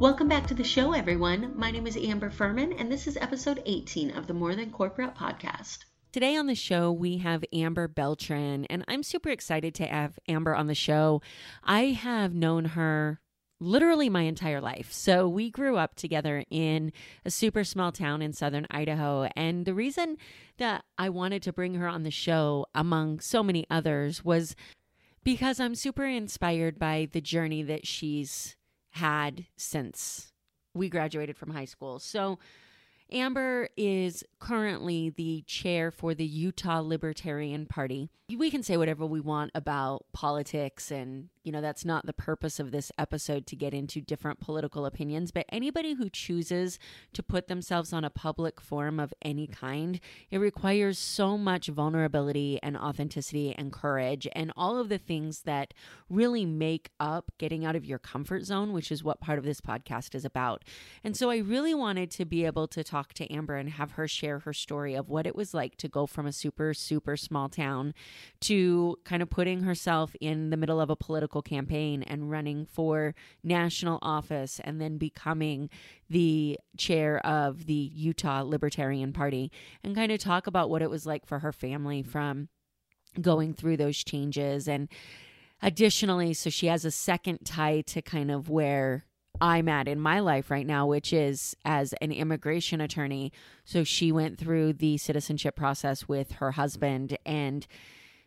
Welcome 0.00 0.28
back 0.28 0.46
to 0.46 0.54
the 0.54 0.62
show, 0.62 0.92
everyone. 0.92 1.54
My 1.56 1.72
name 1.72 1.84
is 1.84 1.96
Amber 1.96 2.30
Furman, 2.30 2.72
and 2.74 2.90
this 2.90 3.08
is 3.08 3.16
episode 3.16 3.60
18 3.66 4.12
of 4.12 4.28
the 4.28 4.32
More 4.32 4.54
Than 4.54 4.70
Corporate 4.70 5.16
podcast. 5.16 5.78
Today 6.12 6.36
on 6.36 6.46
the 6.46 6.54
show, 6.54 6.92
we 6.92 7.18
have 7.18 7.44
Amber 7.52 7.88
Beltran, 7.88 8.64
and 8.66 8.84
I'm 8.86 9.02
super 9.02 9.28
excited 9.28 9.74
to 9.74 9.86
have 9.86 10.16
Amber 10.28 10.54
on 10.54 10.68
the 10.68 10.74
show. 10.76 11.20
I 11.64 11.86
have 11.86 12.32
known 12.32 12.64
her 12.66 13.18
literally 13.58 14.08
my 14.08 14.22
entire 14.22 14.60
life. 14.60 14.92
So 14.92 15.28
we 15.28 15.50
grew 15.50 15.76
up 15.76 15.96
together 15.96 16.44
in 16.48 16.92
a 17.24 17.30
super 17.32 17.64
small 17.64 17.90
town 17.90 18.22
in 18.22 18.32
southern 18.32 18.68
Idaho. 18.70 19.28
And 19.34 19.66
the 19.66 19.74
reason 19.74 20.16
that 20.58 20.84
I 20.96 21.08
wanted 21.08 21.42
to 21.42 21.52
bring 21.52 21.74
her 21.74 21.88
on 21.88 22.04
the 22.04 22.12
show, 22.12 22.66
among 22.72 23.18
so 23.18 23.42
many 23.42 23.66
others, 23.68 24.24
was 24.24 24.54
because 25.24 25.58
I'm 25.58 25.74
super 25.74 26.04
inspired 26.04 26.78
by 26.78 27.08
the 27.10 27.20
journey 27.20 27.64
that 27.64 27.84
she's 27.84 28.54
had 28.90 29.46
since 29.56 30.32
we 30.74 30.88
graduated 30.88 31.36
from 31.36 31.50
high 31.50 31.64
school. 31.64 31.98
So, 31.98 32.38
Amber 33.10 33.70
is 33.76 34.22
currently 34.38 35.08
the 35.08 35.42
chair 35.46 35.90
for 35.90 36.14
the 36.14 36.26
Utah 36.26 36.80
Libertarian 36.80 37.64
Party. 37.64 38.10
We 38.28 38.50
can 38.50 38.62
say 38.62 38.76
whatever 38.76 39.06
we 39.06 39.20
want 39.20 39.50
about 39.54 40.04
politics 40.12 40.90
and 40.90 41.30
you 41.48 41.52
know, 41.52 41.62
that's 41.62 41.82
not 41.82 42.04
the 42.04 42.12
purpose 42.12 42.60
of 42.60 42.72
this 42.72 42.92
episode 42.98 43.46
to 43.46 43.56
get 43.56 43.72
into 43.72 44.02
different 44.02 44.38
political 44.38 44.84
opinions, 44.84 45.30
but 45.30 45.46
anybody 45.48 45.94
who 45.94 46.10
chooses 46.10 46.78
to 47.14 47.22
put 47.22 47.48
themselves 47.48 47.90
on 47.90 48.04
a 48.04 48.10
public 48.10 48.60
forum 48.60 49.00
of 49.00 49.14
any 49.22 49.46
kind, 49.46 49.98
it 50.30 50.36
requires 50.36 50.98
so 50.98 51.38
much 51.38 51.68
vulnerability 51.68 52.60
and 52.62 52.76
authenticity 52.76 53.54
and 53.56 53.72
courage 53.72 54.28
and 54.34 54.52
all 54.58 54.76
of 54.76 54.90
the 54.90 54.98
things 54.98 55.40
that 55.44 55.72
really 56.10 56.44
make 56.44 56.90
up 57.00 57.32
getting 57.38 57.64
out 57.64 57.74
of 57.74 57.86
your 57.86 57.98
comfort 57.98 58.44
zone, 58.44 58.74
which 58.74 58.92
is 58.92 59.02
what 59.02 59.18
part 59.18 59.38
of 59.38 59.46
this 59.46 59.62
podcast 59.62 60.14
is 60.14 60.26
about. 60.26 60.64
And 61.02 61.16
so 61.16 61.30
I 61.30 61.38
really 61.38 61.72
wanted 61.72 62.10
to 62.10 62.26
be 62.26 62.44
able 62.44 62.68
to 62.68 62.84
talk 62.84 63.14
to 63.14 63.32
Amber 63.32 63.56
and 63.56 63.70
have 63.70 63.92
her 63.92 64.06
share 64.06 64.40
her 64.40 64.52
story 64.52 64.94
of 64.94 65.08
what 65.08 65.26
it 65.26 65.34
was 65.34 65.54
like 65.54 65.78
to 65.78 65.88
go 65.88 66.04
from 66.04 66.26
a 66.26 66.32
super, 66.32 66.74
super 66.74 67.16
small 67.16 67.48
town 67.48 67.94
to 68.40 68.98
kind 69.04 69.22
of 69.22 69.30
putting 69.30 69.62
herself 69.62 70.14
in 70.20 70.50
the 70.50 70.58
middle 70.58 70.78
of 70.78 70.90
a 70.90 70.96
political 70.96 71.37
political 71.38 71.56
campaign 71.56 72.02
and 72.02 72.30
running 72.30 72.66
for 72.66 73.14
national 73.42 73.98
office 74.02 74.60
and 74.64 74.80
then 74.80 74.98
becoming 74.98 75.70
the 76.10 76.58
chair 76.76 77.24
of 77.26 77.66
the 77.66 77.90
Utah 77.94 78.42
Libertarian 78.42 79.12
Party 79.12 79.50
and 79.82 79.94
kind 79.94 80.12
of 80.12 80.18
talk 80.18 80.46
about 80.46 80.70
what 80.70 80.82
it 80.82 80.90
was 80.90 81.06
like 81.06 81.26
for 81.26 81.40
her 81.40 81.52
family 81.52 82.02
from 82.02 82.48
going 83.20 83.54
through 83.54 83.76
those 83.76 84.04
changes 84.04 84.68
and 84.68 84.88
additionally 85.62 86.32
so 86.32 86.50
she 86.50 86.66
has 86.66 86.84
a 86.84 86.90
second 86.90 87.38
tie 87.44 87.80
to 87.80 88.00
kind 88.02 88.30
of 88.30 88.48
where 88.48 89.04
I'm 89.40 89.68
at 89.68 89.86
in 89.86 90.00
my 90.00 90.18
life 90.18 90.50
right 90.50 90.66
now, 90.66 90.86
which 90.86 91.12
is 91.12 91.54
as 91.64 91.92
an 92.00 92.10
immigration 92.10 92.80
attorney. 92.80 93.30
So 93.64 93.84
she 93.84 94.10
went 94.10 94.36
through 94.36 94.72
the 94.74 94.96
citizenship 94.96 95.54
process 95.54 96.08
with 96.08 96.32
her 96.32 96.52
husband 96.52 97.16
and 97.24 97.64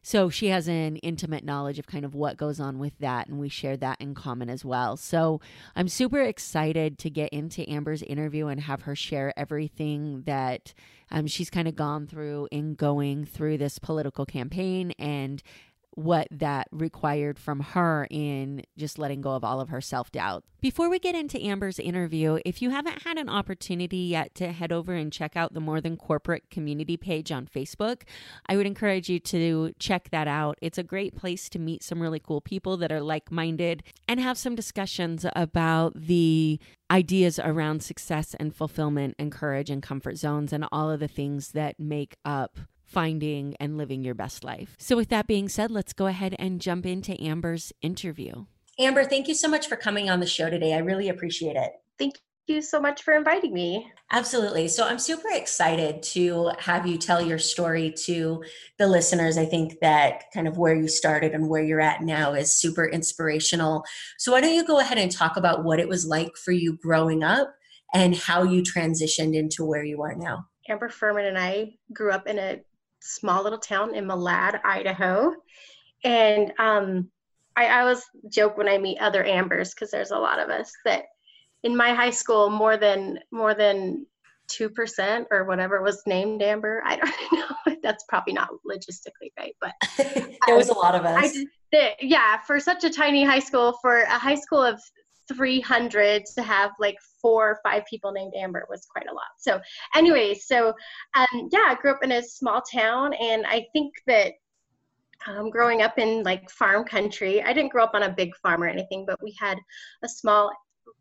so 0.02 0.30
she 0.30 0.48
has 0.48 0.68
an 0.68 0.98
intimate 0.98 1.44
knowledge 1.44 1.78
of 1.78 1.88
kind 1.88 2.06
of 2.06 2.16
what 2.16 2.38
goes 2.38 2.60
on 2.60 2.80
with 2.80 2.98
that, 3.00 3.28
and 3.28 3.40
we 3.40 3.50
share 3.50 3.78
that 3.78 4.02
in 4.02 4.16
common 4.16 4.50
as 4.50 4.66
well. 4.66 4.98
So 4.98 5.40
I'm 5.76 5.88
super 5.88 6.22
excited 6.22 6.98
to 7.00 7.10
get 7.10 7.30
into 7.32 7.70
Amber's 7.70 8.02
interview 8.02 8.48
and 8.48 8.62
have 8.62 8.82
her 8.84 8.96
share 8.96 9.34
everything 9.38 10.24
that 10.26 10.74
um, 11.12 11.28
she's 11.28 11.50
kind 11.50 11.68
of 11.68 11.76
gone 11.76 12.08
through 12.08 12.48
in 12.52 12.74
going 12.74 13.26
through 13.26 13.58
this 13.58 13.78
political 13.78 14.26
campaign 14.26 14.92
and 14.98 15.44
what 15.96 16.28
that 16.32 16.68
required 16.72 17.38
from 17.38 17.60
her 17.60 18.08
in 18.10 18.64
just 18.78 18.98
letting 18.98 19.22
go 19.22 19.32
of 19.32 19.44
all 19.44 19.60
of 19.60 19.70
her 19.70 19.82
self 19.82 20.12
doubt. 20.12 20.44
Before 20.62 20.90
we 20.90 21.00
get 21.00 21.16
into 21.16 21.44
Amber's 21.44 21.80
interview, 21.80 22.40
if 22.46 22.62
you 22.62 22.70
haven't 22.70 23.02
had 23.02 23.18
an 23.18 23.30
opportunity 23.30 23.98
yet 23.98 24.36
to 24.36 24.52
head 24.52 24.72
over 24.72 24.94
and 24.94 25.12
check 25.12 25.36
out 25.36 25.54
the 25.54 25.60
More 25.60 25.82
Than 25.82 25.98
Corporate 25.98 26.50
community 26.52 26.98
page 26.98 27.32
on 27.32 27.48
Facebook, 27.48 28.04
I 28.46 28.56
would 28.56 28.68
encourage 28.68 29.10
you 29.10 29.20
to 29.20 29.74
check 29.80 30.10
that 30.12 30.28
out. 30.28 30.60
It's 30.62 30.78
a 30.78 30.84
great 30.84 31.16
place 31.16 31.50
to 31.50 31.60
meet 31.60 31.84
some 31.84 32.02
really 32.02 32.20
cool 32.20 32.42
people 32.42 32.78
that 32.78 32.92
are 32.92 33.02
like 33.02 33.32
minded 33.32 33.84
and 34.08 34.20
have 34.20 34.38
some 34.38 34.54
discussions 34.54 35.26
about 35.36 36.00
the 36.00 36.60
ideas 36.92 37.40
around 37.40 37.82
success 37.82 38.36
and 38.40 38.56
fulfillment 38.56 39.16
and 39.18 39.32
courage 39.32 39.70
and 39.70 39.82
comfort 39.82 40.18
zones 40.18 40.54
and 40.54 40.66
all 40.72 40.92
of 40.92 41.00
the 41.00 41.08
things 41.08 41.54
that 41.54 41.80
make 41.80 42.16
up 42.24 42.60
finding 42.92 43.56
and 43.60 43.78
living 43.78 44.04
your 44.04 44.14
best 44.14 44.44
life. 44.44 44.76
So, 44.78 44.96
with 44.96 45.10
that 45.10 45.28
being 45.28 45.50
said, 45.50 45.72
let's 45.72 45.94
go 45.94 46.08
ahead 46.08 46.36
and 46.38 46.62
jump 46.62 46.86
into 46.86 47.20
Amber's 47.22 47.72
interview. 47.82 48.46
Amber, 48.80 49.04
thank 49.04 49.28
you 49.28 49.36
so 49.36 49.48
much 49.48 49.68
for 49.68 49.76
coming 49.76 50.10
on 50.10 50.20
the 50.20 50.28
show 50.28 50.50
today. 50.50 50.74
I 50.74 50.80
really 50.80 51.10
appreciate 51.10 51.56
it. 51.56 51.72
Thank 51.98 52.16
you 52.48 52.62
so 52.62 52.82
much 52.82 53.04
for 53.04 53.14
inviting 53.14 53.54
me. 53.54 53.92
Absolutely. 54.12 54.68
So, 54.68 54.86
I'm 54.86 55.00
super 55.00 55.30
excited 55.32 56.04
to 56.04 56.52
have 56.60 56.86
you 56.86 56.98
tell 56.98 57.22
your 57.22 57.40
story 57.40 57.94
to 58.06 58.44
the 58.78 58.88
listeners. 58.88 59.38
I 59.38 59.46
think 59.46 59.80
that 59.82 60.26
kind 60.34 60.48
of 60.48 60.58
where 60.58 60.76
you 60.76 60.88
started 60.88 61.34
and 61.34 61.48
where 61.48 61.64
you're 61.64 61.82
at 61.82 62.04
now 62.04 62.34
is 62.34 62.54
super 62.54 62.86
inspirational. 62.86 63.86
So, 64.18 64.34
why 64.34 64.42
don't 64.42 64.54
you 64.54 64.66
go 64.66 64.80
ahead 64.80 64.98
and 64.98 65.12
talk 65.12 65.38
about 65.38 65.64
what 65.64 65.80
it 65.80 65.88
was 65.88 66.06
like 66.06 66.36
for 66.36 66.52
you 66.52 66.78
growing 66.78 67.24
up 67.24 67.54
and 67.94 68.16
how 68.16 68.44
you 68.44 68.64
transitioned 68.64 69.36
into 69.36 69.64
where 69.64 69.84
you 69.84 70.02
are 70.02 70.16
now? 70.16 70.48
Amber 70.70 70.90
Furman 70.90 71.26
and 71.26 71.38
I 71.38 71.74
grew 71.94 72.12
up 72.12 72.28
in 72.28 72.40
a 72.40 72.62
small 73.02 73.44
little 73.44 73.60
town 73.60 73.96
in 73.96 74.06
Malad, 74.06 74.60
Idaho. 74.64 75.34
And 76.04 76.54
um, 76.58 77.10
I, 77.56 77.66
I 77.68 77.82
always 77.82 78.04
joke 78.30 78.58
when 78.58 78.70
I 78.70 78.78
meet 78.78 79.00
other 79.00 79.24
Ambers 79.24 79.74
because 79.74 79.92
there's 79.92 80.12
a 80.12 80.18
lot 80.18 80.40
of 80.40 80.50
us 80.50 80.72
that 80.86 81.06
in 81.64 81.76
my 81.76 81.94
high 81.94 82.10
school 82.10 82.50
more 82.50 82.78
than 82.78 83.20
more 83.32 83.54
than 83.54 84.06
two 84.48 84.70
percent 84.70 85.28
or 85.32 85.46
whatever 85.46 85.82
was 85.82 86.02
named 86.06 86.42
Amber. 86.42 86.82
I 86.86 86.96
don't 86.98 87.32
know. 87.68 87.76
That's 87.84 88.04
probably 88.10 88.34
not 88.34 88.50
logistically 88.68 89.32
right, 89.38 89.56
but 89.60 89.74
there 90.48 90.56
was 90.56 90.70
a 90.70 90.74
lot 90.74 90.96
of 90.96 91.06
us. 91.06 91.36
I, 91.74 91.96
yeah, 92.02 92.40
for 92.42 92.60
such 92.60 92.84
a 92.84 92.90
tiny 92.90 93.24
high 93.24 93.40
school, 93.40 93.78
for 93.82 94.02
a 94.02 94.18
high 94.18 94.36
school 94.36 94.62
of 94.62 94.82
300 95.28 96.26
to 96.26 96.42
have 96.44 96.72
like 96.80 96.98
four 97.22 97.52
or 97.52 97.60
five 97.64 97.86
people 97.86 98.12
named 98.12 98.34
Amber 98.36 98.66
was 98.70 98.86
quite 98.86 99.08
a 99.10 99.14
lot. 99.14 99.24
So, 99.38 99.60
anyway, 99.96 100.34
so 100.34 100.74
um, 101.16 101.50
yeah, 101.52 101.66
I 101.68 101.78
grew 101.80 101.92
up 101.92 102.04
in 102.04 102.12
a 102.14 102.24
small 102.24 102.62
town, 102.62 103.14
and 103.14 103.46
I 103.46 103.66
think 103.74 103.94
that 104.08 104.34
um, 105.28 105.50
growing 105.50 105.82
up 105.82 106.00
in 106.00 106.24
like 106.24 106.50
farm 106.50 106.84
country, 106.84 107.44
I 107.44 107.54
didn't 107.54 107.72
grow 107.72 107.84
up 107.84 107.94
on 107.94 108.04
a 108.04 108.10
big 108.10 108.36
farm 108.38 108.64
or 108.64 108.68
anything, 108.68 109.06
but 109.06 109.22
we 109.22 109.36
had 109.40 109.58
a 110.04 110.10
small 110.10 110.52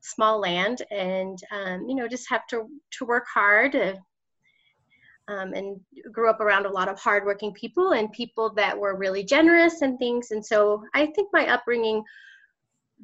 small 0.01 0.41
land, 0.41 0.83
and 0.91 1.39
um, 1.51 1.89
you 1.89 1.95
know, 1.95 2.09
just 2.09 2.29
have 2.29 2.47
to 2.49 2.69
to 2.99 3.05
work 3.05 3.27
hard. 3.33 3.73
To, 3.73 3.99
um, 5.29 5.53
and 5.55 5.81
grew 6.13 6.29
up 6.29 6.41
around 6.41 6.67
a 6.67 6.71
lot 6.71 6.89
of 6.89 6.99
hardworking 6.99 7.53
people 7.53 7.93
and 7.93 8.11
people 8.13 8.53
that 8.55 8.77
were 8.77 8.97
really 8.97 9.23
generous 9.23 9.83
and 9.83 9.99
things. 9.99 10.33
And 10.33 10.45
so 10.45 10.83
I 10.95 11.07
think 11.07 11.29
my 11.33 11.47
upbringing 11.47 12.03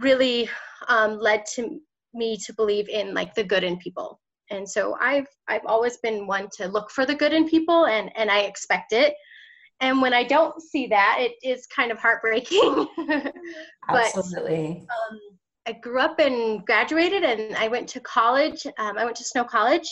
really 0.01 0.49
um, 0.89 1.19
led 1.19 1.45
to 1.55 1.81
me 2.15 2.39
to 2.47 2.55
believe 2.55 2.89
in 2.89 3.15
like 3.15 3.35
the 3.35 3.45
good 3.45 3.65
in 3.65 3.77
people. 3.79 4.21
And 4.51 4.69
so 4.69 4.97
i've 5.01 5.27
i've 5.49 5.67
always 5.67 5.97
been 5.99 6.27
one 6.27 6.49
to 6.57 6.69
look 6.69 6.91
for 6.91 7.05
the 7.05 7.15
good 7.15 7.33
in 7.33 7.49
people 7.49 7.87
and 7.87 8.11
and 8.17 8.31
i 8.31 8.41
expect 8.41 8.93
it. 8.93 9.15
And 9.81 10.01
when 10.01 10.15
i 10.15 10.23
don't 10.23 10.61
see 10.63 10.87
that 10.87 11.19
it 11.21 11.33
is 11.43 11.67
kind 11.67 11.91
of 11.91 11.99
heartbreaking. 11.99 12.87
But 13.89 14.17
absolutely. 14.17 14.85
um, 14.91 15.21
i 15.67 15.73
grew 15.73 16.01
up 16.01 16.19
and 16.19 16.65
graduated 16.67 17.23
and 17.23 17.55
i 17.57 17.69
went 17.69 17.89
to 17.91 18.01
college 18.01 18.67
um, 18.79 18.99
i 18.99 19.05
went 19.05 19.17
to 19.17 19.25
snow 19.25 19.45
college 19.45 19.89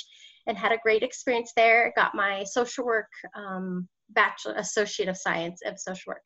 and 0.49 0.59
had 0.59 0.73
a 0.73 0.79
great 0.83 1.05
experience 1.05 1.53
there 1.57 1.93
got 1.97 2.15
my 2.15 2.43
social 2.45 2.85
work 2.85 3.07
um, 3.37 3.89
bachelor 4.11 4.55
associate 4.55 5.09
of 5.09 5.17
science 5.17 5.61
of 5.67 5.79
social 5.79 6.11
work 6.11 6.23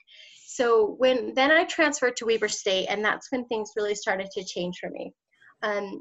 so 0.50 0.96
when 0.98 1.34
then 1.34 1.52
I 1.52 1.64
transferred 1.64 2.16
to 2.16 2.24
Weber 2.24 2.48
State, 2.48 2.86
and 2.86 3.04
that's 3.04 3.30
when 3.30 3.44
things 3.44 3.70
really 3.76 3.94
started 3.94 4.28
to 4.32 4.42
change 4.42 4.78
for 4.80 4.88
me. 4.88 5.12
Um, 5.62 6.00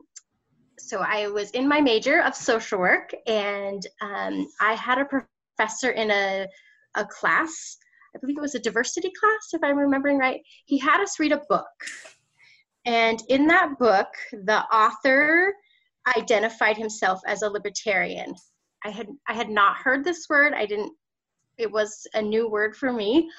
so 0.79 0.99
I 0.99 1.27
was 1.27 1.51
in 1.51 1.67
my 1.67 1.81
major 1.81 2.23
of 2.23 2.33
social 2.33 2.79
work, 2.79 3.11
and 3.27 3.85
um, 4.01 4.47
I 4.61 4.73
had 4.73 4.99
a 4.99 5.05
professor 5.05 5.91
in 5.91 6.09
a 6.09 6.47
a 6.95 7.05
class. 7.05 7.77
I 8.15 8.19
believe 8.19 8.37
it 8.37 8.41
was 8.41 8.55
a 8.55 8.59
diversity 8.59 9.11
class, 9.19 9.49
if 9.51 9.63
I'm 9.63 9.77
remembering 9.77 10.17
right. 10.17 10.41
He 10.65 10.79
had 10.79 11.01
us 11.01 11.19
read 11.19 11.33
a 11.33 11.43
book, 11.49 11.67
and 12.85 13.21
in 13.27 13.47
that 13.47 13.77
book, 13.77 14.07
the 14.31 14.63
author 14.73 15.53
identified 16.17 16.77
himself 16.77 17.19
as 17.27 17.41
a 17.41 17.49
libertarian. 17.49 18.33
I 18.85 18.91
had 18.91 19.07
I 19.27 19.33
had 19.33 19.49
not 19.49 19.75
heard 19.75 20.05
this 20.05 20.25
word. 20.29 20.53
I 20.53 20.65
didn't. 20.65 20.93
It 21.57 21.71
was 21.71 22.07
a 22.13 22.21
new 22.21 22.49
word 22.49 22.75
for 22.75 22.91
me. 22.91 23.29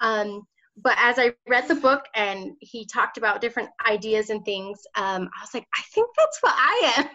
Um, 0.00 0.42
but 0.76 0.96
as 0.98 1.18
I 1.18 1.34
read 1.48 1.68
the 1.68 1.76
book 1.76 2.04
and 2.16 2.52
he 2.60 2.84
talked 2.84 3.16
about 3.16 3.40
different 3.40 3.70
ideas 3.88 4.30
and 4.30 4.44
things, 4.44 4.80
um, 4.96 5.28
I 5.36 5.42
was 5.42 5.54
like, 5.54 5.66
I 5.76 5.82
think 5.92 6.08
that's 6.16 6.38
what 6.40 6.54
I 6.56 7.08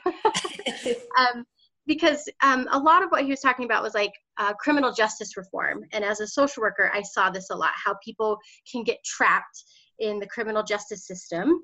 am. 0.85 0.95
um, 1.17 1.45
because 1.85 2.29
um, 2.43 2.67
a 2.71 2.79
lot 2.79 3.03
of 3.03 3.09
what 3.09 3.23
he 3.23 3.31
was 3.31 3.41
talking 3.41 3.65
about 3.65 3.83
was 3.83 3.95
like 3.95 4.13
uh, 4.37 4.53
criminal 4.53 4.93
justice 4.93 5.35
reform. 5.35 5.83
And 5.91 6.05
as 6.05 6.19
a 6.19 6.27
social 6.27 6.61
worker, 6.61 6.91
I 6.93 7.01
saw 7.01 7.29
this 7.29 7.49
a 7.49 7.55
lot 7.55 7.71
how 7.73 7.95
people 8.03 8.37
can 8.71 8.83
get 8.83 9.03
trapped 9.03 9.63
in 9.97 10.19
the 10.19 10.27
criminal 10.27 10.63
justice 10.63 11.05
system. 11.05 11.61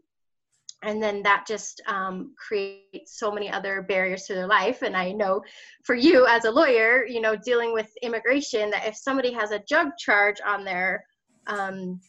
And 0.86 1.02
then 1.02 1.24
that 1.24 1.46
just 1.48 1.82
um, 1.88 2.34
creates 2.38 3.18
so 3.18 3.32
many 3.32 3.52
other 3.52 3.82
barriers 3.82 4.24
to 4.26 4.36
their 4.36 4.48
life. 4.48 4.84
And 4.84 4.96
I 4.96 5.12
know 5.12 5.42
for 5.84 5.96
you 5.96 6.28
as 6.28 6.46
a 6.46 6.52
lawyer, 6.52 7.06
you 7.06 7.20
know, 7.20 7.36
dealing 7.36 7.74
with 7.74 7.90
immigration, 8.04 8.70
that 8.70 8.88
if 8.88 8.96
somebody 8.96 9.34
has 9.34 9.52
a 9.52 9.64
drug 9.68 9.90
charge 9.98 10.38
on 10.46 10.64
their 10.64 11.04
um, 11.48 12.00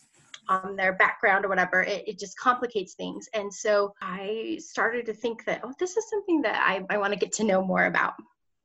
on 0.49 0.77
their 0.77 0.93
background 0.93 1.45
or 1.45 1.49
whatever, 1.49 1.83
it, 1.83 2.07
it 2.07 2.19
just 2.19 2.39
complicates 2.39 2.95
things. 2.95 3.29
And 3.35 3.53
so 3.53 3.93
I 4.01 4.59
started 4.61 5.05
to 5.07 5.13
think 5.13 5.45
that, 5.45 5.61
oh, 5.65 5.73
this 5.81 5.97
is 5.97 6.09
something 6.09 6.41
that 6.43 6.63
I, 6.65 6.85
I 6.89 6.99
want 6.99 7.13
to 7.13 7.19
get 7.19 7.33
to 7.33 7.45
know 7.45 7.65
more 7.65 7.87
about. 7.87 8.15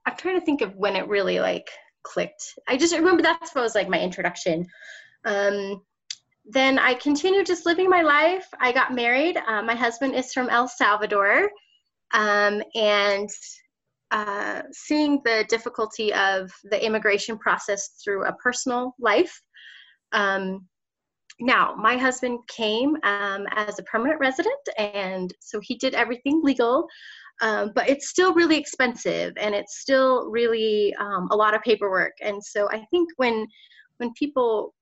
I'm 0.05 0.15
trying 0.15 0.39
to 0.39 0.45
think 0.45 0.61
of 0.61 0.75
when 0.75 0.95
it 0.95 1.07
really 1.07 1.39
like 1.39 1.69
clicked. 2.03 2.53
I 2.67 2.77
just 2.77 2.95
remember 2.95 3.23
that's 3.23 3.55
what 3.55 3.61
was 3.61 3.75
like 3.75 3.89
my 3.89 3.99
introduction. 3.99 4.67
Um, 5.25 5.81
then 6.45 6.79
I 6.79 6.95
continued 6.95 7.45
just 7.45 7.65
living 7.65 7.89
my 7.89 8.01
life. 8.01 8.47
I 8.59 8.71
got 8.71 8.93
married. 8.93 9.37
Uh, 9.37 9.61
my 9.61 9.75
husband 9.75 10.15
is 10.15 10.33
from 10.33 10.49
El 10.49 10.67
Salvador. 10.67 11.49
Um, 12.13 12.61
and 12.75 13.29
uh, 14.11 14.63
seeing 14.71 15.21
the 15.23 15.45
difficulty 15.47 16.13
of 16.13 16.51
the 16.63 16.83
immigration 16.83 17.37
process 17.37 18.01
through 18.03 18.25
a 18.25 18.33
personal 18.33 18.95
life, 18.99 19.41
um, 20.11 20.67
now, 21.41 21.73
my 21.75 21.97
husband 21.97 22.39
came 22.47 22.95
um, 23.03 23.47
as 23.55 23.79
a 23.79 23.83
permanent 23.83 24.19
resident, 24.19 24.59
and 24.77 25.33
so 25.39 25.59
he 25.59 25.75
did 25.75 25.95
everything 25.95 26.41
legal, 26.43 26.87
um, 27.41 27.71
but 27.73 27.89
it's 27.89 28.09
still 28.09 28.33
really 28.33 28.57
expensive, 28.57 29.33
and 29.37 29.55
it's 29.55 29.79
still 29.79 30.29
really 30.29 30.93
um, 30.99 31.27
a 31.31 31.35
lot 31.35 31.55
of 31.55 31.61
paperwork. 31.63 32.13
And 32.21 32.43
so 32.43 32.69
I 32.69 32.85
think 32.91 33.09
when 33.17 33.47
when 33.97 34.13
people 34.13 34.75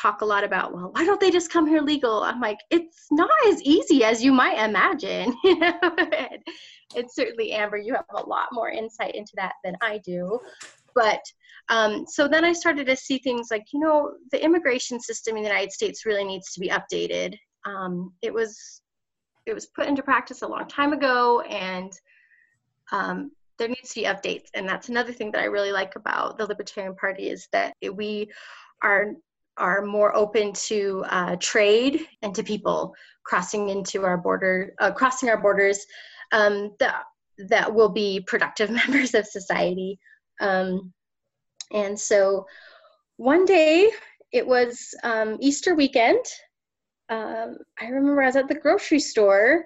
talk 0.00 0.20
a 0.20 0.24
lot 0.24 0.44
about, 0.44 0.72
well, 0.72 0.90
why 0.92 1.04
don't 1.04 1.20
they 1.20 1.30
just 1.30 1.52
come 1.52 1.66
here 1.66 1.80
legal? 1.80 2.22
I'm 2.22 2.40
like, 2.40 2.58
it's 2.70 3.06
not 3.10 3.30
as 3.48 3.62
easy 3.62 4.04
as 4.04 4.22
you 4.22 4.32
might 4.32 4.58
imagine. 4.58 5.34
You 5.44 5.58
know, 5.58 5.78
it's 6.94 7.14
certainly 7.14 7.52
Amber, 7.52 7.76
you 7.76 7.94
have 7.94 8.04
a 8.14 8.26
lot 8.26 8.48
more 8.52 8.70
insight 8.70 9.14
into 9.14 9.32
that 9.36 9.54
than 9.64 9.76
I 9.80 9.98
do. 9.98 10.38
But 10.94 11.20
um, 11.68 12.06
so 12.06 12.28
then 12.28 12.44
I 12.44 12.52
started 12.52 12.86
to 12.86 12.96
see 12.96 13.18
things 13.18 13.48
like, 13.50 13.66
you 13.72 13.80
know, 13.80 14.12
the 14.30 14.42
immigration 14.42 15.00
system 15.00 15.36
in 15.36 15.42
the 15.42 15.48
United 15.48 15.72
States 15.72 16.06
really 16.06 16.24
needs 16.24 16.52
to 16.52 16.60
be 16.60 16.70
updated. 16.70 17.36
Um, 17.64 18.12
it 18.22 18.32
was 18.32 18.80
it 19.46 19.54
was 19.54 19.66
put 19.66 19.86
into 19.86 20.02
practice 20.02 20.42
a 20.42 20.48
long 20.48 20.68
time 20.68 20.92
ago, 20.92 21.40
and 21.42 21.92
um, 22.92 23.30
there 23.58 23.68
needs 23.68 23.90
to 23.90 24.00
be 24.00 24.06
updates. 24.06 24.48
And 24.54 24.68
that's 24.68 24.88
another 24.88 25.12
thing 25.12 25.30
that 25.32 25.42
I 25.42 25.46
really 25.46 25.72
like 25.72 25.96
about 25.96 26.38
the 26.38 26.46
Libertarian 26.46 26.94
Party 26.94 27.30
is 27.30 27.48
that 27.52 27.74
we 27.94 28.30
are 28.82 29.12
are 29.58 29.82
more 29.82 30.14
open 30.14 30.52
to 30.52 31.04
uh, 31.08 31.36
trade 31.40 32.06
and 32.22 32.34
to 32.34 32.42
people 32.42 32.94
crossing 33.24 33.68
into 33.68 34.04
our 34.04 34.16
border, 34.16 34.74
uh, 34.80 34.90
crossing 34.90 35.28
our 35.28 35.40
borders 35.40 35.84
um, 36.32 36.72
that 36.78 37.04
that 37.48 37.72
will 37.72 37.88
be 37.88 38.20
productive 38.26 38.70
members 38.86 39.14
of 39.14 39.26
society. 39.26 39.98
Um, 40.40 40.92
and 41.72 41.98
so 41.98 42.46
one 43.16 43.44
day, 43.44 43.90
it 44.32 44.46
was 44.46 44.94
um, 45.02 45.36
Easter 45.40 45.74
weekend. 45.74 46.24
Um, 47.08 47.58
I 47.80 47.86
remember 47.86 48.22
I 48.22 48.26
was 48.26 48.36
at 48.36 48.48
the 48.48 48.54
grocery 48.54 49.00
store 49.00 49.64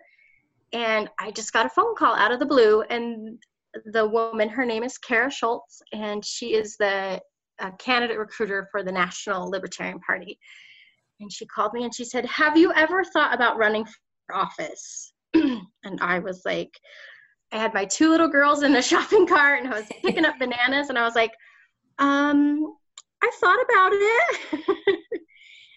and 0.72 1.10
I 1.18 1.30
just 1.32 1.52
got 1.52 1.66
a 1.66 1.70
phone 1.70 1.94
call 1.96 2.14
out 2.14 2.32
of 2.32 2.38
the 2.38 2.46
blue. 2.46 2.82
And 2.82 3.38
the 3.86 4.06
woman, 4.06 4.48
her 4.48 4.64
name 4.64 4.82
is 4.82 4.98
Kara 4.98 5.30
Schultz, 5.30 5.82
and 5.92 6.24
she 6.24 6.54
is 6.54 6.76
the 6.76 7.20
uh, 7.60 7.70
candidate 7.78 8.18
recruiter 8.18 8.68
for 8.70 8.82
the 8.82 8.92
National 8.92 9.50
Libertarian 9.50 10.00
Party. 10.00 10.38
And 11.20 11.32
she 11.32 11.46
called 11.46 11.72
me 11.72 11.84
and 11.84 11.94
she 11.94 12.04
said, 12.04 12.26
Have 12.26 12.56
you 12.56 12.72
ever 12.74 13.04
thought 13.04 13.34
about 13.34 13.58
running 13.58 13.84
for 13.84 14.34
office? 14.34 15.12
and 15.34 16.00
I 16.00 16.18
was 16.18 16.42
like, 16.44 16.78
I 17.52 17.58
had 17.58 17.74
my 17.74 17.84
two 17.84 18.10
little 18.10 18.28
girls 18.28 18.62
in 18.62 18.72
the 18.72 18.82
shopping 18.82 19.26
cart 19.26 19.62
and 19.62 19.72
I 19.72 19.80
was 19.80 19.88
picking 20.02 20.24
up 20.24 20.38
bananas 20.38 20.88
and 20.88 20.98
I 20.98 21.04
was 21.04 21.14
like, 21.14 21.32
um, 21.98 22.74
I 23.22 23.30
thought 23.40 23.62
about 23.62 23.92
it. 23.92 24.60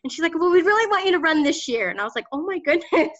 and 0.03 0.11
she's 0.11 0.23
like, 0.23 0.37
well, 0.37 0.51
we 0.51 0.61
really 0.61 0.89
want 0.89 1.05
you 1.05 1.11
to 1.11 1.19
run 1.19 1.43
this 1.43 1.67
year. 1.67 1.89
And 1.89 1.99
I 1.99 2.03
was 2.03 2.15
like, 2.15 2.25
oh 2.31 2.43
my 2.43 2.59
goodness. 2.59 3.19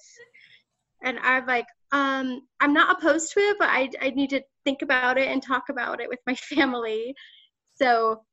And 1.03 1.19
I'm 1.21 1.45
like, 1.45 1.67
um, 1.91 2.41
I'm 2.59 2.73
not 2.73 2.97
opposed 2.97 3.31
to 3.33 3.39
it, 3.39 3.57
but 3.59 3.69
I, 3.69 3.89
I 4.01 4.09
need 4.09 4.31
to 4.31 4.41
think 4.63 4.81
about 4.81 5.17
it 5.19 5.27
and 5.27 5.43
talk 5.43 5.69
about 5.69 6.01
it 6.01 6.09
with 6.09 6.19
my 6.25 6.35
family. 6.55 7.13
So 7.75 8.23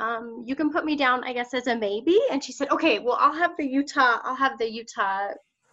um, 0.00 0.42
you 0.46 0.56
can 0.56 0.70
put 0.70 0.84
me 0.84 0.96
down, 0.96 1.22
I 1.24 1.32
guess, 1.32 1.52
as 1.54 1.66
a 1.66 1.76
maybe. 1.76 2.18
And 2.30 2.42
she 2.42 2.52
said, 2.52 2.70
okay, 2.70 2.98
well, 2.98 3.16
I'll 3.20 3.34
have 3.34 3.52
the 3.58 3.66
Utah, 3.66 4.18
I'll 4.24 4.34
have 4.34 4.58
the 4.58 4.70
Utah 4.70 5.28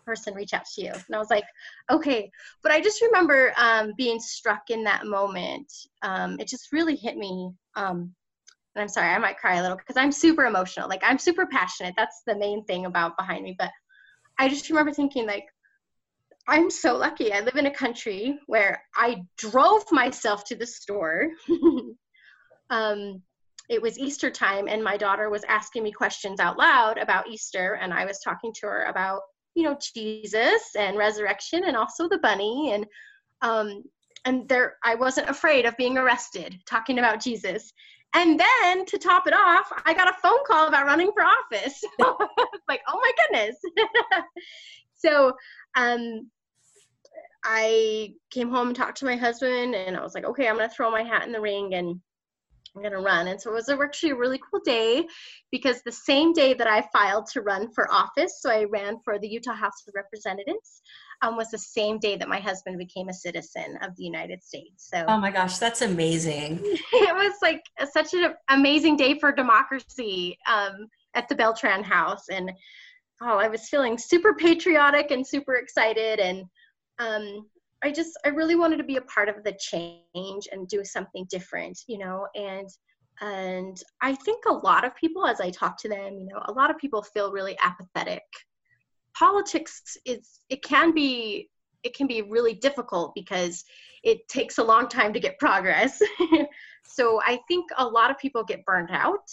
person 0.06 0.34
reach 0.34 0.54
out 0.54 0.66
to 0.76 0.82
you. 0.82 0.92
And 0.92 1.16
I 1.16 1.18
was 1.18 1.30
like, 1.30 1.46
okay. 1.90 2.30
But 2.62 2.72
I 2.72 2.82
just 2.82 3.02
remember 3.02 3.54
um, 3.58 3.94
being 3.98 4.20
struck 4.20 4.70
in 4.70 4.84
that 4.84 5.06
moment. 5.06 5.72
Um, 6.02 6.40
it 6.40 6.48
just 6.48 6.72
really 6.72 6.96
hit 6.96 7.18
me. 7.18 7.52
Um, 7.76 8.14
and 8.76 8.82
I'm 8.82 8.90
sorry, 8.90 9.10
I 9.10 9.18
might 9.18 9.38
cry 9.38 9.56
a 9.56 9.62
little 9.62 9.78
because 9.78 9.98
I'm 9.98 10.12
super 10.12 10.46
emotional. 10.46 10.88
Like 10.88 11.02
I'm 11.04 11.18
super 11.18 11.46
passionate. 11.46 11.96
That's 11.98 12.22
the 12.28 12.38
main 12.38 12.64
thing 12.66 12.86
about 12.86 13.18
behind 13.18 13.44
me. 13.44 13.56
But 13.58 13.72
I 14.38 14.50
just 14.50 14.70
remember 14.70 14.94
thinking 14.94 15.26
like, 15.26 15.46
I'm 16.48 16.70
so 16.70 16.96
lucky. 16.96 17.34
I 17.34 17.42
live 17.42 17.56
in 17.56 17.66
a 17.66 17.74
country 17.74 18.40
where 18.46 18.82
I 18.96 19.24
drove 19.38 19.84
myself 19.92 20.46
to 20.46 20.56
the 20.56 20.66
store. 20.66 21.28
um, 22.70 23.22
it 23.70 23.82
was 23.82 24.00
Easter 24.00 24.30
time, 24.30 24.68
and 24.68 24.84
my 24.84 24.98
daughter 24.98 25.30
was 25.30 25.44
asking 25.48 25.84
me 25.84 25.92
questions 25.92 26.40
out 26.40 26.58
loud 26.58 26.98
about 26.98 27.28
Easter, 27.28 27.78
and 27.82 27.94
I 27.94 28.06
was 28.06 28.20
talking 28.20 28.54
to 28.54 28.68
her 28.68 28.84
about 28.84 29.22
you 29.58 29.64
know 29.64 29.76
jesus 29.94 30.76
and 30.78 30.98
resurrection 30.98 31.64
and 31.66 31.76
also 31.76 32.08
the 32.08 32.20
bunny 32.20 32.74
and 32.74 32.86
um 33.42 33.84
and 34.26 34.48
there 34.48 34.78
i 34.84 34.94
wasn't 34.94 35.28
afraid 35.28 35.66
of 35.66 35.76
being 35.78 35.98
arrested 35.98 36.56
talking 36.66 37.00
about 37.00 37.22
jesus. 37.22 37.74
And 38.14 38.40
then 38.40 38.86
to 38.86 38.98
top 38.98 39.28
it 39.28 39.34
off 39.34 39.70
i 39.86 39.94
got 39.94 40.10
a 40.10 40.22
phone 40.22 40.44
call 40.46 40.68
about 40.68 40.86
running 40.86 41.12
for 41.12 41.24
office. 41.24 41.84
Like 42.70 42.82
oh 42.88 43.00
my 43.02 43.12
goodness. 43.20 43.56
So 45.00 45.34
um 45.76 46.30
i 47.44 48.14
came 48.32 48.50
home 48.50 48.68
and 48.68 48.76
talked 48.76 48.98
to 49.00 49.06
my 49.06 49.16
husband 49.16 49.76
and 49.76 49.96
i 49.96 50.02
was 50.02 50.16
like 50.16 50.26
okay 50.26 50.48
i'm 50.48 50.56
gonna 50.56 50.70
throw 50.70 50.90
my 50.90 51.04
hat 51.04 51.26
in 51.26 51.32
the 51.32 51.42
ring 51.42 51.76
and 51.76 52.00
I'm 52.78 52.84
going 52.84 52.94
to 52.94 53.00
run. 53.00 53.28
And 53.28 53.42
so 53.42 53.50
it 53.50 53.54
was 53.56 53.70
actually 53.70 54.12
a 54.12 54.16
really 54.16 54.40
cool 54.52 54.60
day 54.64 55.08
because 55.52 55.82
the 55.82 55.92
same 55.92 56.32
day 56.32 56.54
that 56.54 56.68
I 56.68 56.88
filed 56.94 57.26
to 57.34 57.42
run 57.42 57.72
for 57.72 57.92
office, 57.92 58.40
so 58.40 58.52
I 58.52 58.66
ran 58.66 59.00
for 59.04 59.18
the 59.18 59.28
Utah 59.28 59.56
House 59.56 59.84
of 59.88 59.94
Representatives, 59.96 60.82
um, 61.24 61.36
was 61.36 61.50
the 61.50 61.58
same 61.58 61.98
day 61.98 62.18
that 62.18 62.30
my 62.30 62.40
husband 62.40 62.78
became 62.78 63.10
a 63.10 63.14
citizen 63.14 63.80
of 63.82 63.96
the 63.96 64.04
United 64.04 64.44
States. 64.44 64.90
So 64.90 65.04
oh 65.08 65.18
my 65.18 65.32
gosh, 65.32 65.58
that's 65.58 65.82
amazing! 65.82 66.60
it 66.64 67.16
was 67.16 67.34
like 67.42 67.64
a, 67.80 67.88
such 67.88 68.14
an 68.14 68.34
amazing 68.50 68.98
day 68.98 69.18
for 69.18 69.32
democracy 69.32 70.38
um, 70.48 70.88
at 71.16 71.28
the 71.28 71.36
Beltran 71.36 71.84
House, 71.84 72.30
and 72.30 72.52
oh, 73.24 73.40
I 73.40 73.48
was 73.48 73.68
feeling 73.68 73.98
super 73.98 74.36
patriotic 74.36 75.10
and 75.10 75.26
super 75.26 75.56
excited, 75.56 76.20
and 76.20 76.44
um, 77.00 77.48
I 77.84 77.92
just 77.92 78.18
I 78.26 78.30
really 78.30 78.56
wanted 78.56 78.78
to 78.78 78.84
be 78.84 78.98
a 78.98 79.02
part 79.02 79.30
of 79.30 79.44
the 79.44 79.54
change 79.60 80.48
and 80.52 80.68
do 80.68 80.84
something 80.84 81.26
different, 81.30 81.80
you 81.88 81.98
know, 81.98 82.28
and 82.36 82.70
and 83.22 83.82
I 84.02 84.14
think 84.14 84.46
a 84.46 84.54
lot 84.54 84.86
of 84.86 84.96
people 84.96 85.26
as 85.26 85.42
I 85.42 85.50
talk 85.50 85.78
to 85.82 85.90
them, 85.90 86.18
you 86.20 86.26
know, 86.26 86.42
a 86.46 86.52
lot 86.52 86.70
of 86.70 86.78
people 86.78 87.02
feel 87.02 87.32
really 87.32 87.58
apathetic. 87.64 88.24
Politics 89.18 89.98
is 90.06 90.40
it 90.50 90.64
can 90.64 90.94
be 90.94 91.50
it 91.84 91.96
can 91.96 92.08
be 92.08 92.22
really 92.24 92.54
difficult 92.54 93.14
because 93.16 93.64
it 94.04 94.28
takes 94.28 94.58
a 94.58 94.64
long 94.64 94.88
time 94.88 95.14
to 95.14 95.20
get 95.20 95.40
progress. 95.40 96.02
so 96.84 97.22
I 97.26 97.40
think 97.48 97.70
a 97.78 97.86
lot 97.86 98.12
of 98.12 98.18
people 98.18 98.44
get 98.44 98.66
burned 98.66 98.90
out 98.92 99.30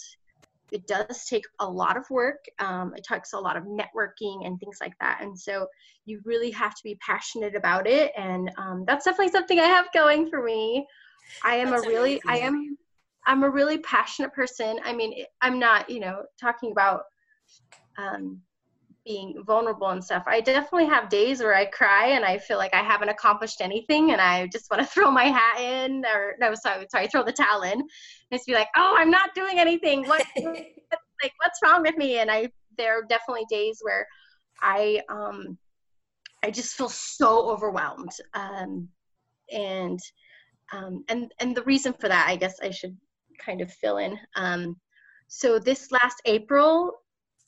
it 0.71 0.87
does 0.87 1.25
take 1.25 1.45
a 1.59 1.69
lot 1.69 1.97
of 1.97 2.09
work. 2.09 2.45
Um, 2.59 2.93
it 2.95 3.03
takes 3.03 3.33
a 3.33 3.39
lot 3.39 3.57
of 3.57 3.63
networking 3.63 4.45
and 4.45 4.59
things 4.59 4.77
like 4.81 4.93
that. 4.99 5.19
And 5.21 5.37
so 5.37 5.67
you 6.05 6.21
really 6.25 6.51
have 6.51 6.75
to 6.75 6.83
be 6.83 6.97
passionate 7.05 7.55
about 7.55 7.87
it. 7.87 8.11
And 8.17 8.51
um, 8.57 8.83
that's 8.87 9.05
definitely 9.05 9.31
something 9.31 9.59
I 9.59 9.65
have 9.65 9.91
going 9.93 10.29
for 10.29 10.43
me. 10.43 10.85
I 11.43 11.55
am 11.55 11.71
that's 11.71 11.85
a 11.85 11.89
really, 11.89 12.21
amazing. 12.25 12.29
I 12.29 12.37
am, 12.47 12.77
I'm 13.27 13.43
a 13.43 13.49
really 13.49 13.79
passionate 13.79 14.33
person. 14.33 14.79
I 14.83 14.93
mean, 14.93 15.25
I'm 15.41 15.59
not, 15.59 15.89
you 15.89 15.99
know, 15.99 16.23
talking 16.39 16.71
about 16.71 17.03
um, 17.97 18.41
being 19.05 19.43
vulnerable 19.45 19.89
and 19.89 20.03
stuff. 20.03 20.23
I 20.25 20.41
definitely 20.41 20.87
have 20.87 21.09
days 21.09 21.39
where 21.39 21.55
I 21.55 21.65
cry 21.65 22.07
and 22.07 22.25
I 22.25 22.39
feel 22.39 22.57
like 22.57 22.73
I 22.73 22.81
haven't 22.81 23.09
accomplished 23.09 23.61
anything 23.61 24.11
and 24.11 24.19
I 24.19 24.47
just 24.47 24.69
want 24.69 24.81
to 24.81 24.87
throw 24.91 25.11
my 25.11 25.25
hat 25.25 25.59
in 25.61 26.03
or 26.05 26.35
no, 26.39 26.55
sorry, 26.55 26.87
sorry, 26.89 27.07
throw 27.07 27.23
the 27.23 27.31
towel 27.31 27.61
in. 27.61 27.79
And 27.79 27.89
just 28.33 28.47
be 28.47 28.53
like, 28.53 28.69
oh, 28.75 28.95
I'm 28.97 29.11
not 29.11 29.35
doing 29.35 29.59
anything. 29.59 30.05
What, 30.07 30.25
like, 30.37 31.33
what's 31.37 31.59
wrong 31.63 31.83
with 31.83 31.95
me? 31.97 32.17
And 32.17 32.31
I, 32.31 32.49
there 32.77 32.99
are 32.99 33.03
definitely 33.03 33.45
days 33.49 33.79
where 33.81 34.07
I, 34.61 35.01
um, 35.09 35.57
I 36.43 36.49
just 36.49 36.75
feel 36.75 36.89
so 36.89 37.49
overwhelmed. 37.49 38.11
Um, 38.33 38.89
and, 39.51 39.99
um, 40.73 41.05
and, 41.09 41.31
and 41.39 41.55
the 41.55 41.63
reason 41.63 41.93
for 41.93 42.07
that, 42.09 42.27
I 42.27 42.35
guess 42.35 42.59
I 42.61 42.71
should 42.71 42.97
kind 43.37 43.61
of 43.61 43.71
fill 43.71 43.97
in. 43.97 44.17
Um, 44.35 44.77
so 45.27 45.59
this 45.59 45.91
last 45.91 46.21
April, 46.25 46.91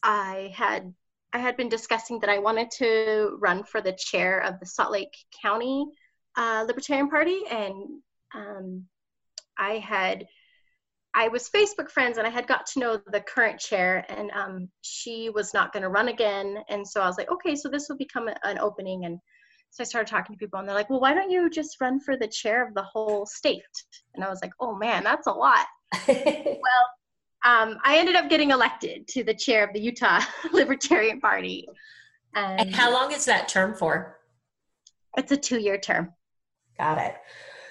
I 0.03 0.53
had 0.55 0.93
I 1.33 1.39
had 1.39 1.57
been 1.57 1.69
discussing 1.69 2.19
that 2.21 2.29
I 2.29 2.39
wanted 2.39 2.71
to 2.77 3.37
run 3.39 3.63
for 3.63 3.81
the 3.81 3.97
chair 3.97 4.39
of 4.39 4.59
the 4.59 4.65
Salt 4.65 4.91
Lake 4.91 5.13
County 5.41 5.85
uh, 6.37 6.63
Libertarian 6.67 7.09
Party, 7.09 7.39
and 7.49 7.99
um, 8.33 8.85
I 9.57 9.79
had 9.79 10.25
I 11.13 11.29
was 11.29 11.49
Facebook 11.49 11.89
friends, 11.89 12.19
and 12.19 12.27
I 12.27 12.29
had 12.29 12.47
got 12.47 12.67
to 12.67 12.79
know 12.79 13.01
the 13.11 13.21
current 13.21 13.59
chair, 13.59 14.05
and 14.07 14.29
um, 14.31 14.69
she 14.81 15.31
was 15.31 15.53
not 15.53 15.73
going 15.73 15.83
to 15.83 15.89
run 15.89 16.09
again, 16.09 16.57
and 16.69 16.87
so 16.87 17.01
I 17.01 17.07
was 17.07 17.17
like, 17.17 17.31
okay, 17.31 17.55
so 17.55 17.69
this 17.69 17.87
will 17.89 17.97
become 17.97 18.27
a, 18.27 18.35
an 18.43 18.59
opening, 18.59 19.05
and 19.05 19.19
so 19.71 19.81
I 19.81 19.85
started 19.85 20.09
talking 20.09 20.35
to 20.35 20.39
people, 20.39 20.59
and 20.59 20.67
they're 20.67 20.75
like, 20.75 20.89
well, 20.89 21.01
why 21.01 21.13
don't 21.13 21.31
you 21.31 21.49
just 21.49 21.81
run 21.81 21.99
for 21.99 22.17
the 22.17 22.27
chair 22.27 22.65
of 22.65 22.75
the 22.75 22.83
whole 22.83 23.25
state? 23.25 23.63
And 24.13 24.23
I 24.23 24.29
was 24.29 24.39
like, 24.43 24.53
oh 24.59 24.75
man, 24.75 25.03
that's 25.03 25.27
a 25.27 25.31
lot. 25.31 25.65
well, 26.07 26.85
um, 27.47 27.77
I 27.85 27.97
ended 27.97 28.17
up 28.17 28.29
getting 28.29 28.51
elected 28.51 29.07
to 29.09 29.23
the 29.23 29.33
chair 29.33 29.63
of 29.63 29.71
the 29.71 29.79
Utah 29.79 30.19
Libertarian 30.51 31.21
Party. 31.21 31.65
Um, 32.35 32.55
and 32.59 32.75
how 32.75 32.91
long 32.91 33.13
is 33.13 33.23
that 33.25 33.47
term 33.47 33.73
for? 33.73 34.17
It's 35.15 35.31
a 35.31 35.37
two 35.37 35.57
year 35.57 35.77
term. 35.77 36.11
Got 36.77 36.97
it. 36.97 37.15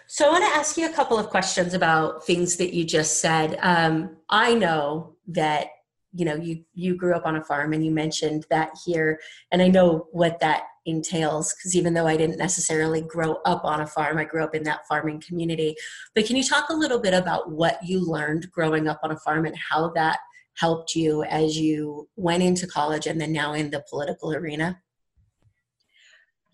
So 0.06 0.28
I 0.28 0.30
want 0.30 0.44
to 0.44 0.58
ask 0.58 0.78
you 0.78 0.88
a 0.88 0.92
couple 0.92 1.18
of 1.18 1.28
questions 1.28 1.74
about 1.74 2.24
things 2.24 2.56
that 2.56 2.72
you 2.72 2.84
just 2.84 3.20
said. 3.20 3.58
Um, 3.60 4.16
I 4.30 4.54
know 4.54 5.16
that 5.28 5.66
you 6.14 6.24
know 6.24 6.36
you 6.36 6.64
you 6.72 6.96
grew 6.96 7.14
up 7.14 7.26
on 7.26 7.36
a 7.36 7.44
farm 7.44 7.74
and 7.74 7.84
you 7.84 7.90
mentioned 7.90 8.46
that 8.48 8.70
here 8.86 9.20
and 9.52 9.60
i 9.60 9.68
know 9.68 10.06
what 10.12 10.38
that 10.40 10.62
entails 10.86 11.54
because 11.54 11.76
even 11.76 11.94
though 11.94 12.06
i 12.06 12.16
didn't 12.16 12.38
necessarily 12.38 13.00
grow 13.00 13.34
up 13.44 13.64
on 13.64 13.80
a 13.80 13.86
farm 13.86 14.18
i 14.18 14.24
grew 14.24 14.42
up 14.42 14.54
in 14.54 14.62
that 14.62 14.86
farming 14.88 15.20
community. 15.26 15.74
But 16.14 16.26
can 16.26 16.36
you 16.36 16.44
talk 16.44 16.68
a 16.70 16.74
little 16.74 17.00
bit 17.00 17.14
about 17.14 17.50
what 17.50 17.78
you 17.84 18.00
learned 18.00 18.50
growing 18.50 18.88
up 18.88 19.00
on 19.02 19.10
a 19.10 19.18
farm 19.18 19.46
and 19.46 19.56
how 19.70 19.90
that 19.90 20.18
helped 20.54 20.94
you 20.94 21.22
as 21.24 21.58
you 21.58 22.08
went 22.16 22.42
into 22.42 22.66
college 22.66 23.06
and 23.06 23.20
then 23.20 23.32
now 23.32 23.52
in 23.52 23.70
the 23.70 23.84
political 23.90 24.32
arena? 24.32 24.80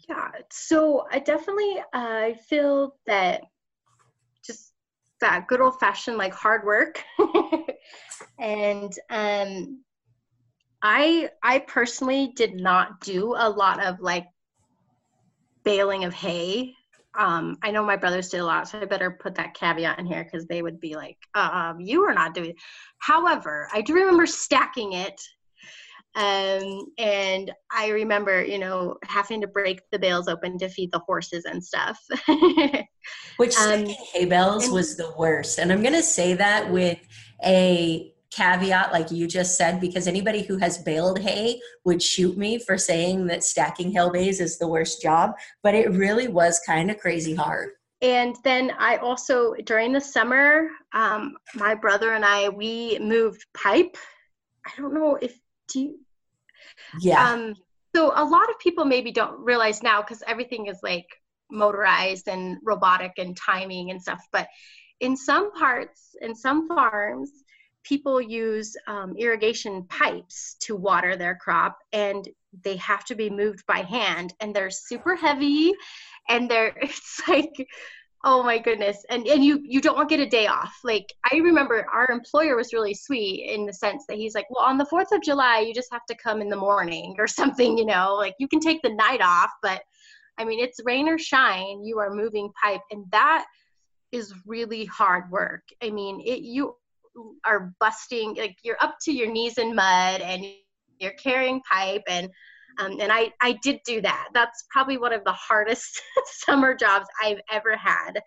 Yeah 0.08 0.30
so 0.50 1.06
i 1.10 1.18
definitely 1.18 1.78
uh, 1.92 2.20
i 2.28 2.36
feel 2.48 2.96
that 3.06 3.42
just 4.44 4.72
that 5.20 5.46
good 5.46 5.60
old 5.60 5.78
fashioned 5.78 6.18
like 6.18 6.34
hard 6.34 6.64
work. 6.64 7.02
And 8.38 8.92
um, 9.10 9.84
I 10.82 11.30
I 11.42 11.60
personally 11.60 12.32
did 12.34 12.54
not 12.54 13.00
do 13.00 13.34
a 13.36 13.48
lot 13.48 13.82
of 13.82 14.00
like 14.00 14.26
baling 15.64 16.04
of 16.04 16.12
hay. 16.12 16.74
Um, 17.16 17.58
I 17.62 17.70
know 17.70 17.84
my 17.84 17.96
brothers 17.96 18.30
did 18.30 18.40
a 18.40 18.44
lot, 18.44 18.68
so 18.68 18.80
I 18.80 18.84
better 18.86 19.10
put 19.10 19.34
that 19.36 19.54
caveat 19.54 19.98
in 19.98 20.06
here 20.06 20.24
because 20.24 20.46
they 20.46 20.62
would 20.62 20.80
be 20.80 20.96
like, 20.96 21.18
um, 21.34 21.78
"You 21.78 22.02
are 22.04 22.14
not 22.14 22.34
doing." 22.34 22.50
It. 22.50 22.56
However, 22.98 23.68
I 23.72 23.82
do 23.82 23.94
remember 23.94 24.26
stacking 24.26 24.94
it, 24.94 25.20
um, 26.14 26.86
and 26.98 27.52
I 27.70 27.88
remember, 27.88 28.42
you 28.42 28.58
know, 28.58 28.96
having 29.04 29.40
to 29.42 29.46
break 29.46 29.82
the 29.92 29.98
bales 29.98 30.26
open 30.26 30.58
to 30.58 30.68
feed 30.68 30.90
the 30.90 31.00
horses 31.00 31.44
and 31.44 31.62
stuff. 31.62 32.00
Which 33.36 33.56
um, 33.56 33.86
hay 33.86 34.24
bales 34.24 34.70
was 34.70 34.96
the 34.96 35.12
worst, 35.18 35.58
and 35.58 35.70
I'm 35.72 35.82
gonna 35.82 36.02
say 36.02 36.34
that 36.34 36.70
with 36.72 36.98
a 37.44 38.11
caveat 38.32 38.92
like 38.92 39.10
you 39.10 39.26
just 39.26 39.56
said 39.56 39.80
because 39.80 40.08
anybody 40.08 40.42
who 40.42 40.56
has 40.56 40.78
baled 40.78 41.18
hay 41.18 41.60
would 41.84 42.02
shoot 42.02 42.36
me 42.36 42.58
for 42.58 42.78
saying 42.78 43.26
that 43.26 43.44
stacking 43.44 43.92
hay 43.92 44.08
bales 44.10 44.40
is 44.40 44.58
the 44.58 44.66
worst 44.66 45.02
job 45.02 45.32
but 45.62 45.74
it 45.74 45.90
really 45.90 46.28
was 46.28 46.60
kind 46.66 46.90
of 46.90 46.98
crazy 46.98 47.34
hard. 47.34 47.70
And 48.00 48.34
then 48.42 48.72
i 48.78 48.96
also 48.96 49.54
during 49.64 49.92
the 49.92 50.00
summer 50.00 50.68
um, 50.92 51.36
my 51.54 51.74
brother 51.74 52.12
and 52.14 52.24
i 52.24 52.48
we 52.48 52.98
moved 53.00 53.44
pipe. 53.54 53.96
I 54.66 54.70
don't 54.76 54.94
know 54.94 55.16
if 55.16 55.38
do 55.68 55.80
you? 55.80 55.98
Yeah. 57.00 57.30
Um, 57.30 57.54
so 57.94 58.12
a 58.14 58.24
lot 58.24 58.48
of 58.48 58.58
people 58.58 58.84
maybe 58.84 59.12
don't 59.12 59.40
realize 59.40 59.82
now 59.82 60.00
because 60.00 60.22
everything 60.26 60.66
is 60.66 60.78
like 60.82 61.06
motorized 61.50 62.28
and 62.28 62.56
robotic 62.64 63.12
and 63.18 63.36
timing 63.36 63.90
and 63.90 64.00
stuff 64.00 64.26
but 64.32 64.48
in 65.00 65.16
some 65.16 65.52
parts 65.52 66.16
in 66.22 66.34
some 66.34 66.66
farms 66.66 67.30
people 67.84 68.20
use 68.20 68.76
um, 68.86 69.14
irrigation 69.16 69.84
pipes 69.84 70.56
to 70.60 70.76
water 70.76 71.16
their 71.16 71.36
crop 71.36 71.78
and 71.92 72.28
they 72.64 72.76
have 72.76 73.04
to 73.04 73.14
be 73.14 73.30
moved 73.30 73.64
by 73.66 73.78
hand 73.78 74.34
and 74.40 74.54
they're 74.54 74.70
super 74.70 75.16
heavy 75.16 75.72
and 76.28 76.50
they're 76.50 76.74
it's 76.82 77.22
like 77.28 77.52
oh 78.24 78.42
my 78.42 78.56
goodness 78.58 79.04
and 79.10 79.26
and 79.26 79.44
you 79.44 79.60
you 79.64 79.80
don't 79.80 80.08
get 80.08 80.20
a 80.20 80.26
day 80.26 80.46
off. 80.46 80.74
Like 80.84 81.06
i 81.30 81.36
remember 81.36 81.86
our 81.92 82.08
employer 82.10 82.56
was 82.56 82.72
really 82.72 82.94
sweet 82.94 83.50
in 83.50 83.66
the 83.66 83.72
sense 83.72 84.04
that 84.08 84.16
he's 84.16 84.34
like 84.34 84.46
well 84.50 84.64
on 84.64 84.78
the 84.78 84.86
4th 84.86 85.12
of 85.12 85.22
july 85.22 85.60
you 85.60 85.74
just 85.74 85.92
have 85.92 86.06
to 86.06 86.16
come 86.16 86.40
in 86.40 86.48
the 86.48 86.56
morning 86.56 87.14
or 87.18 87.26
something 87.40 87.76
you 87.76 87.86
know? 87.86 88.14
Like 88.14 88.34
you 88.38 88.48
can 88.48 88.60
take 88.60 88.82
the 88.82 88.94
night 88.94 89.20
off 89.22 89.50
but 89.62 89.82
i 90.38 90.44
mean 90.44 90.60
it's 90.60 90.78
rain 90.84 91.08
or 91.08 91.18
shine 91.18 91.84
you 91.84 91.98
are 91.98 92.14
moving 92.14 92.50
pipe 92.62 92.82
and 92.90 93.04
that 93.10 93.44
is 94.12 94.34
really 94.46 94.84
hard 94.84 95.30
work. 95.30 95.62
I 95.82 95.90
mean 95.90 96.20
it 96.20 96.42
you 96.42 96.76
are 97.44 97.72
busting 97.80 98.34
like 98.36 98.56
you're 98.62 98.82
up 98.82 98.96
to 99.02 99.12
your 99.12 99.30
knees 99.30 99.58
in 99.58 99.74
mud 99.74 100.20
and 100.20 100.44
you're 100.98 101.12
carrying 101.12 101.60
pipe 101.70 102.02
and 102.08 102.30
um, 102.78 102.98
and 103.00 103.12
I, 103.12 103.30
I 103.40 103.58
did 103.62 103.80
do 103.84 104.00
that. 104.02 104.28
That's 104.34 104.64
probably 104.70 104.98
one 104.98 105.12
of 105.12 105.24
the 105.24 105.32
hardest 105.32 106.00
summer 106.26 106.74
jobs 106.74 107.06
I've 107.22 107.40
ever 107.50 107.76
had. 107.76 108.20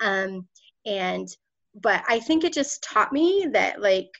Um, 0.00 0.46
and, 0.86 1.28
but 1.74 2.02
I 2.08 2.20
think 2.20 2.44
it 2.44 2.52
just 2.52 2.82
taught 2.82 3.12
me 3.12 3.48
that 3.52 3.80
like 3.80 4.10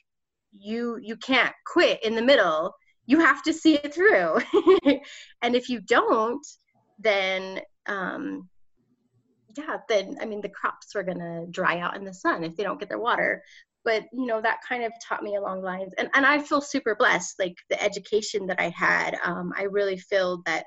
you, 0.57 0.99
you 1.01 1.15
can't 1.17 1.53
quit 1.65 2.03
in 2.03 2.15
the 2.15 2.21
middle. 2.21 2.73
You 3.05 3.19
have 3.19 3.41
to 3.43 3.53
see 3.53 3.75
it 3.75 3.93
through. 3.93 4.39
and 5.41 5.55
if 5.55 5.69
you 5.69 5.79
don't, 5.81 6.45
then, 6.99 7.61
um, 7.87 8.49
yeah, 9.57 9.77
then 9.87 10.17
I 10.21 10.25
mean 10.25 10.41
the 10.41 10.49
crops 10.49 10.95
are 10.95 11.03
gonna 11.03 11.45
dry 11.49 11.79
out 11.79 11.95
in 11.95 12.05
the 12.05 12.13
sun 12.13 12.43
if 12.43 12.55
they 12.55 12.63
don't 12.63 12.79
get 12.79 12.87
their 12.87 12.99
water 12.99 13.41
but 13.85 14.03
you 14.11 14.25
know 14.25 14.41
that 14.41 14.59
kind 14.67 14.83
of 14.83 14.91
taught 15.05 15.23
me 15.23 15.35
along 15.35 15.61
lines 15.61 15.93
and, 15.97 16.09
and 16.13 16.25
i 16.25 16.39
feel 16.39 16.61
super 16.61 16.95
blessed 16.95 17.35
like 17.39 17.55
the 17.69 17.81
education 17.81 18.45
that 18.45 18.59
i 18.59 18.69
had 18.69 19.17
um, 19.23 19.51
i 19.57 19.63
really 19.63 19.97
feel 19.97 20.41
that 20.45 20.65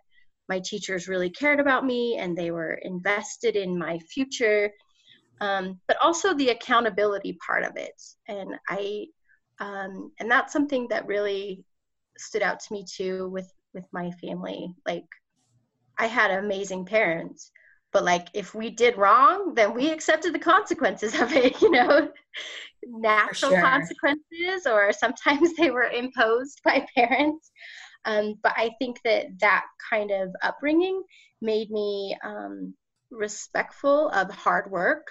my 0.49 0.61
teachers 0.61 1.09
really 1.09 1.31
cared 1.31 1.61
about 1.61 1.85
me 1.85 2.16
and 2.19 2.37
they 2.37 2.50
were 2.50 2.78
invested 2.83 3.57
in 3.57 3.78
my 3.78 3.99
future 4.00 4.71
um, 5.40 5.81
but 5.88 5.97
also 6.00 6.35
the 6.35 6.50
accountability 6.50 7.37
part 7.45 7.64
of 7.64 7.73
it 7.76 8.00
and 8.28 8.54
i 8.69 9.04
um, 9.61 10.11
and 10.19 10.31
that's 10.31 10.52
something 10.52 10.88
that 10.88 11.07
really 11.07 11.64
stood 12.19 12.42
out 12.42 12.61
to 12.61 12.73
me 12.73 12.85
too 12.85 13.28
with 13.28 13.50
with 13.75 13.87
my 13.92 14.11
family 14.12 14.75
like 14.87 15.07
i 15.99 16.07
had 16.07 16.31
amazing 16.31 16.85
parents 16.85 17.50
but 17.93 18.05
like 18.05 18.29
if 18.35 18.55
we 18.55 18.71
did 18.71 18.97
wrong 18.97 19.55
then 19.55 19.75
we 19.75 19.91
accepted 19.91 20.35
the 20.35 20.39
consequences 20.39 21.19
of 21.21 21.33
it 21.33 21.61
you 21.63 21.71
know? 21.71 22.11
Natural 22.85 23.53
sure. 23.53 23.61
consequences 23.61 24.67
or 24.67 24.93
sometimes 24.93 25.55
they 25.55 25.71
were 25.71 25.85
imposed 25.85 26.61
by 26.65 26.85
parents. 26.97 27.51
Um, 28.05 28.35
but 28.43 28.53
i 28.57 28.71
think 28.81 29.01
that 29.05 29.27
that 29.41 29.67
kind 29.89 30.11
of 30.11 30.31
upbringing 30.43 31.03
made 31.41 31.71
me 31.71 32.17
um, 32.25 32.75
respectful 33.11 34.09
of 34.09 34.31
hard 34.31 34.71
work 34.71 35.07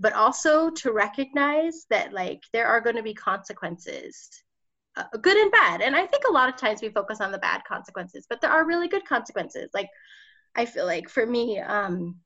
but 0.00 0.12
also 0.12 0.70
to 0.70 0.92
recognize 0.92 1.86
that 1.90 2.12
like 2.12 2.40
there 2.52 2.66
are 2.66 2.80
going 2.80 2.96
to 2.96 3.02
be 3.02 3.14
consequences 3.14 4.28
uh, 4.96 5.04
good 5.22 5.36
and 5.36 5.50
bad. 5.52 5.82
And 5.82 5.94
i 5.94 6.06
think 6.06 6.24
a 6.28 6.32
lot 6.32 6.48
of 6.48 6.56
times 6.56 6.82
we 6.82 6.88
focus 6.88 7.20
on 7.20 7.30
the 7.30 7.38
bad 7.38 7.62
consequences 7.68 8.26
but 8.28 8.40
there 8.40 8.50
are 8.50 8.66
really 8.66 8.88
good 8.88 9.04
consequences. 9.04 9.70
Like 9.74 9.88
I 10.56 10.64
feel 10.64 10.86
like 10.86 11.08
for 11.08 11.26
me, 11.26 11.58
um, 11.58 12.16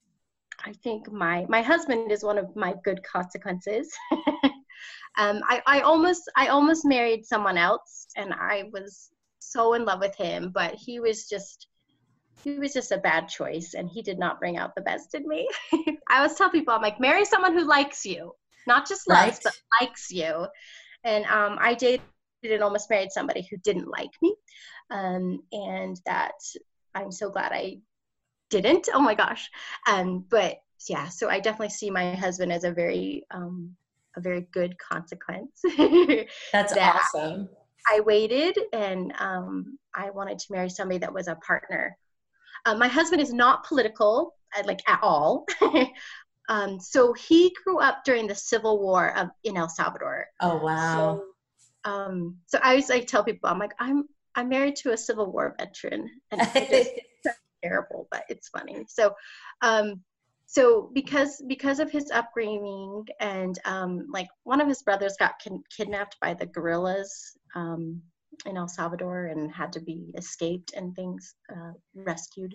I 0.65 0.73
think 0.73 1.11
my 1.11 1.47
my 1.49 1.63
husband 1.63 2.11
is 2.11 2.25
one 2.25 2.39
of 2.39 2.55
my 2.57 2.75
good 2.85 3.03
consequences. 3.03 3.91
um, 5.19 5.41
I, 5.45 5.63
I 5.67 5.81
almost 5.81 6.31
I 6.37 6.49
almost 6.49 6.85
married 6.85 7.25
someone 7.25 7.57
else, 7.57 8.09
and 8.17 8.33
I 8.33 8.65
was 8.73 9.11
so 9.39 9.75
in 9.75 9.85
love 9.85 10.01
with 10.01 10.17
him, 10.17 10.51
but 10.53 10.75
he 10.75 11.01
was 11.01 11.29
just 11.29 11.69
he 12.43 12.59
was 12.59 12.73
just 12.73 12.93
a 12.93 12.99
bad 12.99 13.29
choice, 13.29 13.75
and 13.75 13.89
he 13.89 14.03
did 14.03 14.19
not 14.19 14.41
bring 14.41 14.57
out 14.57 14.75
the 14.75 14.83
best 14.83 15.15
in 15.15 15.27
me. 15.27 15.49
I 16.09 16.19
always 16.19 16.35
tell 16.35 16.51
people, 16.51 16.75
I'm 16.75 16.83
like, 16.83 17.01
marry 17.01 17.25
someone 17.25 17.53
who 17.53 17.67
likes 17.67 18.05
you, 18.05 18.33
not 18.67 18.89
just 18.89 19.09
loves, 19.09 19.21
right. 19.21 19.41
but 19.45 19.61
likes 19.81 20.11
you. 20.11 20.47
And 21.05 21.25
um, 21.27 21.57
I 21.61 21.75
dated 21.75 22.03
and 22.43 22.63
almost 22.63 22.91
married 22.91 23.11
somebody 23.11 23.47
who 23.51 23.57
didn't 23.59 23.89
like 23.89 24.11
me. 24.23 24.35
um, 24.91 25.41
and 25.53 26.01
that 26.07 26.35
I'm 26.95 27.13
so 27.13 27.31
glad 27.31 27.53
I 27.53 27.79
didn't. 28.51 28.89
Oh 28.93 29.01
my 29.01 29.15
gosh. 29.15 29.51
Um, 29.87 30.25
but 30.29 30.57
yeah, 30.89 31.09
so 31.09 31.29
I 31.29 31.41
definitely 31.41 31.71
see 31.71 31.91
my 31.91 32.15
husband 32.15 32.53
as 32.53 32.65
a 32.65 32.73
very 32.73 33.25
um, 33.31 33.77
a 34.17 34.21
very 34.21 34.47
good 34.53 34.77
consequence. 34.79 35.61
That's 36.53 36.75
that 36.75 37.03
awesome. 37.15 37.49
I 37.87 38.01
waited 38.01 38.59
and 38.73 39.13
um, 39.19 39.79
I 39.95 40.11
wanted 40.11 40.39
to 40.41 40.53
marry 40.53 40.69
somebody 40.69 40.99
that 40.99 41.13
was 41.13 41.29
a 41.29 41.37
partner. 41.37 41.97
Uh, 42.67 42.75
my 42.75 42.89
husband 42.89 43.23
is 43.23 43.33
not 43.33 43.65
political, 43.65 44.35
uh, 44.57 44.63
like 44.67 44.81
at 44.89 45.01
all. 45.03 45.47
um, 46.49 46.79
so 46.81 47.13
he 47.13 47.55
grew 47.65 47.79
up 47.79 48.05
during 48.05 48.27
the 48.27 48.35
Civil 48.35 48.81
War 48.81 49.17
of 49.17 49.29
in 49.45 49.57
El 49.57 49.69
Salvador. 49.69 50.27
Oh 50.41 50.57
wow. 50.57 51.23
So, 51.85 51.91
um, 51.91 52.37
so 52.47 52.59
I 52.63 52.71
always 52.71 52.89
like 52.91 53.07
tell 53.07 53.25
people, 53.25 53.49
I'm 53.49 53.59
like, 53.59 53.75
I'm 53.79 54.05
I'm 54.35 54.49
married 54.49 54.77
to 54.77 54.93
a 54.93 54.97
Civil 54.97 55.33
War 55.33 55.55
veteran, 55.59 56.11
and 56.31 56.41
it's 56.55 56.91
terrible, 57.63 58.09
but 58.11 58.25
it's 58.29 58.49
funny. 58.49 58.85
So, 58.89 59.15
um, 59.63 60.03
so 60.47 60.91
because 60.95 61.43
because 61.47 61.79
of 61.79 61.91
his 61.91 62.11
upbringing 62.11 63.05
and 63.21 63.59
um, 63.67 64.07
like 64.11 64.29
one 64.45 64.61
of 64.61 64.69
his 64.69 64.83
brothers 64.83 65.15
got 65.19 65.35
kidnapped 65.77 66.17
by 66.23 66.33
the 66.33 66.47
guerrillas 66.47 67.37
um, 67.55 68.01
in 68.47 68.57
El 68.57 68.69
Salvador 68.69 69.27
and 69.27 69.53
had 69.53 69.73
to 69.73 69.81
be 69.81 70.11
escaped 70.17 70.73
and 70.75 70.95
things 70.95 71.35
uh, 71.53 71.73
rescued. 71.95 72.55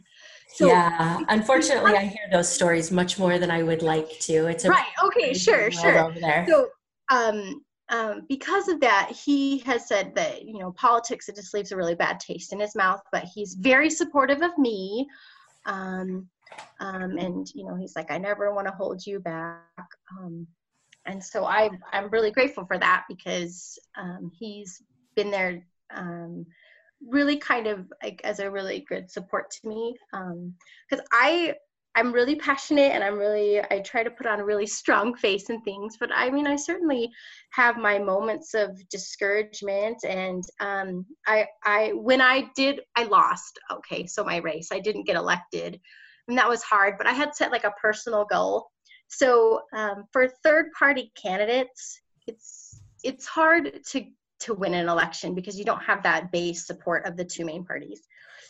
So, 0.56 0.68
yeah, 0.68 1.20
unfortunately, 1.30 1.96
I 1.96 2.06
hear 2.06 2.28
those 2.32 2.50
stories 2.50 2.92
much 2.92 3.20
more 3.20 3.38
than 3.38 3.52
I 3.52 3.64
would 3.64 3.82
like 3.82 4.20
to. 4.22 4.48
It's 4.48 4.68
right. 4.68 4.86
Okay, 5.04 5.34
sure, 5.34 5.72
sure. 5.72 6.00
Over 6.00 6.20
there. 6.20 6.48
So, 6.48 6.70
um, 7.12 7.64
um, 7.90 8.26
because 8.30 8.68
of 8.70 8.80
that, 8.82 9.12
he 9.12 9.60
has 9.60 9.88
said 9.88 10.16
that 10.16 10.46
you 10.46 10.60
know 10.60 10.72
politics 10.72 11.30
it 11.30 11.36
just 11.36 11.54
leaves 11.54 11.72
a 11.72 11.78
really 11.78 11.96
bad 11.96 12.20
taste 12.20 12.54
in 12.54 12.60
his 12.60 12.76
mouth. 12.76 13.02
But 13.12 13.26
he's 13.26 13.56
very 13.56 13.90
supportive 13.90 14.42
of 14.42 14.58
me, 14.58 15.08
um, 15.66 16.28
um, 16.80 17.18
and 17.18 17.48
you 17.54 17.66
know 17.66 17.76
he's 17.76 17.96
like, 17.96 18.12
I 18.12 18.18
never 18.18 18.54
want 18.54 18.68
to 18.68 18.74
hold 18.74 19.06
you 19.06 19.20
back. 19.20 19.88
Um, 20.18 20.48
and 21.06 21.24
so 21.24 21.46
I 21.46 21.70
I'm 21.92 22.10
really 22.10 22.32
grateful 22.32 22.66
for 22.66 22.78
that 22.78 23.04
because 23.10 23.78
um, 23.98 24.32
he's 24.34 24.82
been 25.16 25.32
there 25.32 25.66
um, 25.94 26.46
really 27.06 27.38
kind 27.38 27.68
of 27.68 27.92
like 28.02 28.22
as 28.24 28.40
a 28.40 28.50
really 28.50 28.86
good 28.88 29.12
support 29.12 29.52
to 29.52 29.68
me 29.68 29.96
because 30.12 31.06
I 31.12 31.56
I'm 31.96 32.12
really 32.12 32.36
passionate 32.36 32.92
and 32.92 33.04
I'm 33.04 33.18
really 33.18 33.62
I 33.62 33.80
try 33.80 34.04
to 34.04 34.10
put 34.10 34.26
on 34.26 34.40
a 34.40 34.46
really 34.46 34.66
strong 34.66 35.16
face 35.16 35.50
and 35.50 35.64
things 35.64 35.98
but 36.00 36.10
I 36.14 36.30
mean 36.30 36.48
I 36.48 36.56
certainly 36.56 37.12
have 37.52 37.78
my 37.78 38.00
moments 38.00 38.54
of 38.54 38.78
discouragement 38.90 40.04
and 40.08 40.44
um, 40.60 41.06
I 41.28 41.48
I 41.64 41.92
when 41.94 42.22
I 42.22 42.50
did 42.56 42.82
I 42.96 43.04
lost 43.04 43.60
okay 43.72 44.06
so 44.08 44.24
my 44.24 44.38
race 44.38 44.70
I 44.72 44.80
didn't 44.80 45.06
get 45.06 45.16
elected 45.16 45.80
and 46.28 46.38
that 46.38 46.50
was 46.50 46.64
hard 46.64 46.96
but 46.98 47.08
I 47.08 47.14
had 47.14 47.36
set 47.36 47.52
like 47.52 47.64
a 47.64 47.74
personal 47.82 48.26
goal 48.26 48.70
so 49.08 49.62
um, 49.74 50.06
for 50.12 50.28
third 50.44 50.72
party 50.78 51.12
candidates 51.22 52.02
it's 52.26 52.82
it's 53.04 53.26
hard 53.26 53.84
to 53.92 54.06
to 54.44 54.54
win 54.54 54.74
an 54.74 54.90
election 54.90 55.34
because 55.34 55.58
you 55.58 55.66
don't 55.66 55.84
have 55.84 56.04
that 56.04 56.32
base 56.32 56.68
support 56.68 57.06
of 57.06 57.16
the 57.16 57.24
two 57.24 57.46
main 57.46 57.64
parties. 57.64 58.02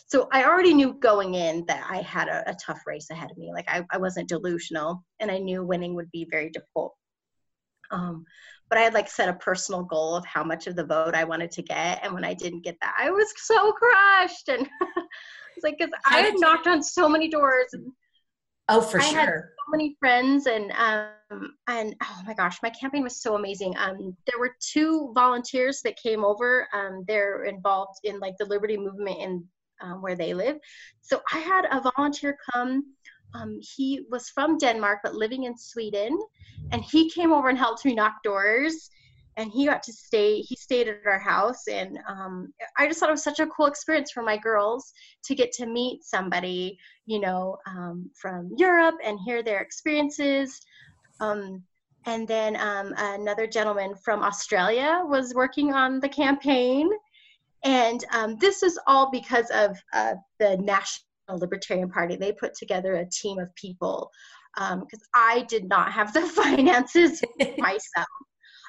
So 0.06 0.28
I 0.32 0.44
already 0.44 0.74
knew 0.74 0.94
going 0.94 1.34
in 1.34 1.64
that 1.66 1.86
I 1.88 2.02
had 2.02 2.28
a, 2.28 2.50
a 2.50 2.54
tough 2.54 2.80
race 2.86 3.10
ahead 3.10 3.30
of 3.30 3.38
me. 3.38 3.52
Like 3.52 3.64
I, 3.68 3.84
I 3.90 3.98
wasn't 3.98 4.28
delusional 4.28 5.02
and 5.20 5.30
I 5.30 5.38
knew 5.38 5.64
winning 5.64 5.94
would 5.94 6.10
be 6.10 6.26
very 6.30 6.50
difficult. 6.50 6.94
Um, 7.90 8.24
but 8.68 8.78
I 8.78 8.82
had 8.82 8.94
like 8.94 9.08
set 9.08 9.28
a 9.28 9.34
personal 9.34 9.82
goal 9.82 10.14
of 10.16 10.24
how 10.26 10.44
much 10.44 10.66
of 10.66 10.76
the 10.76 10.84
vote 10.84 11.14
I 11.14 11.24
wanted 11.24 11.50
to 11.52 11.62
get. 11.62 12.00
And 12.02 12.12
when 12.12 12.24
I 12.24 12.34
didn't 12.34 12.64
get 12.64 12.76
that, 12.80 12.94
I 12.98 13.10
was 13.10 13.32
so 13.36 13.72
crushed. 13.72 14.48
And 14.48 14.68
it's 15.56 15.64
like, 15.64 15.78
cause 15.78 15.90
I 16.06 16.20
had 16.20 16.34
knocked 16.36 16.66
on 16.66 16.82
so 16.82 17.08
many 17.08 17.28
doors 17.28 17.74
Oh, 18.68 18.80
for 18.80 19.00
I 19.00 19.04
sure. 19.04 19.20
Had 19.20 19.28
so 19.28 19.70
many 19.70 19.96
friends, 20.00 20.46
and 20.46 20.72
um, 20.72 21.54
and 21.68 21.94
oh 22.02 22.22
my 22.26 22.32
gosh, 22.32 22.58
my 22.62 22.70
campaign 22.70 23.02
was 23.02 23.20
so 23.20 23.34
amazing. 23.34 23.74
Um, 23.76 24.16
there 24.26 24.38
were 24.38 24.56
two 24.60 25.12
volunteers 25.14 25.82
that 25.82 25.96
came 26.02 26.24
over. 26.24 26.66
Um, 26.72 27.04
they're 27.06 27.44
involved 27.44 27.98
in 28.04 28.18
like 28.20 28.34
the 28.38 28.46
Liberty 28.46 28.78
Movement 28.78 29.18
in 29.20 29.44
um, 29.84 30.02
where 30.02 30.16
they 30.16 30.34
live. 30.34 30.56
So 31.02 31.20
I 31.32 31.38
had 31.38 31.66
a 31.70 31.90
volunteer 31.96 32.36
come. 32.52 32.84
Um, 33.34 33.58
he 33.60 34.06
was 34.10 34.28
from 34.28 34.58
Denmark 34.58 35.00
but 35.02 35.14
living 35.14 35.44
in 35.44 35.56
Sweden, 35.56 36.18
and 36.72 36.82
he 36.82 37.10
came 37.10 37.32
over 37.32 37.48
and 37.48 37.58
helped 37.58 37.84
me 37.84 37.94
knock 37.94 38.22
doors 38.22 38.90
and 39.36 39.50
he 39.50 39.66
got 39.66 39.82
to 39.82 39.92
stay 39.92 40.40
he 40.40 40.56
stayed 40.56 40.88
at 40.88 41.00
our 41.06 41.18
house 41.18 41.66
and 41.68 41.98
um, 42.08 42.52
i 42.76 42.86
just 42.86 43.00
thought 43.00 43.08
it 43.08 43.12
was 43.12 43.22
such 43.22 43.40
a 43.40 43.46
cool 43.46 43.66
experience 43.66 44.10
for 44.10 44.22
my 44.22 44.36
girls 44.36 44.92
to 45.24 45.34
get 45.34 45.52
to 45.52 45.66
meet 45.66 46.04
somebody 46.04 46.78
you 47.06 47.20
know 47.20 47.56
um, 47.66 48.10
from 48.14 48.50
europe 48.56 48.96
and 49.04 49.18
hear 49.24 49.42
their 49.42 49.60
experiences 49.60 50.60
um, 51.20 51.62
and 52.06 52.28
then 52.28 52.56
um, 52.56 52.94
another 52.96 53.46
gentleman 53.46 53.94
from 54.04 54.22
australia 54.22 55.02
was 55.04 55.34
working 55.34 55.72
on 55.72 56.00
the 56.00 56.08
campaign 56.08 56.88
and 57.64 58.04
um, 58.12 58.36
this 58.38 58.62
is 58.62 58.78
all 58.86 59.10
because 59.10 59.50
of 59.50 59.76
uh, 59.92 60.14
the 60.38 60.56
national 60.58 61.04
libertarian 61.38 61.90
party. 61.90 62.16
They 62.16 62.32
put 62.32 62.54
together 62.54 62.94
a 62.94 63.08
team 63.08 63.38
of 63.38 63.54
people 63.56 64.10
because 64.54 64.72
um, 64.72 64.86
i 65.14 65.44
did 65.48 65.68
not 65.68 65.90
have 65.90 66.12
the 66.12 66.20
finances 66.42 67.22
myself. 67.58 68.06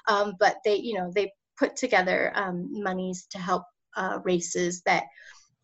Um, 0.07 0.33
but 0.39 0.57
they 0.63 0.77
you 0.77 0.95
know 0.95 1.11
they 1.13 1.31
put 1.57 1.75
together 1.75 2.31
um, 2.35 2.69
monies 2.71 3.27
to 3.31 3.37
help 3.37 3.63
uh, 3.95 4.19
races 4.23 4.81
that 4.85 5.03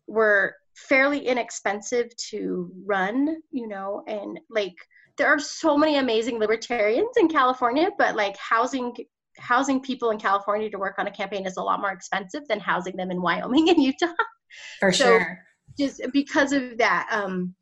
were 0.06 0.54
fairly 0.74 1.26
inexpensive 1.26 2.14
to 2.16 2.70
run 2.84 3.36
you 3.50 3.68
know 3.68 4.02
and 4.06 4.40
like 4.50 4.74
there 5.18 5.28
are 5.28 5.38
so 5.38 5.76
many 5.76 5.98
amazing 5.98 6.38
libertarians 6.38 7.14
in 7.18 7.28
california 7.28 7.90
but 7.98 8.16
like 8.16 8.34
housing 8.38 8.94
housing 9.38 9.80
people 9.80 10.10
in 10.10 10.18
california 10.18 10.70
to 10.70 10.78
work 10.78 10.96
on 10.98 11.06
a 11.06 11.10
campaign 11.10 11.46
is 11.46 11.56
a 11.56 11.62
lot 11.62 11.80
more 11.80 11.92
expensive 11.92 12.46
than 12.48 12.60
housing 12.60 12.96
them 12.96 13.10
in 13.10 13.20
wyoming 13.20 13.68
and 13.68 13.82
utah 13.82 14.06
for 14.80 14.92
so 14.92 15.04
sure 15.04 15.38
just 15.78 16.00
because 16.12 16.52
of 16.52 16.76
that 16.78 17.08
um 17.10 17.54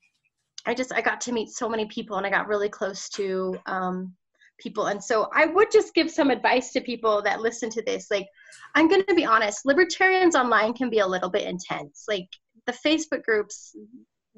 i 0.66 0.74
just 0.74 0.92
i 0.94 1.00
got 1.00 1.20
to 1.20 1.32
meet 1.32 1.48
so 1.48 1.68
many 1.68 1.86
people 1.86 2.16
and 2.16 2.26
i 2.26 2.30
got 2.30 2.48
really 2.48 2.68
close 2.68 3.08
to 3.08 3.56
um 3.66 4.12
people. 4.60 4.86
And 4.86 5.02
so 5.02 5.28
I 5.34 5.46
would 5.46 5.70
just 5.70 5.94
give 5.94 6.10
some 6.10 6.30
advice 6.30 6.72
to 6.72 6.80
people 6.80 7.22
that 7.22 7.40
listen 7.40 7.70
to 7.70 7.82
this. 7.82 8.08
Like, 8.10 8.26
I'm 8.74 8.88
going 8.88 9.04
to 9.08 9.14
be 9.14 9.24
honest, 9.24 9.66
libertarians 9.66 10.36
online 10.36 10.74
can 10.74 10.90
be 10.90 11.00
a 11.00 11.06
little 11.06 11.30
bit 11.30 11.48
intense. 11.48 12.04
Like, 12.08 12.28
the 12.66 12.72
Facebook 12.72 13.24
groups, 13.24 13.74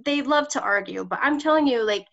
they 0.04 0.22
love 0.22 0.48
to 0.48 0.62
argue, 0.62 1.04
but 1.04 1.18
I'm 1.22 1.38
telling 1.38 1.66
you, 1.66 1.84
like, 1.84 2.06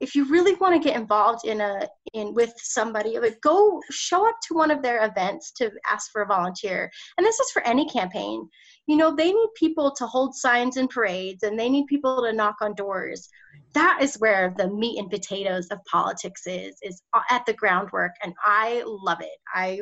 if 0.00 0.14
you 0.14 0.24
really 0.26 0.54
want 0.56 0.80
to 0.80 0.88
get 0.88 0.98
involved 0.98 1.46
in 1.46 1.60
a 1.60 1.88
in 2.12 2.34
with 2.34 2.52
somebody 2.56 3.18
go 3.42 3.80
show 3.90 4.28
up 4.28 4.36
to 4.46 4.54
one 4.54 4.70
of 4.70 4.82
their 4.82 5.04
events 5.06 5.52
to 5.52 5.70
ask 5.90 6.10
for 6.12 6.22
a 6.22 6.26
volunteer. 6.26 6.90
And 7.16 7.26
this 7.26 7.38
is 7.38 7.50
for 7.50 7.62
any 7.66 7.88
campaign. 7.88 8.48
You 8.86 8.96
know 8.96 9.14
they 9.14 9.32
need 9.32 9.48
people 9.56 9.90
to 9.92 10.06
hold 10.06 10.34
signs 10.34 10.76
in 10.76 10.88
parades 10.88 11.42
and 11.42 11.58
they 11.58 11.68
need 11.68 11.86
people 11.86 12.22
to 12.22 12.32
knock 12.32 12.56
on 12.60 12.74
doors. 12.74 13.28
That 13.72 13.98
is 14.02 14.16
where 14.16 14.54
the 14.56 14.68
meat 14.68 14.98
and 14.98 15.10
potatoes 15.10 15.68
of 15.68 15.78
politics 15.90 16.46
is 16.46 16.76
is 16.82 17.02
at 17.30 17.46
the 17.46 17.54
groundwork 17.54 18.12
and 18.22 18.32
i 18.44 18.82
love 18.86 19.20
it. 19.20 19.38
I 19.54 19.80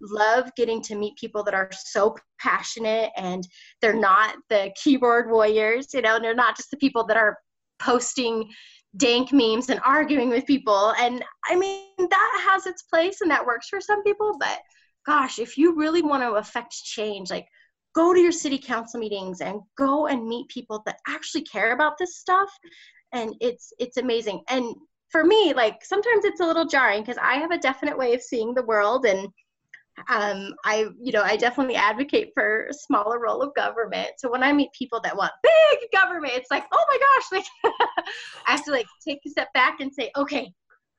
love 0.00 0.50
getting 0.56 0.82
to 0.82 0.94
meet 0.94 1.16
people 1.16 1.42
that 1.44 1.54
are 1.54 1.70
so 1.72 2.14
passionate 2.38 3.10
and 3.16 3.46
they're 3.80 3.94
not 3.94 4.36
the 4.50 4.70
keyboard 4.82 5.30
warriors 5.30 5.94
you 5.94 6.02
know 6.02 6.18
they're 6.20 6.34
not 6.34 6.56
just 6.56 6.70
the 6.70 6.76
people 6.76 7.06
that 7.06 7.16
are 7.16 7.38
posting 7.78 8.48
dank 8.96 9.32
memes 9.32 9.70
and 9.70 9.80
arguing 9.84 10.28
with 10.28 10.46
people. 10.46 10.94
And 10.98 11.24
i 11.48 11.56
mean 11.56 11.84
that 11.98 12.48
has 12.50 12.66
its 12.66 12.82
place 12.82 13.20
and 13.20 13.30
that 13.30 13.46
works 13.46 13.68
for 13.68 13.80
some 13.80 14.02
people 14.02 14.36
but 14.38 14.60
gosh 15.04 15.38
if 15.38 15.58
you 15.58 15.74
really 15.76 16.02
want 16.02 16.22
to 16.22 16.34
affect 16.34 16.72
change 16.72 17.30
like 17.30 17.46
go 17.94 18.14
to 18.14 18.20
your 18.20 18.32
city 18.32 18.58
council 18.58 19.00
meetings 19.00 19.40
and 19.40 19.60
go 19.76 20.06
and 20.06 20.26
meet 20.26 20.48
people 20.48 20.82
that 20.86 20.98
actually 21.08 21.42
care 21.42 21.72
about 21.72 21.98
this 21.98 22.18
stuff 22.18 22.50
and 23.12 23.34
it's 23.40 23.72
it's 23.78 23.98
amazing. 23.98 24.42
And 24.48 24.74
for 25.10 25.24
me 25.24 25.52
like 25.54 25.84
sometimes 25.84 26.24
it's 26.24 26.40
a 26.40 26.46
little 26.46 26.64
jarring 26.64 27.02
because 27.02 27.18
i 27.20 27.34
have 27.34 27.50
a 27.50 27.58
definite 27.58 27.98
way 27.98 28.14
of 28.14 28.22
seeing 28.22 28.54
the 28.54 28.64
world 28.64 29.04
and 29.04 29.28
um, 30.08 30.54
I, 30.64 30.88
you 31.00 31.12
know, 31.12 31.22
I 31.22 31.36
definitely 31.36 31.76
advocate 31.76 32.30
for 32.34 32.66
a 32.66 32.74
smaller 32.74 33.18
role 33.18 33.42
of 33.42 33.54
government. 33.54 34.10
So 34.18 34.30
when 34.30 34.42
I 34.42 34.52
meet 34.52 34.70
people 34.72 35.00
that 35.04 35.16
want 35.16 35.32
big 35.42 35.90
government, 35.92 36.32
it's 36.34 36.50
like, 36.50 36.64
oh 36.72 36.84
my 36.88 36.98
gosh, 36.98 37.44
like 37.64 37.74
I 38.46 38.52
have 38.52 38.64
to 38.64 38.70
like 38.70 38.86
take 39.06 39.20
a 39.26 39.30
step 39.30 39.52
back 39.52 39.80
and 39.80 39.92
say, 39.92 40.10
okay, 40.16 40.52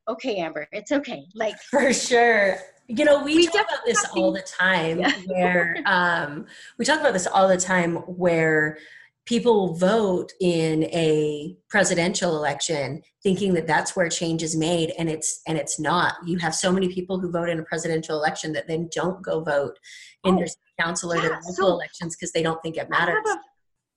okay, 0.07 0.37
Amber, 0.37 0.67
it's 0.71 0.91
okay. 0.91 1.25
Like 1.35 1.55
for 1.71 1.93
sure. 1.93 2.57
You 2.87 3.05
know, 3.05 3.23
we, 3.23 3.35
we 3.35 3.47
talk 3.47 3.65
about 3.67 3.85
this 3.85 4.05
all 4.15 4.31
the 4.31 4.41
time 4.41 4.99
yeah. 4.99 5.13
where 5.25 5.81
um, 5.85 6.45
we 6.77 6.85
talk 6.85 6.99
about 6.99 7.13
this 7.13 7.27
all 7.27 7.47
the 7.47 7.57
time 7.57 7.95
where 7.95 8.77
people 9.25 9.73
vote 9.75 10.31
in 10.41 10.83
a 10.85 11.55
presidential 11.69 12.35
election 12.35 13.01
thinking 13.23 13.53
that 13.53 13.67
that's 13.67 13.95
where 13.95 14.09
change 14.09 14.43
is 14.43 14.55
made 14.55 14.91
and 14.97 15.09
it's 15.09 15.41
and 15.47 15.57
it's 15.57 15.79
not. 15.79 16.15
You 16.25 16.37
have 16.39 16.53
so 16.53 16.71
many 16.71 16.93
people 16.93 17.19
who 17.19 17.31
vote 17.31 17.49
in 17.49 17.59
a 17.59 17.63
presidential 17.63 18.17
election 18.17 18.53
that 18.53 18.67
then 18.67 18.89
don't 18.93 19.21
go 19.21 19.41
vote 19.41 19.77
in 20.23 20.35
oh, 20.35 20.37
their 20.37 20.47
council 20.79 21.11
or 21.11 21.15
yeah, 21.15 21.21
their 21.21 21.31
local 21.35 21.53
so 21.53 21.67
elections 21.67 22.15
because 22.15 22.31
they 22.31 22.43
don't 22.43 22.61
think 22.61 22.77
it 22.77 22.89
matters. 22.89 23.15
a, 23.25 23.37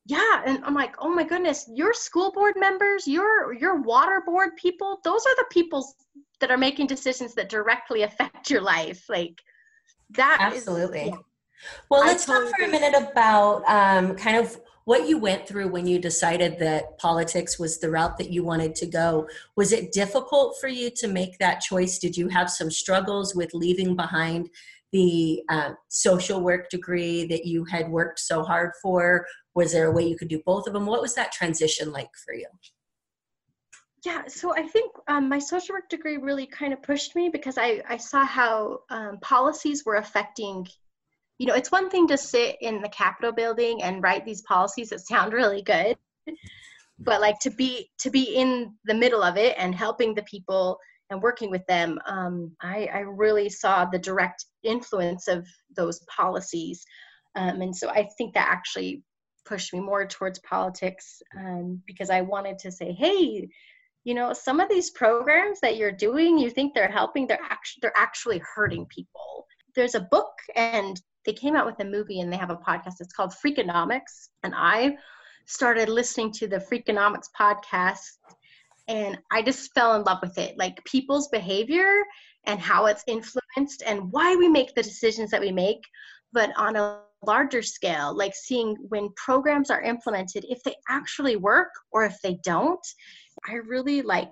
yeah 0.08 0.42
and 0.44 0.64
i'm 0.64 0.74
like 0.74 0.94
oh 1.00 1.08
my 1.08 1.24
goodness 1.24 1.68
your 1.74 1.92
school 1.92 2.30
board 2.30 2.54
members 2.56 3.08
your 3.08 3.52
your 3.54 3.80
water 3.80 4.22
board 4.24 4.50
people 4.56 5.00
those 5.02 5.24
are 5.26 5.34
the 5.36 5.46
people 5.50 5.84
that 6.40 6.50
are 6.50 6.58
making 6.58 6.86
decisions 6.86 7.34
that 7.34 7.48
directly 7.48 8.02
affect 8.02 8.50
your 8.50 8.60
life. 8.60 9.04
Like 9.08 9.40
that 10.10 10.38
absolutely. 10.40 11.00
is, 11.00 11.08
yeah. 11.08 11.16
well 11.90 12.00
let's 12.00 12.26
talk 12.26 12.48
for 12.56 12.64
a 12.64 12.68
minute 12.68 12.94
about 12.94 13.62
um, 13.66 14.14
kind 14.16 14.36
of 14.36 14.58
what 14.86 15.08
you 15.08 15.18
went 15.18 15.48
through 15.48 15.66
when 15.66 15.84
you 15.84 15.98
decided 15.98 16.60
that 16.60 16.96
politics 16.98 17.58
was 17.58 17.78
the 17.78 17.90
route 17.90 18.16
that 18.16 18.30
you 18.30 18.44
wanted 18.44 18.72
to 18.76 18.86
go 18.86 19.28
was 19.56 19.72
it 19.72 19.92
difficult 19.92 20.56
for 20.60 20.68
you 20.68 20.90
to 20.90 21.08
make 21.08 21.38
that 21.38 21.60
choice? 21.60 21.98
Did 21.98 22.16
you 22.16 22.28
have 22.28 22.48
some 22.48 22.70
struggles 22.70 23.34
with 23.34 23.52
leaving 23.52 23.96
behind 23.96 24.48
the 24.92 25.42
uh, 25.48 25.72
social 25.88 26.40
work 26.40 26.70
degree 26.70 27.26
that 27.26 27.44
you 27.44 27.64
had 27.64 27.90
worked 27.90 28.20
so 28.20 28.44
hard 28.44 28.70
for? 28.80 29.26
Was 29.56 29.72
there 29.72 29.88
a 29.88 29.92
way 29.92 30.06
you 30.06 30.16
could 30.16 30.28
do 30.28 30.40
both 30.46 30.68
of 30.68 30.72
them? 30.72 30.86
What 30.86 31.02
was 31.02 31.14
that 31.16 31.32
transition 31.32 31.90
like 31.90 32.10
for 32.24 32.32
you? 32.32 32.46
Yeah 34.04 34.22
so 34.28 34.54
i 34.54 34.62
think 34.62 34.92
um, 35.08 35.28
my 35.28 35.40
social 35.40 35.74
work 35.74 35.88
degree 35.88 36.16
really 36.16 36.46
kind 36.46 36.72
of 36.72 36.80
pushed 36.80 37.16
me 37.16 37.28
because 37.28 37.58
i, 37.58 37.82
I 37.88 37.96
saw 37.96 38.24
how 38.24 38.82
um, 38.88 39.18
policies 39.20 39.84
were 39.84 39.96
affecting 39.96 40.68
you 41.38 41.46
know, 41.46 41.54
it's 41.54 41.72
one 41.72 41.90
thing 41.90 42.08
to 42.08 42.16
sit 42.16 42.56
in 42.60 42.80
the 42.80 42.88
Capitol 42.88 43.32
building 43.32 43.82
and 43.82 44.02
write 44.02 44.24
these 44.24 44.42
policies 44.42 44.90
that 44.90 45.06
sound 45.06 45.32
really 45.32 45.62
good, 45.62 45.96
but 46.98 47.20
like 47.20 47.38
to 47.40 47.50
be 47.50 47.90
to 47.98 48.10
be 48.10 48.22
in 48.34 48.74
the 48.84 48.94
middle 48.94 49.22
of 49.22 49.36
it 49.36 49.54
and 49.58 49.74
helping 49.74 50.14
the 50.14 50.22
people 50.22 50.78
and 51.10 51.22
working 51.22 51.50
with 51.50 51.64
them, 51.66 52.00
um, 52.06 52.52
I, 52.60 52.88
I 52.92 52.98
really 53.00 53.48
saw 53.48 53.84
the 53.84 53.98
direct 53.98 54.44
influence 54.64 55.28
of 55.28 55.46
those 55.76 56.00
policies, 56.14 56.84
um, 57.36 57.60
and 57.60 57.76
so 57.76 57.90
I 57.90 58.08
think 58.16 58.34
that 58.34 58.48
actually 58.48 59.02
pushed 59.44 59.72
me 59.72 59.80
more 59.80 60.06
towards 60.06 60.40
politics 60.40 61.22
um, 61.38 61.80
because 61.86 62.10
I 62.10 62.22
wanted 62.22 62.58
to 62.60 62.72
say, 62.72 62.92
hey, 62.92 63.48
you 64.04 64.14
know, 64.14 64.32
some 64.32 64.58
of 64.58 64.68
these 64.68 64.90
programs 64.90 65.60
that 65.60 65.76
you're 65.76 65.92
doing, 65.92 66.38
you 66.38 66.50
think 66.50 66.74
they're 66.74 66.88
helping, 66.88 67.26
they're 67.26 67.38
actually 67.42 67.80
they're 67.82 67.92
actually 67.96 68.40
hurting 68.54 68.86
people. 68.86 69.46
There's 69.74 69.94
a 69.94 70.08
book 70.10 70.32
and 70.54 71.00
they 71.26 71.32
came 71.32 71.56
out 71.56 71.66
with 71.66 71.80
a 71.80 71.84
movie 71.84 72.20
and 72.20 72.32
they 72.32 72.36
have 72.36 72.50
a 72.50 72.56
podcast. 72.56 72.94
It's 73.00 73.12
called 73.12 73.34
Freakonomics. 73.44 74.28
And 74.42 74.54
I 74.56 74.96
started 75.46 75.88
listening 75.88 76.32
to 76.32 76.46
the 76.46 76.58
Freakonomics 76.58 77.28
podcast 77.38 77.98
and 78.88 79.18
I 79.32 79.42
just 79.42 79.72
fell 79.74 79.96
in 79.96 80.04
love 80.04 80.18
with 80.22 80.38
it. 80.38 80.56
Like 80.56 80.84
people's 80.84 81.28
behavior 81.28 82.04
and 82.46 82.60
how 82.60 82.86
it's 82.86 83.02
influenced 83.06 83.82
and 83.84 84.12
why 84.12 84.36
we 84.36 84.48
make 84.48 84.74
the 84.74 84.82
decisions 84.82 85.30
that 85.30 85.40
we 85.40 85.50
make, 85.50 85.82
but 86.32 86.50
on 86.56 86.76
a 86.76 87.00
larger 87.26 87.62
scale, 87.62 88.16
like 88.16 88.34
seeing 88.34 88.76
when 88.88 89.08
programs 89.16 89.70
are 89.70 89.82
implemented, 89.82 90.44
if 90.48 90.62
they 90.62 90.74
actually 90.88 91.36
work 91.36 91.70
or 91.90 92.04
if 92.04 92.16
they 92.22 92.38
don't. 92.44 92.86
I 93.48 93.54
really 93.66 94.02
like 94.02 94.30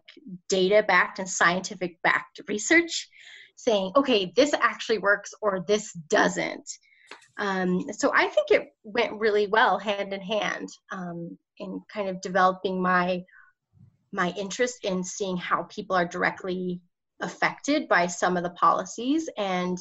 data 0.49 0.85
backed 0.87 1.19
and 1.19 1.29
scientific 1.29 2.01
backed 2.03 2.41
research 2.49 3.09
saying, 3.57 3.93
okay, 3.97 4.33
this 4.37 4.53
actually 4.55 4.99
works 4.99 5.33
or 5.41 5.65
this 5.67 5.93
doesn't. 6.09 6.69
Um, 7.39 7.85
so 7.93 8.13
I 8.15 8.29
think 8.29 8.51
it 8.51 8.75
went 8.85 9.19
really 9.19 9.47
well 9.47 9.79
hand 9.79 10.13
in 10.13 10.21
hand 10.21 10.69
um, 10.93 11.37
in 11.59 11.81
kind 11.93 12.09
of 12.09 12.21
developing 12.21 12.81
my 12.81 13.25
my 14.13 14.33
interest 14.39 14.85
in 14.85 15.03
seeing 15.03 15.37
how 15.37 15.65
people 15.65 15.97
are 15.97 16.05
directly 16.05 16.81
affected 17.21 17.89
by 17.89 18.07
some 18.07 18.37
of 18.37 18.45
the 18.45 18.51
policies 18.51 19.29
and 19.37 19.79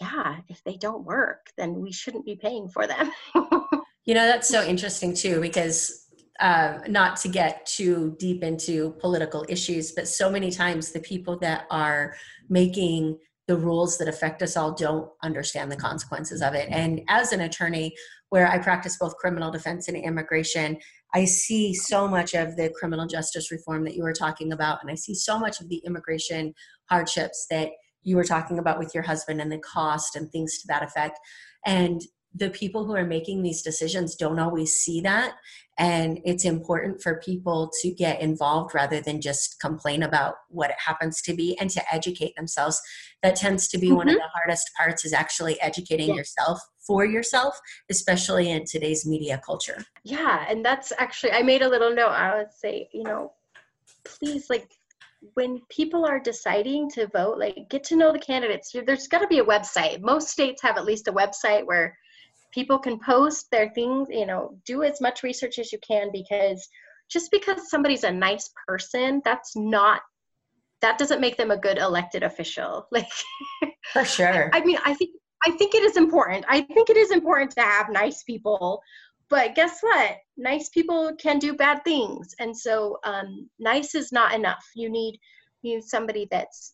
yeah 0.00 0.38
if 0.48 0.62
they 0.64 0.76
don't 0.76 1.04
work 1.04 1.46
then 1.56 1.80
we 1.80 1.92
shouldn't 1.92 2.24
be 2.24 2.34
paying 2.34 2.68
for 2.68 2.86
them 2.86 3.10
you 4.04 4.14
know 4.14 4.26
that's 4.26 4.48
so 4.48 4.64
interesting 4.64 5.14
too 5.14 5.40
because 5.40 6.06
uh, 6.40 6.78
not 6.88 7.16
to 7.18 7.28
get 7.28 7.66
too 7.66 8.16
deep 8.18 8.42
into 8.42 8.92
political 8.98 9.44
issues, 9.48 9.92
but 9.92 10.08
so 10.08 10.30
many 10.30 10.50
times 10.50 10.90
the 10.90 11.00
people 11.00 11.38
that 11.38 11.66
are 11.70 12.14
making 12.48 13.18
the 13.46 13.56
rules 13.56 13.98
that 13.98 14.08
affect 14.08 14.42
us 14.42 14.56
all 14.56 14.72
don't 14.72 15.10
understand 15.22 15.70
the 15.70 15.76
consequences 15.76 16.40
of 16.40 16.54
it. 16.54 16.68
And 16.70 17.02
as 17.08 17.32
an 17.32 17.40
attorney, 17.40 17.94
where 18.28 18.46
I 18.46 18.58
practice 18.58 18.96
both 18.96 19.16
criminal 19.16 19.50
defense 19.50 19.88
and 19.88 19.96
immigration, 19.96 20.78
I 21.12 21.24
see 21.24 21.74
so 21.74 22.06
much 22.06 22.34
of 22.34 22.56
the 22.56 22.72
criminal 22.78 23.06
justice 23.06 23.50
reform 23.50 23.84
that 23.84 23.96
you 23.96 24.04
were 24.04 24.12
talking 24.12 24.52
about, 24.52 24.78
and 24.80 24.90
I 24.90 24.94
see 24.94 25.14
so 25.14 25.38
much 25.38 25.60
of 25.60 25.68
the 25.68 25.82
immigration 25.84 26.54
hardships 26.88 27.46
that 27.50 27.70
you 28.02 28.16
were 28.16 28.24
talking 28.24 28.58
about 28.58 28.78
with 28.78 28.94
your 28.94 29.02
husband 29.02 29.40
and 29.40 29.50
the 29.50 29.58
cost 29.58 30.16
and 30.16 30.30
things 30.30 30.58
to 30.58 30.68
that 30.68 30.84
effect. 30.84 31.18
And 31.66 32.00
the 32.34 32.50
people 32.50 32.84
who 32.84 32.94
are 32.94 33.04
making 33.04 33.42
these 33.42 33.62
decisions 33.62 34.14
don't 34.14 34.38
always 34.38 34.74
see 34.74 35.00
that 35.00 35.34
and 35.78 36.20
it's 36.24 36.44
important 36.44 37.02
for 37.02 37.20
people 37.24 37.72
to 37.80 37.90
get 37.90 38.20
involved 38.20 38.74
rather 38.74 39.00
than 39.00 39.20
just 39.20 39.58
complain 39.60 40.02
about 40.02 40.34
what 40.48 40.70
it 40.70 40.76
happens 40.84 41.22
to 41.22 41.34
be 41.34 41.56
and 41.58 41.70
to 41.70 41.82
educate 41.92 42.36
themselves 42.36 42.80
that 43.22 43.34
tends 43.34 43.66
to 43.66 43.78
be 43.78 43.88
mm-hmm. 43.88 43.96
one 43.96 44.08
of 44.08 44.14
mm-hmm. 44.14 44.20
the 44.20 44.28
hardest 44.28 44.70
parts 44.76 45.04
is 45.04 45.12
actually 45.12 45.60
educating 45.60 46.10
yeah. 46.10 46.16
yourself 46.16 46.60
for 46.78 47.04
yourself 47.04 47.58
especially 47.90 48.50
in 48.50 48.64
today's 48.64 49.06
media 49.06 49.40
culture 49.44 49.82
yeah 50.04 50.44
and 50.48 50.64
that's 50.64 50.92
actually 50.98 51.32
i 51.32 51.42
made 51.42 51.62
a 51.62 51.68
little 51.68 51.94
note 51.94 52.10
i 52.10 52.36
would 52.36 52.52
say 52.52 52.88
you 52.92 53.02
know 53.02 53.32
please 54.04 54.48
like 54.50 54.70
when 55.34 55.60
people 55.68 56.06
are 56.06 56.18
deciding 56.18 56.90
to 56.90 57.06
vote 57.08 57.38
like 57.38 57.68
get 57.68 57.84
to 57.84 57.96
know 57.96 58.12
the 58.12 58.18
candidates 58.18 58.74
there's 58.86 59.08
got 59.08 59.18
to 59.18 59.26
be 59.26 59.38
a 59.38 59.44
website 59.44 60.00
most 60.00 60.28
states 60.28 60.62
have 60.62 60.76
at 60.76 60.84
least 60.84 61.08
a 61.08 61.12
website 61.12 61.66
where 61.66 61.96
people 62.52 62.78
can 62.78 62.98
post 62.98 63.46
their 63.50 63.70
things 63.70 64.08
you 64.10 64.26
know 64.26 64.56
do 64.66 64.82
as 64.82 65.00
much 65.00 65.22
research 65.22 65.58
as 65.58 65.72
you 65.72 65.78
can 65.86 66.10
because 66.12 66.68
just 67.10 67.30
because 67.30 67.70
somebody's 67.70 68.04
a 68.04 68.10
nice 68.10 68.50
person 68.66 69.20
that's 69.24 69.56
not 69.56 70.02
that 70.80 70.96
doesn't 70.96 71.20
make 71.20 71.36
them 71.36 71.50
a 71.50 71.58
good 71.58 71.76
elected 71.76 72.22
official. 72.22 72.86
Like 72.92 73.08
for 73.92 74.04
sure. 74.04 74.50
I 74.52 74.60
mean 74.64 74.78
i 74.84 74.94
think 74.94 75.10
i 75.44 75.50
think 75.50 75.74
it 75.74 75.82
is 75.82 75.96
important. 75.96 76.44
I 76.48 76.62
think 76.62 76.90
it 76.90 76.96
is 76.96 77.10
important 77.10 77.52
to 77.52 77.62
have 77.62 77.90
nice 77.90 78.22
people 78.22 78.82
but 79.30 79.54
guess 79.54 79.78
what? 79.80 80.16
Nice 80.36 80.68
people 80.68 81.12
can 81.16 81.38
do 81.38 81.54
bad 81.54 81.84
things. 81.84 82.34
And 82.40 82.56
so 82.56 82.98
um, 83.04 83.48
nice 83.60 83.94
is 83.94 84.10
not 84.10 84.34
enough. 84.34 84.64
You 84.74 84.90
need 84.90 85.18
you 85.62 85.76
need 85.76 85.84
somebody 85.84 86.26
that's 86.30 86.72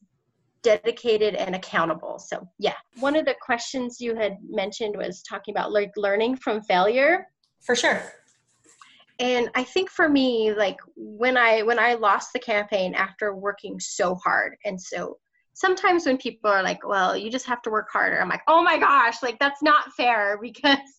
dedicated 0.66 1.37
and 1.37 1.55
accountable. 1.55 2.18
So, 2.18 2.48
yeah. 2.59 2.74
One 2.98 3.14
of 3.14 3.24
the 3.24 3.37
questions 3.40 4.00
you 4.00 4.16
had 4.16 4.37
mentioned 4.48 4.96
was 4.96 5.22
talking 5.22 5.55
about 5.55 5.72
like 5.72 5.92
learning 5.96 6.38
from 6.38 6.61
failure. 6.61 7.29
For 7.64 7.76
sure. 7.76 8.02
And 9.20 9.48
I 9.55 9.62
think 9.62 9.90
for 9.90 10.09
me 10.09 10.52
like 10.52 10.79
when 10.96 11.37
I 11.37 11.62
when 11.62 11.79
I 11.79 11.94
lost 11.94 12.33
the 12.33 12.40
campaign 12.40 12.94
after 12.94 13.35
working 13.35 13.79
so 13.79 14.16
hard 14.16 14.57
and 14.64 14.79
so 14.79 15.18
sometimes 15.55 16.05
when 16.05 16.18
people 16.18 16.50
are 16.50 16.62
like, 16.62 16.87
"Well, 16.87 17.16
you 17.16 17.31
just 17.31 17.46
have 17.46 17.62
to 17.62 17.70
work 17.70 17.88
harder." 17.90 18.20
I'm 18.20 18.29
like, 18.29 18.42
"Oh 18.46 18.62
my 18.62 18.76
gosh, 18.76 19.22
like 19.22 19.38
that's 19.38 19.62
not 19.62 19.92
fair 19.96 20.38
because 20.42 20.90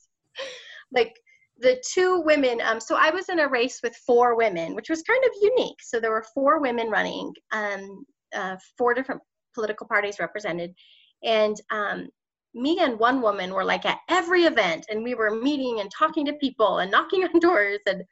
like 0.91 1.13
the 1.60 1.82
two 1.91 2.21
women 2.21 2.62
um, 2.63 2.80
so 2.80 2.95
i 2.95 3.10
was 3.10 3.30
in 3.30 3.39
a 3.39 3.47
race 3.47 3.80
with 3.84 3.95
four 4.06 4.36
women 4.36 4.75
which 4.75 4.91
was 4.91 5.01
kind 5.01 5.23
of 5.25 5.32
unique 5.41 5.82
so 5.82 5.99
there 5.99 6.12
were 6.12 6.25
four 6.36 6.62
women 6.62 6.88
running 6.88 7.34
um, 7.51 8.06
uh, 8.36 8.56
four 8.77 8.93
different 8.93 9.21
political 9.58 9.88
parties 9.88 10.20
represented. 10.20 10.76
And 11.24 11.60
um, 11.72 12.10
me 12.54 12.80
and 12.80 13.00
one 13.00 13.22
woman 13.22 13.54
were 13.54 13.63
like 13.63 13.86
at 13.86 14.00
every 14.08 14.43
event 14.43 14.86
and 14.89 15.04
we 15.04 15.15
were 15.15 15.32
meeting 15.32 15.80
and 15.80 15.89
talking 15.91 16.26
to 16.26 16.34
people 16.34 16.80
and 16.80 16.91
knocking 16.91 17.24
on 17.34 17.39
doors. 17.39 17.80
And 17.88 18.04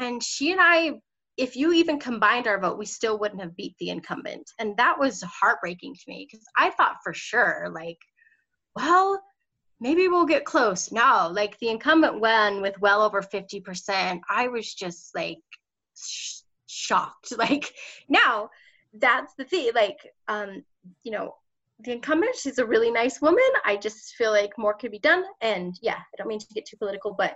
and 0.00 0.22
she 0.22 0.52
and 0.52 0.60
I 0.60 0.94
if 1.36 1.54
you 1.54 1.72
even 1.72 2.00
combined 2.00 2.48
our 2.48 2.60
vote 2.60 2.78
we 2.78 2.86
still 2.86 3.18
wouldn't 3.18 3.40
have 3.40 3.56
beat 3.56 3.74
the 3.78 3.90
incumbent. 3.90 4.50
And 4.58 4.76
that 4.76 4.98
was 4.98 5.22
heartbreaking 5.22 5.94
to 5.94 6.00
me 6.08 6.26
because 6.28 6.44
I 6.56 6.70
thought 6.70 6.96
for 7.04 7.14
sure 7.14 7.70
like 7.72 7.98
well 8.74 9.22
maybe 9.80 10.08
we'll 10.08 10.26
get 10.26 10.44
close. 10.44 10.90
No 10.90 11.30
like 11.32 11.56
the 11.60 11.68
incumbent 11.68 12.20
won 12.20 12.60
with 12.60 12.74
well 12.80 13.02
over 13.02 13.22
50% 13.22 14.20
I 14.28 14.48
was 14.48 14.74
just 14.74 15.14
like 15.14 15.38
sh- 15.96 16.40
shocked. 16.66 17.32
Like 17.38 17.72
now 18.08 18.50
that's 18.94 19.34
the 19.34 19.44
thing 19.44 19.70
like 19.74 19.98
um 20.28 20.64
you 21.02 21.12
know 21.12 21.34
the 21.80 21.92
incumbent 21.92 22.34
she's 22.34 22.58
a 22.58 22.66
really 22.66 22.90
nice 22.90 23.20
woman. 23.20 23.44
I 23.64 23.76
just 23.76 24.14
feel 24.16 24.32
like 24.32 24.50
more 24.58 24.74
could 24.74 24.90
be 24.90 24.98
done. 24.98 25.24
And 25.40 25.78
yeah 25.82 25.96
i 25.96 26.16
don't 26.16 26.28
mean 26.28 26.40
to 26.40 26.54
get 26.54 26.66
too 26.66 26.76
political 26.76 27.14
but 27.16 27.34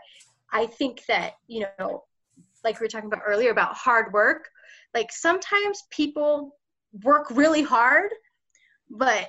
i 0.53 0.67
think 0.67 1.05
that 1.07 1.35
you 1.47 1.67
know 1.79 2.05
like 2.65 2.81
we 2.81 2.85
were 2.85 2.89
talking 2.89 3.09
about 3.09 3.23
earlier 3.27 3.51
about 3.51 3.75
hard 3.75 4.13
work 4.13 4.49
like 4.95 5.13
sometimes 5.13 5.85
people 5.91 6.57
work 7.03 7.27
really 7.31 7.63
hard 7.63 8.11
but 8.91 9.29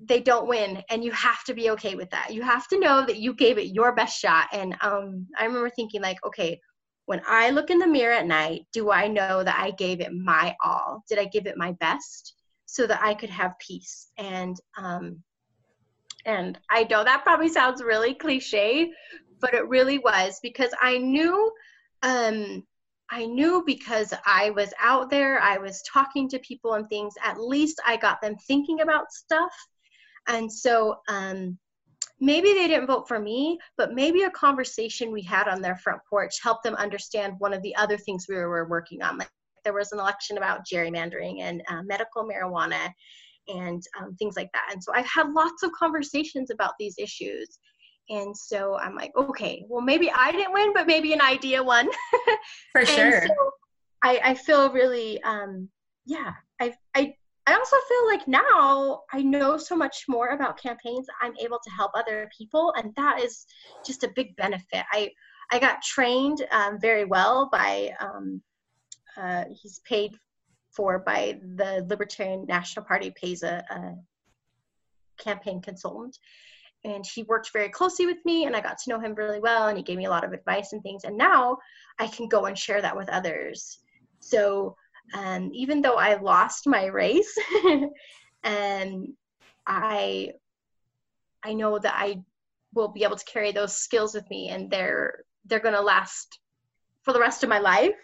they 0.00 0.20
don't 0.20 0.48
win. 0.48 0.82
And 0.90 1.04
you 1.04 1.12
have 1.12 1.44
to 1.44 1.54
be 1.54 1.70
okay 1.70 1.94
with 1.94 2.10
that. 2.10 2.32
You 2.32 2.42
have 2.42 2.66
to 2.68 2.78
know 2.78 3.04
that 3.06 3.18
you 3.18 3.34
gave 3.34 3.58
it 3.58 3.74
your 3.74 3.94
best 3.94 4.18
shot. 4.18 4.48
And 4.52 4.76
um, 4.80 5.26
i 5.38 5.44
remember 5.44 5.70
thinking 5.70 6.02
like 6.02 6.18
okay 6.24 6.60
when 7.06 7.20
i 7.26 7.50
look 7.50 7.70
in 7.70 7.78
the 7.78 7.86
mirror 7.86 8.14
at 8.14 8.26
night 8.26 8.66
do 8.72 8.90
i 8.90 9.06
know 9.06 9.42
that 9.42 9.58
i 9.58 9.70
gave 9.72 10.00
it 10.00 10.12
my 10.12 10.54
all? 10.64 11.02
Did 11.08 11.18
i 11.18 11.24
give 11.24 11.46
it 11.46 11.56
my 11.56 11.72
best 11.72 12.34
so 12.66 12.86
that 12.86 13.00
i 13.02 13.14
could 13.14 13.30
have 13.30 13.58
peace? 13.58 14.08
And 14.18 14.56
um, 14.76 15.22
and 16.26 16.58
i 16.70 16.84
know 16.84 17.04
that 17.04 17.22
probably 17.22 17.48
sounds 17.48 17.82
really 17.82 18.14
cliche 18.14 18.90
but 19.40 19.54
it 19.54 19.68
really 19.68 19.98
was 19.98 20.38
because 20.42 20.70
i 20.80 20.96
knew 20.98 21.52
um, 22.02 22.62
I 23.10 23.26
knew 23.26 23.62
because 23.66 24.12
I 24.26 24.50
was 24.50 24.72
out 24.80 25.10
there, 25.10 25.40
I 25.40 25.58
was 25.58 25.82
talking 25.82 26.28
to 26.30 26.38
people 26.40 26.74
and 26.74 26.88
things, 26.88 27.14
at 27.22 27.40
least 27.40 27.80
I 27.86 27.96
got 27.96 28.20
them 28.20 28.36
thinking 28.46 28.80
about 28.80 29.12
stuff. 29.12 29.52
And 30.26 30.52
so 30.52 30.96
um, 31.08 31.58
maybe 32.20 32.52
they 32.52 32.68
didn't 32.68 32.86
vote 32.86 33.08
for 33.08 33.18
me, 33.18 33.58
but 33.76 33.94
maybe 33.94 34.22
a 34.22 34.30
conversation 34.30 35.12
we 35.12 35.22
had 35.22 35.48
on 35.48 35.60
their 35.60 35.76
front 35.76 36.00
porch 36.08 36.40
helped 36.42 36.62
them 36.62 36.74
understand 36.76 37.34
one 37.38 37.52
of 37.52 37.62
the 37.62 37.74
other 37.76 37.96
things 37.96 38.26
we 38.28 38.36
were 38.36 38.68
working 38.68 39.02
on. 39.02 39.18
Like 39.18 39.30
there 39.64 39.72
was 39.72 39.92
an 39.92 39.98
election 39.98 40.38
about 40.38 40.66
gerrymandering 40.66 41.40
and 41.40 41.62
uh, 41.68 41.82
medical 41.82 42.24
marijuana 42.24 42.92
and 43.48 43.82
um, 44.00 44.14
things 44.16 44.36
like 44.36 44.50
that. 44.52 44.70
And 44.72 44.82
so 44.82 44.92
I've 44.94 45.06
had 45.06 45.30
lots 45.32 45.62
of 45.62 45.72
conversations 45.72 46.50
about 46.50 46.72
these 46.78 46.94
issues. 46.98 47.58
And 48.10 48.36
so 48.36 48.76
I'm 48.78 48.94
like, 48.94 49.12
okay, 49.16 49.64
well, 49.68 49.80
maybe 49.80 50.10
I 50.10 50.30
didn't 50.30 50.52
win, 50.52 50.72
but 50.74 50.86
maybe 50.86 51.12
an 51.12 51.22
idea 51.22 51.62
won. 51.62 51.88
For 52.72 52.84
sure. 52.86 53.22
So 53.26 53.34
I, 54.02 54.20
I 54.22 54.34
feel 54.34 54.70
really, 54.70 55.22
um, 55.22 55.68
yeah, 56.04 56.32
I, 56.60 56.74
I 56.94 57.14
I 57.46 57.54
also 57.54 57.76
feel 57.88 58.06
like 58.06 58.26
now 58.26 59.02
I 59.12 59.22
know 59.22 59.58
so 59.58 59.76
much 59.76 60.04
more 60.08 60.28
about 60.28 60.60
campaigns. 60.60 61.06
I'm 61.20 61.36
able 61.38 61.58
to 61.62 61.70
help 61.70 61.90
other 61.94 62.30
people, 62.36 62.72
and 62.76 62.94
that 62.96 63.20
is 63.20 63.46
just 63.84 64.02
a 64.02 64.12
big 64.14 64.34
benefit. 64.36 64.84
I 64.92 65.10
I 65.52 65.58
got 65.58 65.82
trained 65.82 66.46
um, 66.50 66.80
very 66.80 67.04
well 67.04 67.50
by 67.52 67.92
um, 68.00 68.42
uh, 69.16 69.44
he's 69.50 69.80
paid 69.80 70.16
for 70.70 70.98
by 70.98 71.38
the 71.56 71.84
Libertarian 71.88 72.46
National 72.46 72.84
Party 72.84 73.12
pays 73.14 73.42
a, 73.42 73.62
a 73.70 73.94
campaign 75.22 75.60
consultant, 75.60 76.18
and 76.84 77.04
he 77.06 77.24
worked 77.24 77.50
very 77.52 77.68
closely 77.68 78.06
with 78.06 78.24
me, 78.24 78.46
and 78.46 78.56
I 78.56 78.60
got 78.60 78.78
to 78.78 78.90
know 78.90 79.00
him 79.00 79.14
really 79.14 79.40
well, 79.40 79.68
and 79.68 79.76
he 79.76 79.84
gave 79.84 79.98
me 79.98 80.06
a 80.06 80.10
lot 80.10 80.24
of 80.24 80.32
advice 80.32 80.72
and 80.72 80.82
things. 80.82 81.04
And 81.04 81.16
now 81.16 81.58
I 81.98 82.06
can 82.06 82.26
go 82.26 82.46
and 82.46 82.58
share 82.58 82.80
that 82.80 82.96
with 82.96 83.08
others. 83.10 83.78
So 84.20 84.76
and 85.12 85.54
even 85.54 85.82
though 85.82 85.96
I 85.96 86.20
lost 86.20 86.66
my 86.66 86.86
race, 86.86 87.36
and 88.42 89.08
I 89.66 90.32
I 91.44 91.52
know 91.52 91.78
that 91.78 91.94
I 91.96 92.22
will 92.74 92.88
be 92.88 93.04
able 93.04 93.16
to 93.16 93.24
carry 93.24 93.52
those 93.52 93.76
skills 93.76 94.14
with 94.14 94.28
me 94.30 94.48
and 94.48 94.70
they're 94.70 95.24
they're 95.46 95.60
going 95.60 95.74
to 95.74 95.80
last 95.80 96.38
for 97.02 97.12
the 97.12 97.20
rest 97.20 97.42
of 97.42 97.48
my 97.48 97.58
life 97.58 97.94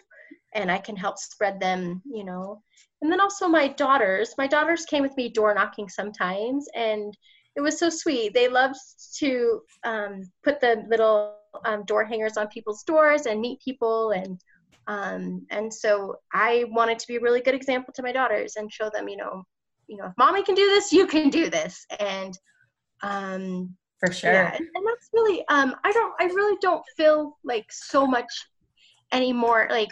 and 0.53 0.71
I 0.71 0.77
can 0.77 0.95
help 0.95 1.17
spread 1.17 1.59
them, 1.59 2.01
you 2.05 2.23
know. 2.23 2.61
And 3.01 3.11
then 3.11 3.19
also 3.19 3.47
my 3.47 3.69
daughters, 3.69 4.35
my 4.37 4.47
daughters 4.47 4.85
came 4.85 5.01
with 5.01 5.15
me 5.17 5.29
door 5.29 5.53
knocking 5.53 5.89
sometimes 5.89 6.67
and 6.75 7.17
it 7.55 7.61
was 7.61 7.79
so 7.79 7.89
sweet. 7.89 8.33
They 8.33 8.47
loved 8.47 8.79
to 9.17 9.61
um, 9.83 10.21
put 10.43 10.59
the 10.59 10.85
little 10.87 11.35
um, 11.65 11.83
door 11.85 12.05
hangers 12.05 12.37
on 12.37 12.47
people's 12.47 12.83
doors 12.83 13.25
and 13.25 13.41
meet 13.41 13.59
people 13.61 14.11
and 14.11 14.39
um, 14.87 15.45
and 15.49 15.73
so 15.73 16.15
I 16.33 16.65
wanted 16.69 16.99
to 16.99 17.07
be 17.07 17.17
a 17.17 17.21
really 17.21 17.41
good 17.41 17.55
example 17.55 17.93
to 17.95 18.03
my 18.03 18.11
daughters 18.11 18.55
and 18.55 18.71
show 18.71 18.89
them, 18.89 19.07
you 19.07 19.17
know, 19.17 19.43
you 19.87 19.97
know, 19.97 20.05
if 20.05 20.13
mommy 20.17 20.43
can 20.43 20.55
do 20.55 20.67
this, 20.67 20.91
you 20.91 21.05
can 21.05 21.29
do 21.29 21.49
this. 21.49 21.85
And 21.99 22.37
um, 23.03 23.75
for 23.99 24.11
sure. 24.11 24.33
Yeah, 24.33 24.55
and, 24.55 24.67
and 24.73 24.87
that's 24.87 25.09
really, 25.13 25.45
um, 25.49 25.75
I 25.83 25.91
don't, 25.91 26.13
I 26.19 26.25
really 26.25 26.57
don't 26.61 26.83
feel 26.97 27.37
like 27.43 27.65
so 27.69 28.07
much 28.07 28.31
anymore. 29.11 29.67
Like, 29.69 29.89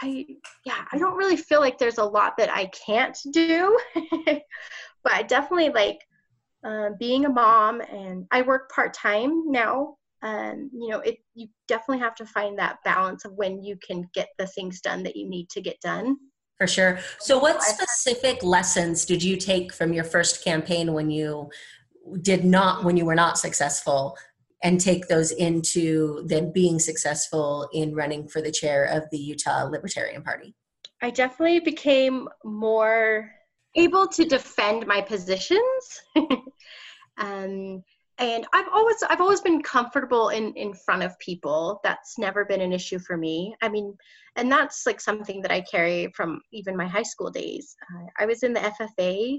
I, 0.00 0.26
yeah, 0.64 0.84
I 0.90 0.98
don't 0.98 1.16
really 1.16 1.36
feel 1.36 1.60
like 1.60 1.78
there's 1.78 1.98
a 1.98 2.04
lot 2.04 2.36
that 2.38 2.50
I 2.50 2.66
can't 2.66 3.16
do, 3.32 3.78
but 4.24 5.12
I 5.12 5.22
definitely 5.22 5.70
like 5.70 5.98
uh, 6.64 6.90
being 6.98 7.26
a 7.26 7.28
mom 7.28 7.80
and 7.80 8.26
I 8.30 8.42
work 8.42 8.70
part 8.70 8.94
time 8.94 9.50
now 9.50 9.96
um, 10.24 10.70
you 10.72 10.88
know 10.88 11.00
it 11.00 11.18
you 11.34 11.48
definitely 11.68 11.98
have 11.98 12.14
to 12.16 12.26
find 12.26 12.58
that 12.58 12.78
balance 12.84 13.24
of 13.24 13.32
when 13.34 13.62
you 13.62 13.76
can 13.86 14.08
get 14.14 14.28
the 14.38 14.46
things 14.46 14.80
done 14.80 15.02
that 15.04 15.16
you 15.16 15.28
need 15.28 15.48
to 15.50 15.60
get 15.60 15.80
done. 15.80 16.16
For 16.56 16.66
sure. 16.66 17.00
So 17.18 17.38
what 17.38 17.62
specific 17.62 18.42
lessons 18.42 19.04
did 19.04 19.22
you 19.22 19.36
take 19.36 19.72
from 19.72 19.92
your 19.92 20.04
first 20.04 20.44
campaign 20.44 20.92
when 20.92 21.10
you 21.10 21.50
did 22.22 22.44
not 22.44 22.84
when 22.84 22.96
you 22.96 23.04
were 23.04 23.14
not 23.14 23.38
successful 23.38 24.16
and 24.62 24.80
take 24.80 25.08
those 25.08 25.30
into 25.30 26.24
then 26.26 26.52
being 26.52 26.78
successful 26.78 27.68
in 27.74 27.94
running 27.94 28.26
for 28.26 28.40
the 28.40 28.52
chair 28.52 28.84
of 28.84 29.02
the 29.10 29.18
utah 29.18 29.64
libertarian 29.64 30.22
party? 30.22 30.54
I 31.02 31.10
definitely 31.10 31.60
became 31.60 32.28
more 32.44 33.30
able 33.74 34.06
to 34.06 34.24
defend 34.24 34.86
my 34.86 35.02
positions. 35.02 36.02
Um, 37.16 37.84
and 38.18 38.46
i've 38.52 38.68
always 38.72 38.96
i've 39.08 39.20
always 39.20 39.40
been 39.40 39.62
comfortable 39.62 40.28
in 40.28 40.52
in 40.54 40.72
front 40.72 41.02
of 41.02 41.18
people. 41.18 41.80
That's 41.82 42.18
never 42.18 42.44
been 42.44 42.60
an 42.60 42.72
issue 42.72 42.98
for 42.98 43.16
me. 43.16 43.54
I 43.62 43.68
mean 43.68 43.96
and 44.36 44.50
that's 44.50 44.86
like 44.86 45.00
something 45.00 45.40
that 45.42 45.52
i 45.52 45.60
carry 45.60 46.12
from 46.14 46.40
even 46.52 46.76
my 46.76 46.86
high 46.86 47.02
school 47.02 47.30
days. 47.30 47.76
Uh, 47.94 48.06
i 48.18 48.26
was 48.26 48.42
in 48.42 48.52
the 48.52 48.60
ffa 48.60 49.38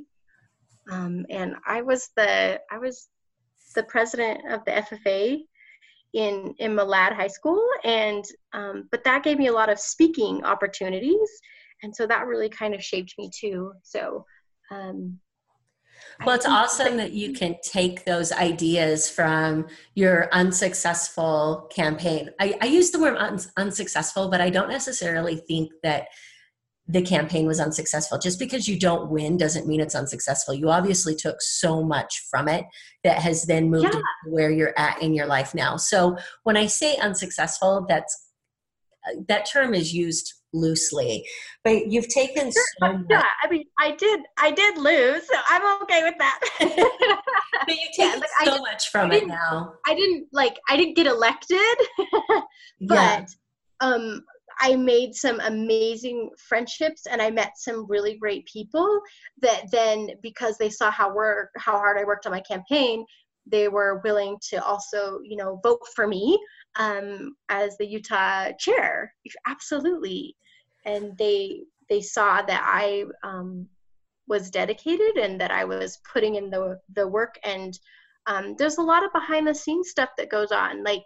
um, 0.91 1.25
and 1.29 1.55
i 1.67 1.81
was 1.81 2.09
the 2.15 2.59
i 2.71 2.77
was 2.77 3.09
the 3.75 3.83
president 3.83 4.39
of 4.51 4.63
the 4.65 4.71
ffa 4.71 5.39
in 6.13 6.53
in 6.59 6.71
malad 6.71 7.13
high 7.13 7.27
school 7.27 7.65
and 7.83 8.23
um, 8.53 8.87
but 8.91 9.03
that 9.03 9.23
gave 9.23 9.37
me 9.37 9.47
a 9.47 9.53
lot 9.53 9.69
of 9.69 9.79
speaking 9.79 10.43
opportunities 10.43 11.29
and 11.83 11.95
so 11.95 12.07
that 12.07 12.27
really 12.27 12.49
kind 12.49 12.73
of 12.73 12.83
shaped 12.83 13.13
me 13.17 13.29
too. 13.33 13.73
So 13.83 14.25
um, 14.71 15.19
well, 16.23 16.35
it's 16.35 16.45
awesome 16.45 16.97
that 16.97 17.11
you 17.11 17.33
can 17.33 17.57
take 17.63 18.05
those 18.05 18.31
ideas 18.31 19.09
from 19.09 19.67
your 19.95 20.29
unsuccessful 20.31 21.69
campaign. 21.73 22.29
I, 22.39 22.55
I 22.61 22.65
use 22.65 22.91
the 22.91 22.99
word 22.99 23.17
un- 23.17 23.39
unsuccessful, 23.57 24.29
but 24.29 24.41
I 24.41 24.49
don't 24.49 24.69
necessarily 24.69 25.35
think 25.35 25.71
that 25.83 26.07
the 26.87 27.01
campaign 27.01 27.47
was 27.47 27.59
unsuccessful. 27.59 28.19
Just 28.19 28.37
because 28.37 28.67
you 28.67 28.79
don't 28.79 29.09
win 29.09 29.37
doesn't 29.37 29.67
mean 29.67 29.81
it's 29.81 29.95
unsuccessful. 29.95 30.53
You 30.53 30.69
obviously 30.69 31.15
took 31.15 31.41
so 31.41 31.83
much 31.83 32.23
from 32.29 32.47
it 32.47 32.65
that 33.03 33.17
has 33.19 33.43
then 33.43 33.69
moved 33.69 33.93
yeah. 33.93 34.01
where 34.27 34.51
you're 34.51 34.77
at 34.77 35.01
in 35.01 35.13
your 35.13 35.25
life 35.25 35.55
now. 35.55 35.77
So 35.77 36.17
when 36.43 36.57
I 36.57 36.67
say 36.67 36.95
unsuccessful, 36.97 37.85
that's 37.89 38.29
uh, 39.07 39.21
that 39.27 39.49
term 39.51 39.73
is 39.73 39.93
used 39.93 40.33
loosely 40.55 41.25
but 41.63 41.91
you've 41.91 42.07
taken 42.07 42.51
so 42.51 42.61
much. 42.81 43.01
yeah 43.09 43.23
i 43.43 43.49
mean 43.49 43.63
i 43.79 43.91
did 43.91 44.21
i 44.37 44.51
did 44.51 44.77
lose 44.77 45.27
so 45.27 45.37
i'm 45.49 45.81
okay 45.81 46.03
with 46.03 46.15
that 46.17 46.39
but 46.59 47.75
you 47.75 47.87
take 47.95 48.13
yeah, 48.13 48.15
like, 48.15 48.45
so 48.45 48.57
much 48.59 48.89
from 48.89 49.11
it 49.11 49.27
now 49.27 49.73
i 49.87 49.93
didn't 49.93 50.27
like 50.31 50.57
i 50.69 50.77
didn't 50.77 50.95
get 50.95 51.07
elected 51.07 51.59
but 52.81 52.89
yeah. 52.89 53.25
um 53.81 54.23
I 54.61 54.75
made 54.75 55.13
some 55.13 55.41
amazing 55.41 56.29
friendships 56.37 57.07
and 57.07 57.21
I 57.21 57.29
met 57.29 57.57
some 57.57 57.85
really 57.89 58.17
great 58.17 58.45
people 58.45 59.01
that 59.41 59.63
then 59.69 60.11
because 60.21 60.57
they 60.57 60.69
saw 60.69 60.89
how 60.89 61.13
work 61.13 61.49
how 61.57 61.73
hard 61.73 61.97
I 61.97 62.05
worked 62.05 62.25
on 62.25 62.31
my 62.31 62.39
campaign, 62.39 63.05
they 63.45 63.67
were 63.67 64.01
willing 64.03 64.37
to 64.49 64.63
also, 64.63 65.19
you 65.23 65.35
know, 65.35 65.59
vote 65.63 65.81
for 65.95 66.07
me 66.07 66.39
um, 66.77 67.35
as 67.49 67.77
the 67.77 67.85
Utah 67.85 68.51
chair. 68.59 69.13
Absolutely, 69.47 70.35
and 70.85 71.17
they 71.17 71.63
they 71.89 72.01
saw 72.01 72.41
that 72.41 72.63
I 72.65 73.05
um, 73.23 73.67
was 74.27 74.49
dedicated 74.49 75.17
and 75.17 75.39
that 75.39 75.51
I 75.51 75.65
was 75.65 75.99
putting 76.11 76.35
in 76.35 76.49
the 76.49 76.79
the 76.93 77.07
work. 77.07 77.35
And 77.43 77.77
um, 78.27 78.55
there's 78.57 78.77
a 78.77 78.83
lot 78.83 79.03
of 79.03 79.13
behind 79.13 79.47
the 79.47 79.53
scenes 79.53 79.89
stuff 79.89 80.09
that 80.17 80.29
goes 80.29 80.51
on. 80.51 80.83
Like 80.83 81.03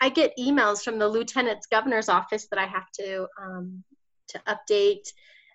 I 0.00 0.08
get 0.08 0.36
emails 0.38 0.82
from 0.82 0.98
the 0.98 1.08
lieutenant's 1.08 1.66
governor's 1.66 2.08
office 2.08 2.46
that 2.50 2.58
I 2.58 2.66
have 2.66 2.90
to 3.00 3.26
um, 3.40 3.82
to 4.28 4.42
update 4.48 5.08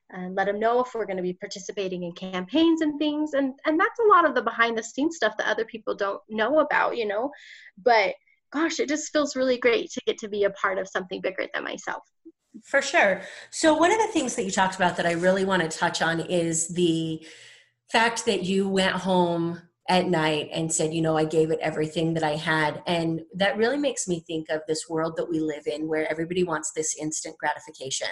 and 0.10 0.36
let 0.36 0.45
them 0.45 0.60
know 0.60 0.80
if 0.82 0.93
we're 0.93 1.06
going 1.06 1.17
to 1.17 1.23
be 1.23 1.34
participating 1.34 2.03
in 2.03 2.13
campaigns 2.13 2.82
and 2.82 2.97
things 2.97 3.34
and 3.34 3.53
and 3.65 3.77
that's 3.77 3.99
a 3.99 4.08
lot 4.08 4.25
of 4.25 4.36
the 4.36 4.41
behind 4.41 4.77
the 4.77 4.84
scenes 4.84 5.17
stuff 5.17 5.36
that 5.38 5.49
other 5.49 5.65
people 5.65 5.93
don't 5.93 6.21
know 6.30 6.60
about 6.60 6.95
you 6.95 7.06
know 7.06 7.30
but 7.84 8.15
gosh 8.53 8.80
it 8.80 8.88
just 8.88 9.12
feels 9.12 9.36
really 9.36 9.58
great 9.58 9.91
to 9.91 10.01
get 10.08 10.17
to 10.17 10.30
be 10.30 10.45
a 10.45 10.49
part 10.51 10.77
of 10.77 10.88
something 10.88 11.19
bigger 11.19 11.45
than 11.53 11.63
myself 11.63 12.03
for 12.63 12.81
sure 12.81 13.21
so 13.51 13.73
one 13.73 13.91
of 13.91 13.97
the 13.99 14.07
things 14.07 14.35
that 14.35 14.43
you 14.43 14.51
talked 14.51 14.75
about 14.75 14.97
that 14.97 15.05
i 15.05 15.11
really 15.11 15.45
want 15.45 15.61
to 15.61 15.77
touch 15.77 16.01
on 16.01 16.19
is 16.19 16.67
the 16.69 17.25
fact 17.91 18.25
that 18.25 18.43
you 18.43 18.67
went 18.67 18.93
home 18.93 19.61
at 19.89 20.07
night 20.07 20.49
and 20.51 20.71
said, 20.71 20.93
you 20.93 21.01
know, 21.01 21.15
I 21.15 21.23
gave 21.23 21.49
it 21.49 21.59
everything 21.61 22.13
that 22.15 22.23
I 22.23 22.35
had. 22.35 22.81
And 22.87 23.21
that 23.35 23.57
really 23.57 23.77
makes 23.77 24.07
me 24.07 24.19
think 24.19 24.49
of 24.49 24.61
this 24.67 24.89
world 24.89 25.13
that 25.15 25.29
we 25.29 25.39
live 25.39 25.65
in 25.65 25.87
where 25.87 26.09
everybody 26.11 26.43
wants 26.43 26.71
this 26.71 26.95
instant 26.99 27.37
gratification. 27.37 28.09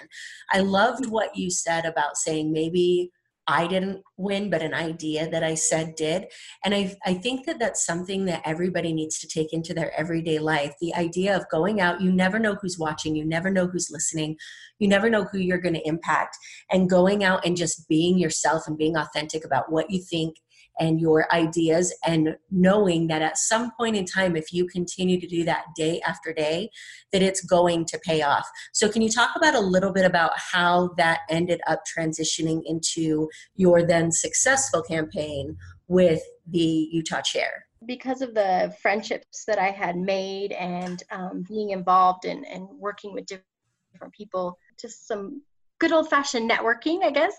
I 0.51 0.59
loved 0.59 1.07
what 1.07 1.35
you 1.35 1.49
said 1.49 1.85
about 1.85 2.17
saying 2.17 2.53
maybe 2.53 3.11
I 3.47 3.67
didn't 3.67 4.01
win, 4.17 4.49
but 4.49 4.63
an 4.63 4.73
idea 4.73 5.29
that 5.29 5.43
I 5.43 5.53
said 5.53 5.95
did. 5.95 6.25
And 6.63 6.73
I, 6.73 6.95
I 7.05 7.13
think 7.13 7.45
that 7.45 7.59
that's 7.59 7.85
something 7.85 8.25
that 8.25 8.41
everybody 8.43 8.91
needs 8.91 9.19
to 9.19 9.27
take 9.27 9.53
into 9.53 9.73
their 9.73 9.97
everyday 9.97 10.39
life. 10.39 10.73
The 10.81 10.95
idea 10.95 11.35
of 11.35 11.49
going 11.51 11.79
out, 11.79 12.01
you 12.01 12.11
never 12.11 12.39
know 12.39 12.55
who's 12.55 12.79
watching, 12.79 13.15
you 13.15 13.23
never 13.23 13.51
know 13.51 13.67
who's 13.67 13.91
listening, 13.91 14.37
you 14.79 14.87
never 14.87 15.09
know 15.09 15.25
who 15.25 15.37
you're 15.37 15.59
going 15.59 15.75
to 15.75 15.87
impact. 15.87 16.37
And 16.71 16.89
going 16.89 17.23
out 17.23 17.45
and 17.45 17.55
just 17.55 17.87
being 17.87 18.17
yourself 18.17 18.63
and 18.67 18.77
being 18.77 18.97
authentic 18.97 19.45
about 19.45 19.71
what 19.71 19.91
you 19.91 20.01
think 20.01 20.37
and 20.79 20.99
your 20.99 21.31
ideas 21.33 21.93
and 22.05 22.35
knowing 22.51 23.07
that 23.07 23.21
at 23.21 23.37
some 23.37 23.71
point 23.77 23.95
in 23.95 24.05
time 24.05 24.35
if 24.35 24.51
you 24.51 24.67
continue 24.67 25.19
to 25.19 25.27
do 25.27 25.43
that 25.43 25.65
day 25.75 26.01
after 26.05 26.33
day 26.33 26.69
that 27.11 27.21
it's 27.21 27.41
going 27.41 27.85
to 27.85 27.99
pay 27.99 28.21
off. 28.21 28.47
So 28.73 28.89
can 28.89 29.01
you 29.01 29.09
talk 29.09 29.31
about 29.35 29.55
a 29.55 29.59
little 29.59 29.91
bit 29.91 30.05
about 30.05 30.31
how 30.37 30.89
that 30.97 31.19
ended 31.29 31.61
up 31.67 31.83
transitioning 31.97 32.61
into 32.65 33.29
your 33.55 33.83
then 33.83 34.11
successful 34.11 34.81
campaign 34.81 35.57
with 35.87 36.21
the 36.49 36.89
utah 36.91 37.21
chair? 37.21 37.65
Because 37.85 38.21
of 38.21 38.33
the 38.33 38.75
friendships 38.81 39.45
that 39.45 39.59
I 39.59 39.69
had 39.69 39.95
made 39.95 40.51
and 40.53 41.03
um, 41.11 41.45
being 41.47 41.69
involved 41.69 42.25
in 42.25 42.43
and 42.45 42.67
working 42.79 43.13
with 43.13 43.25
different 43.25 44.13
people, 44.13 44.57
just 44.79 45.07
some 45.07 45.41
good 45.79 45.91
old 45.91 46.09
fashioned 46.09 46.49
networking, 46.49 47.03
I 47.03 47.11
guess. 47.11 47.35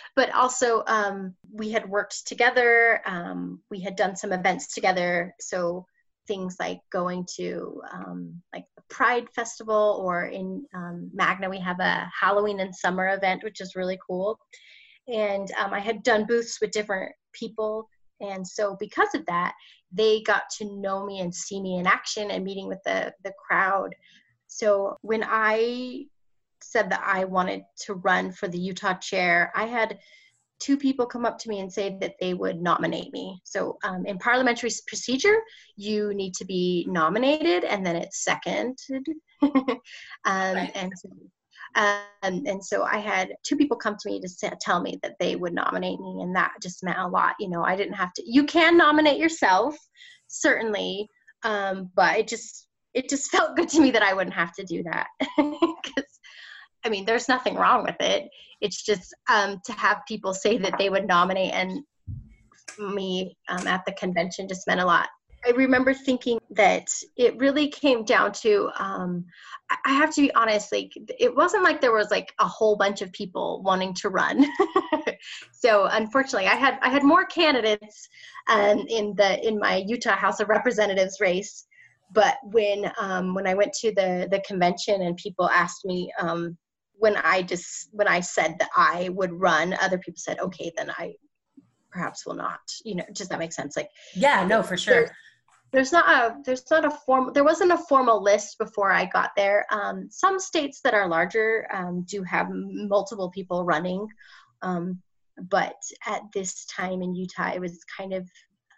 but 0.16 0.32
also, 0.32 0.84
um, 0.86 1.34
we 1.52 1.70
had 1.70 1.88
worked 1.88 2.26
together. 2.26 3.00
Um, 3.06 3.60
we 3.70 3.80
had 3.80 3.96
done 3.96 4.16
some 4.16 4.32
events 4.32 4.74
together. 4.74 5.34
So 5.40 5.86
things 6.26 6.56
like 6.58 6.80
going 6.92 7.26
to 7.36 7.82
um, 7.92 8.40
like 8.54 8.64
the 8.76 8.82
Pride 8.88 9.28
Festival, 9.34 10.00
or 10.02 10.26
in 10.26 10.64
um, 10.74 11.10
Magna, 11.12 11.50
we 11.50 11.60
have 11.60 11.80
a 11.80 12.10
Halloween 12.18 12.60
and 12.60 12.74
summer 12.74 13.14
event, 13.14 13.44
which 13.44 13.60
is 13.60 13.76
really 13.76 13.98
cool. 14.06 14.38
And 15.08 15.50
um, 15.58 15.74
I 15.74 15.80
had 15.80 16.02
done 16.02 16.26
booths 16.26 16.58
with 16.60 16.70
different 16.70 17.12
people. 17.32 17.88
And 18.20 18.46
so, 18.46 18.76
because 18.78 19.14
of 19.14 19.26
that, 19.26 19.54
they 19.92 20.22
got 20.22 20.44
to 20.58 20.80
know 20.80 21.04
me 21.04 21.20
and 21.20 21.34
see 21.34 21.60
me 21.60 21.78
in 21.78 21.86
action 21.86 22.30
and 22.30 22.44
meeting 22.44 22.68
with 22.68 22.78
the, 22.84 23.12
the 23.24 23.32
crowd. 23.46 23.94
So, 24.46 24.96
when 25.02 25.24
I 25.26 26.06
said 26.70 26.90
that 26.90 27.02
I 27.04 27.24
wanted 27.24 27.62
to 27.86 27.94
run 27.94 28.32
for 28.32 28.48
the 28.48 28.58
Utah 28.58 28.94
chair, 28.94 29.52
I 29.54 29.66
had 29.66 29.98
two 30.60 30.76
people 30.76 31.06
come 31.06 31.26
up 31.26 31.38
to 31.38 31.48
me 31.48 31.60
and 31.60 31.72
say 31.72 31.98
that 32.00 32.14
they 32.20 32.32
would 32.32 32.60
nominate 32.60 33.12
me. 33.12 33.40
So 33.44 33.78
um, 33.84 34.06
in 34.06 34.18
parliamentary 34.18 34.70
procedure, 34.86 35.36
you 35.76 36.14
need 36.14 36.34
to 36.34 36.44
be 36.44 36.86
nominated 36.88 37.64
and 37.64 37.84
then 37.84 37.96
it's 37.96 38.24
seconded. 38.24 39.04
um, 39.42 39.74
right. 40.24 40.72
and, 40.74 40.92
so, 40.96 41.08
um, 41.74 42.44
and 42.46 42.64
so 42.64 42.84
I 42.84 42.98
had 42.98 43.34
two 43.42 43.56
people 43.56 43.76
come 43.76 43.96
to 44.00 44.08
me 44.08 44.20
to 44.20 44.28
say, 44.28 44.50
tell 44.60 44.80
me 44.80 44.98
that 45.02 45.16
they 45.18 45.36
would 45.36 45.52
nominate 45.52 46.00
me, 46.00 46.20
and 46.22 46.34
that 46.36 46.54
just 46.62 46.84
meant 46.84 46.98
a 46.98 47.08
lot. 47.08 47.34
You 47.40 47.48
know, 47.48 47.64
I 47.64 47.76
didn't 47.76 47.94
have 47.94 48.12
to. 48.14 48.22
You 48.24 48.44
can 48.44 48.78
nominate 48.78 49.18
yourself, 49.18 49.76
certainly, 50.28 51.08
um, 51.42 51.90
but 51.94 52.18
it 52.18 52.28
just 52.28 52.68
it 52.94 53.08
just 53.10 53.30
felt 53.32 53.56
good 53.56 53.68
to 53.70 53.80
me 53.80 53.90
that 53.90 54.02
I 54.02 54.14
wouldn't 54.14 54.34
have 54.34 54.54
to 54.54 54.64
do 54.64 54.82
that 54.84 55.08
because 55.36 56.13
I 56.84 56.88
mean, 56.88 57.04
there's 57.04 57.28
nothing 57.28 57.54
wrong 57.54 57.82
with 57.84 57.96
it. 58.00 58.28
It's 58.60 58.82
just 58.82 59.14
um, 59.28 59.60
to 59.64 59.72
have 59.72 60.02
people 60.06 60.34
say 60.34 60.58
that 60.58 60.78
they 60.78 60.90
would 60.90 61.06
nominate 61.06 61.52
and 61.52 61.82
me 62.78 63.36
um, 63.48 63.66
at 63.66 63.84
the 63.86 63.92
convention 63.92 64.48
just 64.48 64.66
meant 64.66 64.80
a 64.80 64.86
lot. 64.86 65.08
I 65.46 65.50
remember 65.50 65.92
thinking 65.92 66.38
that 66.50 66.88
it 67.16 67.36
really 67.36 67.68
came 67.68 68.04
down 68.04 68.32
to 68.32 68.70
um, 68.78 69.26
I 69.84 69.92
have 69.92 70.14
to 70.14 70.22
be 70.22 70.34
honest, 70.34 70.72
like 70.72 70.92
it 71.18 71.34
wasn't 71.34 71.64
like 71.64 71.80
there 71.80 71.92
was 71.92 72.10
like 72.10 72.32
a 72.38 72.46
whole 72.46 72.76
bunch 72.76 73.02
of 73.02 73.12
people 73.12 73.62
wanting 73.62 73.94
to 73.94 74.08
run. 74.08 74.46
so 75.52 75.86
unfortunately, 75.90 76.48
I 76.48 76.54
had 76.54 76.78
I 76.82 76.88
had 76.88 77.02
more 77.02 77.24
candidates 77.26 78.08
um, 78.48 78.84
in 78.88 79.14
the 79.16 79.46
in 79.46 79.58
my 79.58 79.84
Utah 79.86 80.16
House 80.16 80.40
of 80.40 80.48
Representatives 80.48 81.18
race. 81.20 81.66
But 82.12 82.36
when 82.44 82.90
um, 82.98 83.34
when 83.34 83.46
I 83.46 83.54
went 83.54 83.72
to 83.80 83.92
the 83.94 84.28
the 84.30 84.42
convention 84.46 85.02
and 85.02 85.16
people 85.16 85.48
asked 85.50 85.84
me 85.84 86.10
um, 86.20 86.56
when 87.04 87.18
I 87.18 87.42
just 87.42 87.90
when 87.92 88.08
I 88.08 88.20
said 88.20 88.56
that 88.60 88.70
I 88.74 89.10
would 89.10 89.30
run, 89.30 89.74
other 89.74 89.98
people 89.98 90.16
said, 90.16 90.38
okay, 90.38 90.72
then 90.74 90.90
I 90.90 91.12
perhaps 91.90 92.24
will 92.24 92.34
not. 92.34 92.62
You 92.82 92.94
know, 92.96 93.04
does 93.12 93.28
that 93.28 93.38
make 93.38 93.52
sense? 93.52 93.76
Like, 93.76 93.90
yeah, 94.14 94.46
no, 94.46 94.62
for 94.62 94.78
sure. 94.78 95.10
There's, 95.70 95.92
not 95.92 96.08
a 96.08 96.36
there's 96.46 96.64
not 96.70 96.86
a 96.86 96.90
form 97.04 97.32
there 97.34 97.44
wasn't 97.44 97.72
a 97.72 97.84
formal 97.90 98.22
list 98.22 98.56
before 98.58 98.90
I 98.90 99.04
got 99.04 99.32
there. 99.36 99.66
Um, 99.70 100.08
some 100.08 100.38
states 100.38 100.80
that 100.82 100.94
are 100.94 101.06
larger 101.06 101.66
um, 101.74 102.06
do 102.08 102.22
have 102.22 102.46
multiple 102.50 103.30
people 103.30 103.66
running, 103.66 104.06
um, 104.62 105.02
but 105.50 105.76
at 106.06 106.22
this 106.32 106.64
time 106.66 107.02
in 107.02 107.14
Utah, 107.14 107.52
it 107.54 107.60
was 107.60 107.84
kind 107.98 108.14
of 108.14 108.26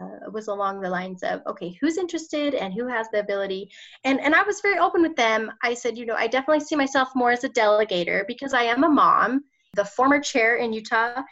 uh, 0.01 0.31
was 0.31 0.49
along 0.49 0.81
the 0.81 0.91
lines 0.91 1.23
of 1.23 1.41
okay 1.47 1.77
who's 1.81 1.97
interested 1.99 2.55
and 2.55 2.75
who 2.75 2.87
has 2.87 3.09
the 3.13 3.21
ability? 3.21 3.71
And 4.05 4.21
and 4.21 4.35
i 4.35 4.43
was 4.43 4.61
very 4.61 4.79
open 4.79 5.03
with 5.03 5.17
them. 5.17 5.51
I 5.63 5.75
said 5.75 5.97
you 5.97 6.07
know 6.07 6.15
i 6.15 6.27
definitely 6.27 6.65
see 6.65 6.77
myself 6.77 7.09
more 7.15 7.31
as 7.31 7.45
a 7.45 7.49
delegator 7.49 8.27
because 8.27 8.53
i 8.55 8.63
am 8.63 8.85
a 8.85 8.89
mom. 8.89 9.45
The 9.75 9.85
former 9.85 10.21
chair 10.21 10.57
in 10.57 10.73
utah 10.73 11.23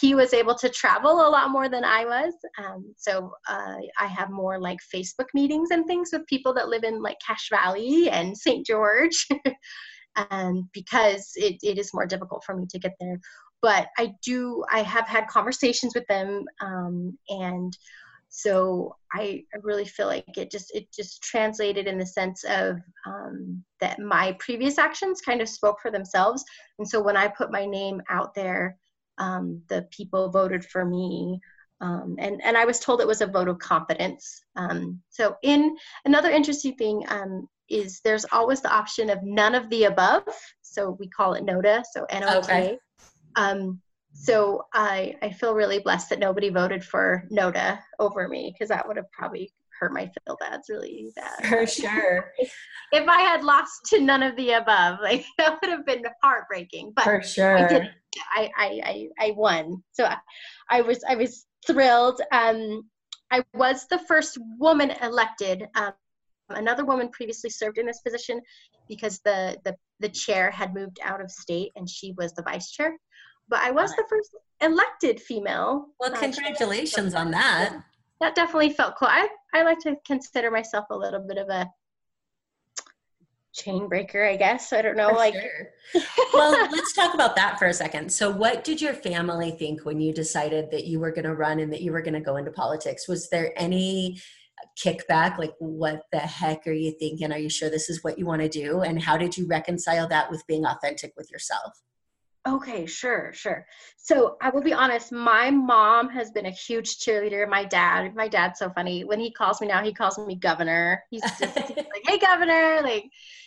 he 0.00 0.14
was 0.14 0.32
able 0.32 0.54
to 0.54 0.70
travel 0.70 1.26
a 1.26 1.28
lot 1.28 1.50
more 1.50 1.68
than 1.68 1.84
i 1.84 2.04
was. 2.04 2.34
Um, 2.58 2.94
so 2.96 3.32
uh, 3.48 3.76
i 3.98 4.06
have 4.06 4.30
more 4.30 4.58
like 4.60 4.78
facebook 4.94 5.28
meetings 5.34 5.70
and 5.70 5.86
things 5.86 6.10
with 6.12 6.26
people 6.26 6.54
that 6.54 6.68
live 6.68 6.84
in 6.84 7.02
like 7.02 7.18
cache 7.26 7.48
valley 7.50 8.08
and 8.10 8.36
st 8.36 8.66
george 8.66 9.28
um, 10.30 10.68
because 10.72 11.32
it, 11.36 11.56
it 11.62 11.78
is 11.78 11.94
more 11.94 12.06
difficult 12.06 12.44
for 12.44 12.54
me 12.56 12.66
to 12.70 12.78
get 12.78 12.94
there. 13.00 13.18
But 13.62 13.88
i 13.98 14.14
do 14.24 14.64
i 14.72 14.82
have 14.82 15.06
had 15.06 15.28
conversations 15.28 15.94
with 15.94 16.06
them 16.08 16.44
um, 16.62 17.18
and 17.28 17.76
so 18.30 18.96
I, 19.12 19.44
I, 19.52 19.58
really 19.62 19.84
feel 19.84 20.06
like 20.06 20.38
it 20.38 20.52
just 20.52 20.72
it 20.72 20.86
just 20.92 21.20
translated 21.20 21.88
in 21.88 21.98
the 21.98 22.06
sense 22.06 22.44
of 22.44 22.78
um, 23.04 23.62
that 23.80 23.98
my 23.98 24.36
previous 24.38 24.78
actions 24.78 25.20
kind 25.20 25.40
of 25.40 25.48
spoke 25.48 25.80
for 25.82 25.90
themselves. 25.90 26.44
And 26.78 26.88
so 26.88 27.02
when 27.02 27.16
i 27.16 27.26
put 27.26 27.50
my 27.50 27.66
name 27.66 28.00
out 28.08 28.34
there 28.34 28.78
um, 29.18 29.60
the 29.68 29.86
people 29.90 30.30
voted 30.30 30.64
for 30.64 30.84
me 30.84 31.40
um, 31.80 32.16
and 32.18 32.40
and 32.42 32.56
i 32.56 32.64
was 32.64 32.78
told 32.78 33.00
it 33.00 33.06
was 33.06 33.20
a 33.20 33.26
vote 33.26 33.48
of 33.48 33.58
confidence. 33.58 34.42
Um, 34.54 35.00
so 35.10 35.36
in 35.42 35.76
another 36.04 36.30
interesting 36.30 36.76
thing 36.76 37.04
um, 37.08 37.48
is 37.68 38.00
there's 38.04 38.26
always 38.32 38.60
the 38.60 38.72
option 38.72 39.10
of 39.10 39.22
none 39.24 39.56
of 39.56 39.68
the 39.70 39.84
above. 39.84 40.22
So 40.62 40.96
we 41.00 41.08
call 41.08 41.34
it 41.34 41.44
NOTA 41.44 41.82
so 41.92 42.06
n-o-t-a 42.10 42.38
okay. 42.38 42.78
So 44.12 44.66
I 44.72 45.16
I 45.22 45.30
feel 45.30 45.54
really 45.54 45.78
blessed 45.78 46.10
that 46.10 46.18
nobody 46.18 46.50
voted 46.50 46.84
for 46.84 47.24
Nota 47.30 47.78
over 47.98 48.28
me 48.28 48.52
because 48.52 48.68
that 48.68 48.86
would 48.86 48.96
have 48.96 49.10
probably 49.12 49.52
hurt 49.80 49.92
my 49.92 50.10
feel 50.26 50.36
dads 50.40 50.68
really 50.68 51.10
bad. 51.16 51.46
For 51.46 51.66
sure. 51.66 52.32
if 52.92 53.08
I 53.08 53.22
had 53.22 53.42
lost 53.42 53.86
to 53.86 54.00
none 54.00 54.22
of 54.22 54.36
the 54.36 54.52
above, 54.52 54.98
like 55.02 55.24
that 55.38 55.58
would 55.60 55.70
have 55.70 55.86
been 55.86 56.04
heartbreaking. 56.22 56.92
But 56.94 57.04
for 57.04 57.22
sure, 57.22 57.58
I 57.58 57.68
did. 57.68 57.90
I 58.34 58.50
I 58.56 58.80
I, 58.84 59.08
I 59.18 59.30
won. 59.32 59.82
So 59.92 60.04
I, 60.04 60.16
I 60.68 60.82
was 60.82 61.02
I 61.08 61.16
was 61.16 61.46
thrilled. 61.66 62.20
Um, 62.32 62.88
I 63.30 63.44
was 63.54 63.86
the 63.88 63.98
first 64.00 64.38
woman 64.58 64.92
elected. 65.02 65.66
Um, 65.76 65.92
another 66.50 66.84
woman 66.84 67.08
previously 67.10 67.50
served 67.50 67.78
in 67.78 67.86
this 67.86 68.00
position 68.00 68.40
because 68.88 69.20
the 69.24 69.56
the 69.64 69.74
the 70.00 70.08
chair 70.08 70.50
had 70.50 70.74
moved 70.74 70.98
out 71.02 71.20
of 71.20 71.30
state 71.30 71.70
and 71.76 71.88
she 71.88 72.12
was 72.18 72.32
the 72.32 72.42
vice 72.42 72.70
chair 72.70 72.96
but 73.50 73.60
I 73.60 73.72
was 73.72 73.90
the 73.96 74.04
first 74.08 74.30
elected 74.62 75.20
female. 75.20 75.88
Well, 75.98 76.14
uh, 76.14 76.18
congratulations 76.18 77.14
on 77.14 77.32
that. 77.32 77.82
That 78.20 78.34
definitely 78.34 78.70
felt 78.70 78.94
cool. 78.96 79.08
I, 79.08 79.28
I 79.52 79.62
like 79.62 79.80
to 79.80 79.96
consider 80.06 80.50
myself 80.50 80.86
a 80.90 80.96
little 80.96 81.20
bit 81.20 81.36
of 81.36 81.48
a 81.48 81.68
chain 83.52 83.88
breaker, 83.88 84.24
I 84.24 84.36
guess. 84.36 84.72
I 84.72 84.82
don't 84.82 84.96
know. 84.96 85.08
For 85.08 85.16
like, 85.16 85.34
sure. 85.34 86.02
well, 86.32 86.52
let's 86.70 86.94
talk 86.94 87.14
about 87.14 87.34
that 87.36 87.58
for 87.58 87.66
a 87.66 87.74
second. 87.74 88.12
So, 88.12 88.30
what 88.30 88.62
did 88.62 88.80
your 88.80 88.94
family 88.94 89.50
think 89.50 89.84
when 89.84 90.00
you 90.00 90.12
decided 90.12 90.70
that 90.70 90.84
you 90.84 91.00
were 91.00 91.10
going 91.10 91.24
to 91.24 91.34
run 91.34 91.58
and 91.58 91.72
that 91.72 91.82
you 91.82 91.92
were 91.92 92.02
going 92.02 92.14
to 92.14 92.20
go 92.20 92.36
into 92.36 92.52
politics? 92.52 93.08
Was 93.08 93.28
there 93.30 93.52
any 93.56 94.20
kickback? 94.78 95.38
Like, 95.38 95.54
what 95.58 96.02
the 96.12 96.18
heck 96.18 96.66
are 96.66 96.72
you 96.72 96.92
thinking? 96.98 97.32
Are 97.32 97.38
you 97.38 97.50
sure 97.50 97.70
this 97.70 97.90
is 97.90 98.04
what 98.04 98.18
you 98.18 98.26
want 98.26 98.42
to 98.42 98.48
do? 98.48 98.82
And 98.82 99.02
how 99.02 99.16
did 99.16 99.36
you 99.36 99.46
reconcile 99.46 100.06
that 100.08 100.30
with 100.30 100.46
being 100.46 100.64
authentic 100.64 101.14
with 101.16 101.30
yourself? 101.30 101.72
Okay, 102.50 102.84
sure, 102.84 103.32
sure. 103.32 103.64
So 103.96 104.36
I 104.42 104.50
will 104.50 104.62
be 104.62 104.72
honest, 104.72 105.12
my 105.12 105.52
mom 105.52 106.08
has 106.08 106.32
been 106.32 106.46
a 106.46 106.50
huge 106.50 106.98
cheerleader. 106.98 107.48
My 107.48 107.64
dad, 107.64 108.12
my 108.16 108.26
dad's 108.26 108.58
so 108.58 108.70
funny. 108.70 109.04
When 109.04 109.20
he 109.20 109.30
calls 109.30 109.60
me 109.60 109.68
now, 109.68 109.84
he 109.84 109.92
calls 109.92 110.18
me 110.18 110.34
governor. 110.34 111.00
He's 111.10 111.22
just 111.38 111.40
like, 111.76 112.02
hey, 112.06 112.18
governor. 112.18 112.80
Like, 112.82 113.04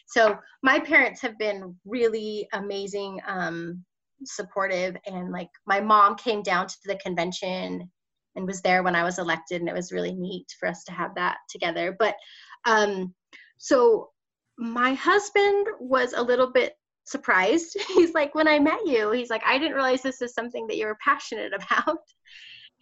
so 0.07 0.37
my 0.61 0.79
parents 0.79 1.19
have 1.21 1.37
been 1.37 1.75
really 1.85 2.47
amazing, 2.53 3.19
um, 3.27 3.83
supportive. 4.23 4.95
And 5.05 5.33
like, 5.33 5.49
my 5.67 5.81
mom 5.81 6.15
came 6.15 6.41
down 6.41 6.67
to 6.67 6.75
the 6.85 6.95
convention 6.95 7.91
and 8.37 8.47
was 8.47 8.61
there 8.61 8.83
when 8.83 8.95
I 8.95 9.03
was 9.03 9.19
elected. 9.19 9.59
And 9.59 9.69
it 9.69 9.75
was 9.75 9.91
really 9.91 10.13
neat 10.13 10.45
for 10.57 10.69
us 10.69 10.85
to 10.85 10.93
have 10.93 11.13
that 11.15 11.37
together. 11.49 11.93
But 11.99 12.15
um, 12.63 13.13
so 13.57 14.11
my 14.57 14.93
husband 14.93 15.67
was 15.79 16.13
a 16.13 16.23
little 16.23 16.51
bit 16.53 16.75
surprised. 17.03 17.77
He's 17.95 18.13
like, 18.13 18.35
when 18.35 18.47
I 18.47 18.59
met 18.59 18.85
you, 18.85 19.11
he's 19.11 19.29
like, 19.29 19.43
I 19.45 19.57
didn't 19.57 19.75
realize 19.75 20.01
this 20.01 20.21
is 20.21 20.33
something 20.33 20.67
that 20.67 20.77
you 20.77 20.85
were 20.85 20.97
passionate 21.03 21.53
about. 21.71 21.99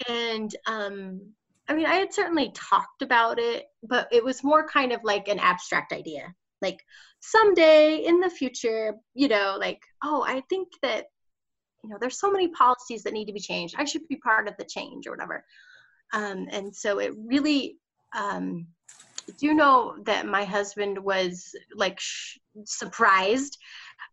And 0.07 0.55
um, 0.67 1.21
I 1.67 1.73
mean, 1.73 1.85
I 1.85 1.95
had 1.95 2.13
certainly 2.13 2.51
talked 2.53 3.01
about 3.01 3.39
it, 3.39 3.65
but 3.83 4.07
it 4.11 4.23
was 4.23 4.43
more 4.43 4.67
kind 4.67 4.91
of 4.91 5.01
like 5.03 5.27
an 5.27 5.39
abstract 5.39 5.93
idea. 5.93 6.33
Like 6.61 6.79
someday 7.19 8.03
in 8.05 8.19
the 8.19 8.29
future, 8.29 8.95
you 9.13 9.27
know, 9.27 9.57
like, 9.59 9.81
oh, 10.03 10.23
I 10.27 10.41
think 10.49 10.69
that, 10.81 11.05
you 11.83 11.89
know, 11.89 11.97
there's 11.99 12.19
so 12.19 12.31
many 12.31 12.49
policies 12.49 13.03
that 13.03 13.13
need 13.13 13.25
to 13.25 13.33
be 13.33 13.39
changed. 13.39 13.75
I 13.77 13.85
should 13.85 14.07
be 14.07 14.17
part 14.17 14.47
of 14.47 14.55
the 14.57 14.65
change 14.65 15.07
or 15.07 15.11
whatever. 15.11 15.43
Um, 16.13 16.47
and 16.51 16.75
so 16.75 16.99
it 16.99 17.13
really, 17.17 17.77
um, 18.15 18.67
do 19.37 19.53
know 19.53 19.95
that 20.05 20.25
my 20.25 20.43
husband 20.43 20.97
was 20.97 21.55
like 21.75 21.99
sh- 21.99 22.37
surprised 22.65 23.57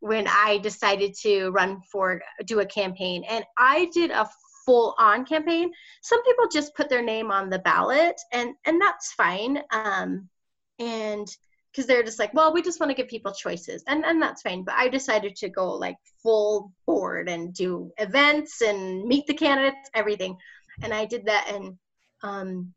when 0.01 0.26
I 0.28 0.59
decided 0.59 1.14
to 1.22 1.51
run 1.51 1.80
for 1.91 2.20
do 2.47 2.61
a 2.61 2.66
campaign, 2.66 3.24
and 3.28 3.45
I 3.59 3.91
did 3.93 4.11
a 4.11 4.28
full 4.64 4.95
on 4.99 5.24
campaign. 5.24 5.70
Some 6.03 6.22
people 6.24 6.47
just 6.53 6.74
put 6.74 6.89
their 6.89 7.03
name 7.03 7.30
on 7.30 7.51
the 7.51 7.59
ballot, 7.61 8.20
and 8.32 8.55
and 8.66 8.80
that's 8.80 9.12
fine. 9.12 9.62
Um, 9.72 10.28
and 10.78 11.28
because 11.72 11.86
they're 11.86 12.03
just 12.03 12.18
like, 12.18 12.34
well, 12.34 12.53
we 12.53 12.62
just 12.62 12.80
want 12.80 12.91
to 12.91 12.95
give 12.95 13.09
people 13.09 13.32
choices, 13.32 13.82
and 13.86 14.05
and 14.05 14.20
that's 14.20 14.43
fine. 14.43 14.64
But 14.64 14.74
I 14.76 14.89
decided 14.89 15.36
to 15.36 15.49
go 15.49 15.70
like 15.72 15.97
full 16.22 16.72
board 16.86 17.28
and 17.28 17.55
do 17.55 17.91
events 17.99 18.61
and 18.62 19.05
meet 19.05 19.26
the 19.26 19.34
candidates, 19.34 19.91
everything, 19.95 20.36
and 20.82 20.93
I 20.93 21.05
did 21.05 21.24
that. 21.26 21.51
And 21.53 21.78
um, 22.22 22.72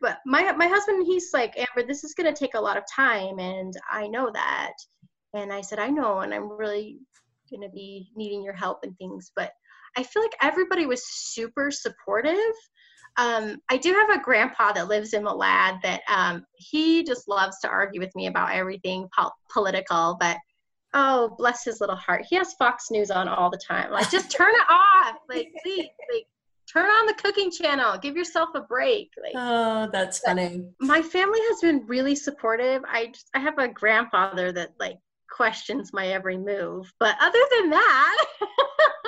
but 0.00 0.18
my 0.24 0.52
my 0.52 0.66
husband, 0.66 1.06
he's 1.06 1.30
like, 1.32 1.56
Amber, 1.56 1.86
this 1.86 2.04
is 2.04 2.14
to 2.14 2.32
take 2.32 2.54
a 2.54 2.60
lot 2.60 2.76
of 2.76 2.84
time, 2.94 3.38
and 3.38 3.74
I 3.90 4.06
know 4.06 4.30
that. 4.32 4.72
And 5.36 5.52
I 5.52 5.60
said, 5.60 5.78
I 5.78 5.88
know, 5.88 6.20
and 6.20 6.32
I'm 6.32 6.50
really 6.50 6.98
going 7.50 7.62
to 7.62 7.74
be 7.74 8.10
needing 8.16 8.42
your 8.42 8.54
help 8.54 8.80
and 8.82 8.96
things. 8.98 9.32
But 9.34 9.52
I 9.96 10.02
feel 10.02 10.22
like 10.22 10.36
everybody 10.42 10.86
was 10.86 11.06
super 11.06 11.70
supportive. 11.70 12.54
Um, 13.18 13.58
I 13.70 13.78
do 13.78 13.92
have 13.92 14.10
a 14.10 14.22
grandpa 14.22 14.72
that 14.72 14.88
lives 14.88 15.14
in 15.14 15.24
Malad 15.24 15.80
that 15.82 16.02
um, 16.08 16.44
he 16.56 17.02
just 17.02 17.28
loves 17.28 17.58
to 17.60 17.68
argue 17.68 18.00
with 18.00 18.14
me 18.14 18.26
about 18.26 18.52
everything 18.52 19.08
po- 19.16 19.30
political, 19.50 20.16
but 20.20 20.36
oh, 20.92 21.34
bless 21.38 21.64
his 21.64 21.80
little 21.80 21.96
heart. 21.96 22.26
He 22.28 22.36
has 22.36 22.54
Fox 22.54 22.90
News 22.90 23.10
on 23.10 23.28
all 23.28 23.50
the 23.50 23.60
time. 23.66 23.90
Like, 23.90 24.10
just 24.10 24.30
turn 24.30 24.52
it 24.54 24.70
off. 24.70 25.16
Like, 25.28 25.50
please, 25.62 25.88
like, 26.12 26.26
turn 26.70 26.86
on 26.86 27.06
the 27.06 27.14
cooking 27.14 27.50
channel. 27.50 27.98
Give 27.98 28.16
yourself 28.16 28.50
a 28.54 28.60
break. 28.60 29.10
Like, 29.22 29.32
oh, 29.34 29.88
that's 29.92 30.18
funny. 30.18 30.64
My 30.80 31.02
family 31.02 31.40
has 31.48 31.60
been 31.60 31.86
really 31.86 32.16
supportive. 32.16 32.82
I 32.86 33.06
just, 33.06 33.28
I 33.34 33.38
have 33.40 33.58
a 33.58 33.68
grandfather 33.68 34.52
that 34.52 34.70
like 34.78 34.98
questions 35.36 35.92
my 35.92 36.08
every 36.08 36.38
move. 36.38 36.90
But 36.98 37.16
other 37.20 37.38
than 37.58 37.70
that, 37.70 38.24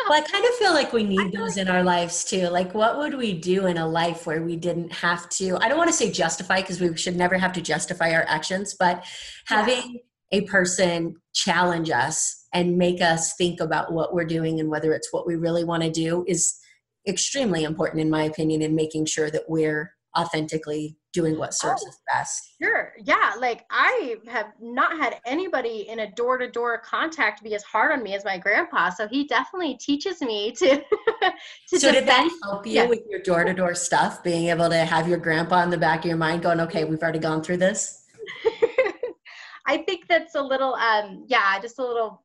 well, 0.09 0.13
I 0.13 0.21
kind 0.21 0.45
of 0.45 0.55
feel 0.57 0.75
like 0.75 0.93
we 0.93 1.03
need 1.03 1.33
those 1.33 1.57
in 1.57 1.69
our 1.69 1.83
lives 1.83 2.25
too. 2.25 2.49
Like, 2.49 2.75
what 2.75 2.99
would 2.99 3.15
we 3.15 3.33
do 3.33 3.67
in 3.67 3.79
a 3.79 3.89
life 3.89 4.27
where 4.27 4.43
we 4.43 4.57
didn't 4.57 4.93
have 4.93 5.29
to? 5.31 5.57
I 5.63 5.69
don't 5.69 5.79
want 5.79 5.89
to 5.89 5.97
say 5.97 6.11
justify 6.11 6.61
because 6.61 6.81
we 6.81 6.95
should 6.97 7.17
never 7.17 7.39
have 7.39 7.53
to 7.55 7.63
justify 7.63 8.13
our 8.13 8.25
actions, 8.29 8.77
but 8.79 9.05
having 9.47 10.01
yeah. 10.31 10.41
a 10.41 10.41
person 10.43 11.17
challenge 11.35 11.91
us 11.91 12.47
and 12.53 12.77
make 12.77 13.01
us 13.01 13.35
think 13.37 13.61
about 13.61 13.93
what 13.93 14.13
we're 14.13 14.25
doing 14.25 14.61
and 14.61 14.69
whether 14.69 14.93
it's 14.93 15.13
what 15.13 15.27
we 15.27 15.37
really 15.37 15.65
want 15.65 15.83
to 15.83 15.91
do 15.91 16.25
is 16.29 16.59
extremely 17.07 17.65
important, 17.65 18.03
in 18.03 18.11
my 18.11 18.25
opinion, 18.25 18.61
in 18.61 18.75
making 18.75 19.07
sure 19.07 19.31
that 19.31 19.49
we're 19.49 19.95
authentically 20.19 20.97
doing 21.19 21.37
what 21.37 21.53
serves 21.53 21.83
oh, 21.85 21.89
us 21.89 21.99
best. 22.13 22.55
Sure. 22.63 22.93
Yeah. 23.05 23.33
Like 23.41 23.65
I 23.71 24.17
have 24.29 24.53
not 24.61 24.97
had 24.97 25.17
anybody 25.27 25.89
in 25.89 26.01
a 26.01 26.13
door 26.13 26.39
to 26.39 26.49
door 26.49 26.79
contact 26.79 27.43
be 27.43 27.57
as 27.57 27.65
hard 27.65 27.91
on 27.91 28.05
me 28.05 28.15
as 28.15 28.25
my 28.25 28.39
grandpa. 28.39 28.91
So 28.91 29.09
he 29.09 29.27
definitely 29.27 29.77
teaches 29.79 30.21
me 30.21 30.53
to. 30.53 30.77
to 31.71 31.81
so 31.81 31.91
did 31.91 32.07
that 32.07 32.31
help 32.45 32.67
you 32.67 32.75
yeah. 32.75 32.87
with 32.87 33.01
your 33.11 33.21
door 33.21 33.43
to 33.43 33.53
door 33.53 33.75
stuff? 33.75 34.23
Being 34.23 34.47
able 34.47 34.69
to 34.69 34.77
have 34.77 35.09
your 35.09 35.19
grandpa 35.19 35.65
in 35.65 35.71
the 35.71 35.79
back 35.79 36.01
of 36.01 36.05
your 36.05 36.17
mind 36.17 36.43
going, 36.43 36.61
okay, 36.61 36.85
we've 36.85 37.03
already 37.03 37.19
gone 37.19 37.43
through 37.43 37.57
this? 37.57 38.05
I 39.67 39.79
think 39.79 40.07
that's 40.09 40.37
a 40.37 40.43
little, 40.43 40.75
um, 40.75 41.25
yeah, 41.27 41.59
just 41.61 41.81
a 41.81 41.83
little 41.83 42.23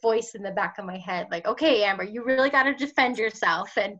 voice 0.00 0.34
in 0.34 0.42
the 0.42 0.50
back 0.52 0.78
of 0.78 0.84
my 0.84 0.96
head 0.96 1.26
like 1.32 1.44
okay 1.44 1.82
amber 1.82 2.04
you 2.04 2.22
really 2.22 2.48
got 2.48 2.62
to 2.62 2.72
defend 2.74 3.18
yourself 3.18 3.76
and 3.76 3.98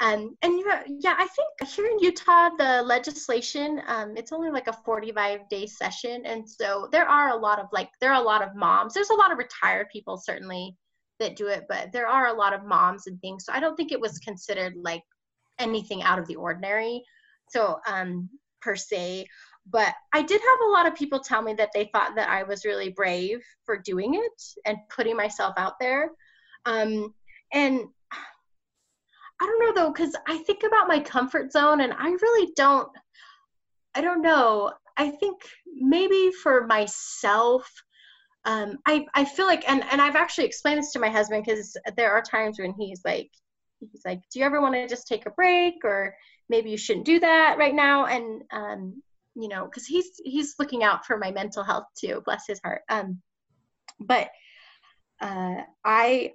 um, 0.00 0.36
and 0.42 0.60
yeah, 0.64 0.82
yeah, 0.86 1.14
I 1.18 1.26
think 1.26 1.70
here 1.70 1.86
in 1.86 1.98
Utah, 1.98 2.50
the 2.56 2.82
legislation, 2.82 3.82
um, 3.88 4.16
it's 4.16 4.32
only 4.32 4.50
like 4.50 4.68
a 4.68 4.72
45 4.72 5.48
day 5.48 5.66
session. 5.66 6.24
And 6.24 6.48
so 6.48 6.88
there 6.92 7.08
are 7.08 7.30
a 7.30 7.36
lot 7.36 7.58
of 7.58 7.66
like, 7.72 7.90
there 8.00 8.12
are 8.12 8.22
a 8.22 8.24
lot 8.24 8.42
of 8.42 8.54
moms. 8.54 8.94
There's 8.94 9.10
a 9.10 9.14
lot 9.14 9.32
of 9.32 9.38
retired 9.38 9.88
people 9.92 10.16
certainly 10.16 10.76
that 11.18 11.34
do 11.34 11.48
it, 11.48 11.64
but 11.68 11.90
there 11.92 12.06
are 12.06 12.28
a 12.28 12.32
lot 12.32 12.52
of 12.52 12.64
moms 12.64 13.08
and 13.08 13.20
things. 13.20 13.44
So 13.44 13.52
I 13.52 13.58
don't 13.58 13.74
think 13.74 13.90
it 13.90 14.00
was 14.00 14.20
considered 14.20 14.74
like 14.76 15.02
anything 15.58 16.02
out 16.04 16.20
of 16.20 16.28
the 16.28 16.36
ordinary. 16.36 17.02
So, 17.50 17.80
um, 17.88 18.28
per 18.60 18.76
se, 18.76 19.26
but 19.70 19.94
I 20.12 20.22
did 20.22 20.40
have 20.40 20.68
a 20.68 20.72
lot 20.72 20.86
of 20.86 20.94
people 20.94 21.20
tell 21.20 21.42
me 21.42 21.54
that 21.54 21.70
they 21.74 21.90
thought 21.92 22.14
that 22.16 22.28
I 22.28 22.42
was 22.42 22.64
really 22.64 22.90
brave 22.90 23.40
for 23.64 23.76
doing 23.76 24.14
it 24.14 24.42
and 24.64 24.78
putting 24.88 25.16
myself 25.16 25.54
out 25.56 25.74
there. 25.80 26.10
Um, 26.66 27.14
and 27.52 27.84
I 29.40 29.46
don't 29.46 29.60
know 29.60 29.72
though, 29.72 29.92
because 29.92 30.14
I 30.26 30.38
think 30.38 30.62
about 30.64 30.88
my 30.88 31.00
comfort 31.00 31.52
zone 31.52 31.80
and 31.80 31.92
I 31.92 32.08
really 32.08 32.52
don't, 32.56 32.88
I 33.94 34.00
don't 34.00 34.22
know. 34.22 34.72
I 34.96 35.10
think 35.10 35.42
maybe 35.66 36.32
for 36.42 36.66
myself, 36.66 37.70
um, 38.44 38.78
I, 38.86 39.06
I 39.14 39.24
feel 39.24 39.46
like, 39.46 39.68
and, 39.68 39.84
and 39.90 40.00
I've 40.00 40.16
actually 40.16 40.46
explained 40.46 40.78
this 40.78 40.92
to 40.92 40.98
my 40.98 41.08
husband 41.08 41.44
because 41.44 41.76
there 41.96 42.10
are 42.10 42.22
times 42.22 42.58
when 42.58 42.74
he's 42.78 43.00
like, 43.04 43.30
he's 43.80 44.02
like, 44.04 44.20
do 44.32 44.40
you 44.40 44.44
ever 44.44 44.60
want 44.60 44.74
to 44.74 44.88
just 44.88 45.06
take 45.06 45.26
a 45.26 45.30
break 45.30 45.74
or 45.84 46.14
maybe 46.48 46.70
you 46.70 46.76
shouldn't 46.76 47.06
do 47.06 47.20
that 47.20 47.56
right 47.58 47.74
now? 47.74 48.06
And, 48.06 48.42
um, 48.52 49.02
you 49.36 49.48
know, 49.48 49.64
because 49.66 49.86
he's, 49.86 50.20
he's 50.24 50.56
looking 50.58 50.82
out 50.82 51.06
for 51.06 51.16
my 51.16 51.30
mental 51.30 51.62
health 51.62 51.84
too, 51.96 52.22
bless 52.24 52.46
his 52.48 52.60
heart. 52.64 52.82
Um, 52.88 53.20
but 54.00 54.30
uh, 55.20 55.62
I, 55.84 56.32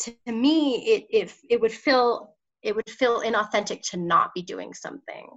to 0.00 0.14
me, 0.26 0.76
it, 0.86 1.06
it, 1.10 1.34
it 1.50 1.60
would 1.60 1.72
feel 1.72 2.33
it 2.64 2.74
would 2.74 2.88
feel 2.88 3.20
inauthentic 3.20 3.82
to 3.90 3.96
not 3.98 4.34
be 4.34 4.42
doing 4.42 4.74
something. 4.74 5.28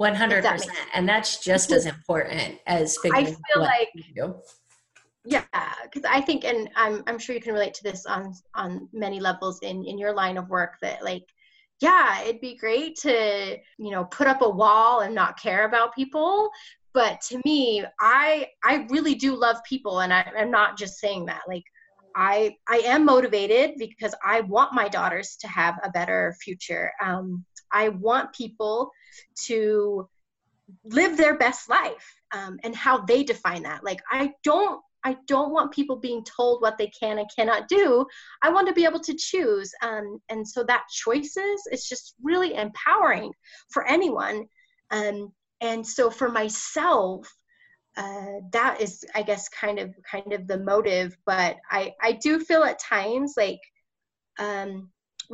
100%. 0.00 0.42
That 0.42 0.60
and 0.92 1.08
that's 1.08 1.38
just 1.42 1.70
as 1.70 1.86
important 1.86 2.58
as 2.66 2.98
figuring 2.98 3.28
I 3.28 3.30
feel 3.30 3.62
like, 3.62 3.88
yeah, 5.24 5.44
because 5.84 6.02
I 6.10 6.20
think, 6.20 6.44
and 6.44 6.68
I'm, 6.76 7.04
I'm 7.06 7.18
sure 7.18 7.34
you 7.34 7.40
can 7.40 7.54
relate 7.54 7.74
to 7.74 7.82
this 7.84 8.04
on, 8.04 8.34
on 8.54 8.88
many 8.92 9.20
levels 9.20 9.60
in, 9.60 9.84
in 9.84 9.96
your 9.96 10.12
line 10.12 10.36
of 10.36 10.50
work 10.50 10.74
that 10.82 11.02
like, 11.04 11.24
yeah, 11.80 12.22
it'd 12.22 12.40
be 12.40 12.56
great 12.56 12.96
to, 12.96 13.56
you 13.78 13.90
know, 13.90 14.04
put 14.06 14.26
up 14.26 14.42
a 14.42 14.48
wall 14.48 15.00
and 15.00 15.14
not 15.14 15.40
care 15.40 15.64
about 15.64 15.94
people. 15.94 16.50
But 16.92 17.20
to 17.28 17.40
me, 17.44 17.84
I, 18.00 18.48
I 18.64 18.86
really 18.90 19.14
do 19.14 19.34
love 19.34 19.56
people. 19.68 20.00
And 20.00 20.12
I, 20.12 20.30
I'm 20.36 20.50
not 20.50 20.76
just 20.76 20.98
saying 20.98 21.26
that 21.26 21.42
like, 21.48 21.64
I 22.14 22.56
I 22.68 22.78
am 22.84 23.04
motivated 23.04 23.76
because 23.78 24.14
I 24.24 24.40
want 24.42 24.74
my 24.74 24.88
daughters 24.88 25.36
to 25.40 25.48
have 25.48 25.78
a 25.82 25.90
better 25.90 26.36
future. 26.42 26.92
Um, 27.02 27.44
I 27.72 27.88
want 27.88 28.32
people 28.32 28.90
to 29.46 30.08
live 30.84 31.16
their 31.16 31.36
best 31.36 31.68
life 31.68 32.14
um, 32.32 32.58
and 32.62 32.74
how 32.74 32.98
they 32.98 33.24
define 33.24 33.64
that. 33.64 33.84
Like 33.84 34.00
I 34.10 34.32
don't 34.42 34.80
I 35.04 35.18
don't 35.26 35.52
want 35.52 35.72
people 35.72 35.96
being 35.96 36.24
told 36.24 36.62
what 36.62 36.78
they 36.78 36.86
can 36.88 37.18
and 37.18 37.28
cannot 37.34 37.68
do. 37.68 38.06
I 38.42 38.50
want 38.50 38.68
to 38.68 38.74
be 38.74 38.86
able 38.86 39.00
to 39.00 39.14
choose. 39.14 39.70
Um, 39.82 40.18
and 40.30 40.48
so 40.48 40.64
that 40.64 40.84
choices 40.90 41.66
is 41.70 41.86
just 41.86 42.14
really 42.22 42.54
empowering 42.54 43.30
for 43.70 43.86
anyone. 43.86 44.46
Um, 44.90 45.30
and 45.60 45.86
so 45.86 46.10
for 46.10 46.30
myself, 46.30 47.30
uh, 47.96 48.40
that 48.52 48.80
is 48.80 49.04
i 49.14 49.22
guess 49.22 49.48
kind 49.48 49.78
of 49.78 49.94
kind 50.10 50.32
of 50.32 50.46
the 50.46 50.58
motive 50.58 51.16
but 51.26 51.56
i 51.70 51.92
i 52.02 52.12
do 52.12 52.40
feel 52.40 52.64
at 52.64 52.78
times 52.78 53.34
like 53.36 53.60
um 54.38 54.90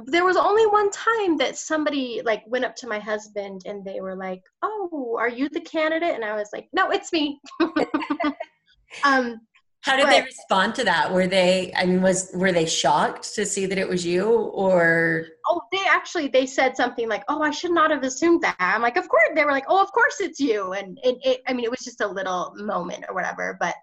there 0.06 0.24
was 0.24 0.36
only 0.36 0.66
one 0.66 0.90
time 0.90 1.36
that 1.36 1.56
somebody 1.56 2.22
like 2.24 2.42
went 2.46 2.64
up 2.64 2.76
to 2.76 2.86
my 2.86 2.98
husband 2.98 3.62
and 3.64 3.84
they 3.84 4.00
were 4.00 4.14
like 4.14 4.42
oh 4.62 5.16
are 5.18 5.28
you 5.28 5.48
the 5.48 5.60
candidate? 5.60 6.14
And 6.14 6.24
i 6.24 6.36
was 6.36 6.50
like 6.52 6.68
no 6.72 6.90
it's 6.90 7.12
me. 7.12 7.40
Um 9.04 9.40
how 9.82 9.96
did 9.96 10.06
but, 10.06 10.10
they 10.10 10.22
respond 10.22 10.74
to 10.76 10.84
that? 10.84 11.12
Were 11.12 11.26
they 11.26 11.72
I 11.74 11.86
mean 11.86 12.02
was 12.02 12.30
were 12.34 12.52
they 12.52 12.66
shocked 12.66 13.34
to 13.34 13.46
see 13.46 13.66
that 13.66 13.78
it 13.78 13.88
was 13.88 14.04
you 14.04 14.28
or 14.28 15.26
Oh, 15.48 15.60
they 15.72 15.84
actually 15.88 16.28
they 16.28 16.46
said 16.46 16.76
something 16.76 17.08
like, 17.08 17.24
"Oh, 17.28 17.42
I 17.42 17.50
should 17.50 17.72
not 17.72 17.90
have 17.90 18.02
assumed 18.02 18.42
that." 18.42 18.56
I'm 18.58 18.82
like, 18.82 18.96
"Of 18.96 19.08
course." 19.08 19.30
They 19.34 19.44
were 19.44 19.52
like, 19.52 19.64
"Oh, 19.68 19.82
of 19.82 19.90
course 19.92 20.20
it's 20.20 20.38
you." 20.38 20.72
And 20.72 20.98
it, 21.02 21.18
it 21.22 21.40
I 21.48 21.54
mean, 21.54 21.64
it 21.64 21.70
was 21.70 21.80
just 21.80 22.00
a 22.00 22.06
little 22.06 22.52
moment 22.56 23.04
or 23.08 23.14
whatever, 23.14 23.56
but 23.58 23.74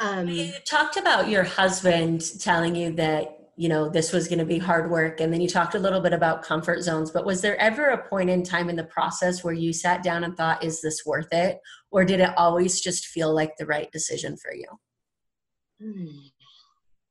um 0.00 0.28
You 0.28 0.52
talked 0.64 0.96
about 0.96 1.28
your 1.28 1.44
husband 1.44 2.40
telling 2.40 2.76
you 2.76 2.92
that 2.94 3.38
you 3.56 3.68
know 3.68 3.88
this 3.88 4.12
was 4.12 4.28
going 4.28 4.38
to 4.38 4.46
be 4.46 4.58
hard 4.58 4.90
work 4.90 5.20
and 5.20 5.32
then 5.32 5.40
you 5.40 5.48
talked 5.48 5.74
a 5.74 5.78
little 5.78 6.00
bit 6.00 6.14
about 6.14 6.42
comfort 6.42 6.80
zones 6.82 7.10
but 7.10 7.26
was 7.26 7.42
there 7.42 7.60
ever 7.60 7.90
a 7.90 8.08
point 8.08 8.30
in 8.30 8.42
time 8.42 8.70
in 8.70 8.76
the 8.76 8.84
process 8.84 9.44
where 9.44 9.52
you 9.52 9.74
sat 9.74 10.02
down 10.02 10.24
and 10.24 10.38
thought 10.38 10.64
is 10.64 10.80
this 10.80 11.04
worth 11.04 11.30
it 11.32 11.58
or 11.92 12.04
did 12.04 12.18
it 12.18 12.30
always 12.38 12.80
just 12.80 13.06
feel 13.06 13.32
like 13.32 13.56
the 13.58 13.66
right 13.66 13.92
decision 13.92 14.36
for 14.36 14.52
you. 14.54 14.66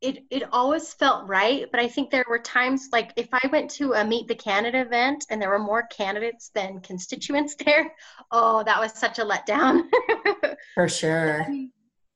It 0.01 0.23
it 0.31 0.43
always 0.51 0.93
felt 0.93 1.27
right 1.27 1.67
but 1.71 1.79
i 1.79 1.87
think 1.87 2.09
there 2.09 2.25
were 2.27 2.39
times 2.39 2.89
like 2.91 3.11
if 3.15 3.27
i 3.33 3.47
went 3.51 3.69
to 3.69 3.93
a 3.93 4.03
meet 4.03 4.27
the 4.27 4.35
candidate 4.35 4.85
event 4.85 5.25
and 5.29 5.41
there 5.41 5.49
were 5.49 5.59
more 5.59 5.83
candidates 5.87 6.49
than 6.55 6.81
constituents 6.81 7.55
there 7.65 7.93
oh 8.31 8.63
that 8.63 8.79
was 8.79 8.93
such 8.93 9.19
a 9.19 9.25
letdown. 9.25 9.83
For 10.75 10.89
sure. 10.89 11.47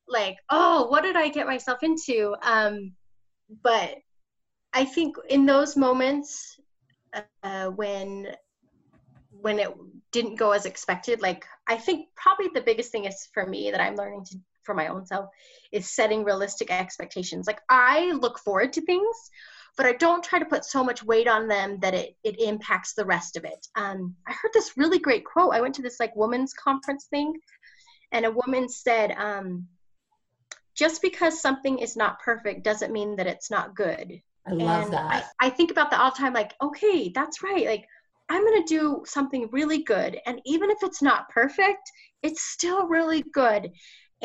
Like 0.07 0.37
oh 0.51 0.85
what 0.85 1.01
did 1.01 1.15
i 1.15 1.29
get 1.29 1.47
myself 1.47 1.81
into? 1.81 2.35
Um 2.43 2.93
but 3.63 3.95
i 4.71 4.85
think 4.85 5.15
in 5.29 5.47
those 5.47 5.75
moments 5.75 6.59
uh, 7.41 7.69
when 7.69 8.27
when 9.31 9.57
it 9.57 9.69
didn't 10.11 10.35
go 10.35 10.51
as 10.51 10.67
expected 10.67 11.23
like 11.23 11.43
i 11.67 11.75
think 11.75 12.07
probably 12.15 12.49
the 12.53 12.61
biggest 12.61 12.91
thing 12.91 13.05
is 13.05 13.27
for 13.33 13.47
me 13.47 13.71
that 13.71 13.81
i'm 13.81 13.95
learning 13.95 14.23
to 14.25 14.37
for 14.65 14.73
my 14.73 14.87
own 14.87 15.05
self 15.05 15.29
is 15.71 15.93
setting 15.93 16.23
realistic 16.23 16.71
expectations. 16.71 17.47
Like 17.47 17.61
I 17.69 18.11
look 18.11 18.39
forward 18.39 18.73
to 18.73 18.81
things, 18.81 19.15
but 19.77 19.85
I 19.85 19.93
don't 19.93 20.23
try 20.23 20.39
to 20.39 20.45
put 20.45 20.65
so 20.65 20.83
much 20.83 21.03
weight 21.03 21.27
on 21.27 21.47
them 21.47 21.79
that 21.81 21.93
it, 21.93 22.15
it 22.23 22.39
impacts 22.39 22.93
the 22.93 23.05
rest 23.05 23.37
of 23.37 23.45
it. 23.45 23.67
Um, 23.75 24.15
I 24.27 24.31
heard 24.31 24.51
this 24.53 24.77
really 24.77 24.99
great 24.99 25.25
quote. 25.25 25.53
I 25.53 25.61
went 25.61 25.75
to 25.75 25.81
this 25.81 25.99
like 25.99 26.15
women's 26.15 26.53
conference 26.53 27.07
thing, 27.09 27.33
and 28.11 28.25
a 28.25 28.31
woman 28.31 28.69
said, 28.69 29.11
um, 29.11 29.67
just 30.75 31.01
because 31.01 31.41
something 31.41 31.79
is 31.79 31.95
not 31.95 32.19
perfect 32.19 32.63
doesn't 32.63 32.91
mean 32.93 33.15
that 33.15 33.27
it's 33.27 33.49
not 33.49 33.75
good. 33.75 34.21
I 34.47 34.51
love 34.51 34.85
and 34.85 34.93
that. 34.93 35.33
I, 35.41 35.47
I 35.47 35.49
think 35.49 35.71
about 35.71 35.89
that 35.91 35.99
all 35.99 36.11
the 36.11 36.17
time, 36.17 36.33
like, 36.33 36.53
okay, 36.61 37.11
that's 37.13 37.41
right. 37.41 37.65
Like, 37.65 37.85
I'm 38.29 38.43
going 38.45 38.61
to 38.65 38.67
do 38.67 39.03
something 39.05 39.49
really 39.51 39.83
good. 39.83 40.19
And 40.25 40.41
even 40.45 40.69
if 40.71 40.79
it's 40.81 41.01
not 41.01 41.29
perfect, 41.29 41.91
it's 42.23 42.41
still 42.41 42.87
really 42.87 43.23
good 43.33 43.71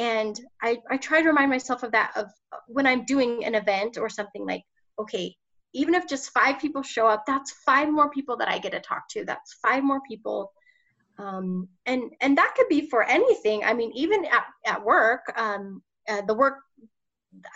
and 0.00 0.40
I, 0.62 0.78
I 0.90 0.96
try 0.96 1.20
to 1.20 1.28
remind 1.28 1.50
myself 1.50 1.82
of 1.82 1.92
that 1.92 2.12
of 2.16 2.26
when 2.66 2.86
i'm 2.86 3.04
doing 3.04 3.44
an 3.44 3.54
event 3.54 3.98
or 3.98 4.08
something 4.08 4.46
like 4.46 4.64
okay 4.98 5.36
even 5.72 5.94
if 5.94 6.08
just 6.08 6.32
five 6.32 6.58
people 6.58 6.82
show 6.82 7.06
up 7.06 7.24
that's 7.26 7.52
five 7.52 7.90
more 7.90 8.10
people 8.10 8.36
that 8.38 8.48
i 8.48 8.58
get 8.58 8.72
to 8.72 8.80
talk 8.80 9.08
to. 9.10 9.24
That's 9.24 9.54
five 9.54 9.84
more 9.84 10.00
people. 10.06 10.52
Um, 11.18 11.68
and 11.86 12.10
and 12.20 12.38
that 12.38 12.54
could 12.56 12.68
be 12.68 12.88
for 12.88 13.02
anything. 13.02 13.62
I 13.64 13.74
mean 13.74 13.92
even 13.94 14.24
at, 14.24 14.44
at 14.66 14.84
work 14.84 15.20
um, 15.36 15.82
uh, 16.08 16.22
the 16.22 16.34
work 16.34 16.58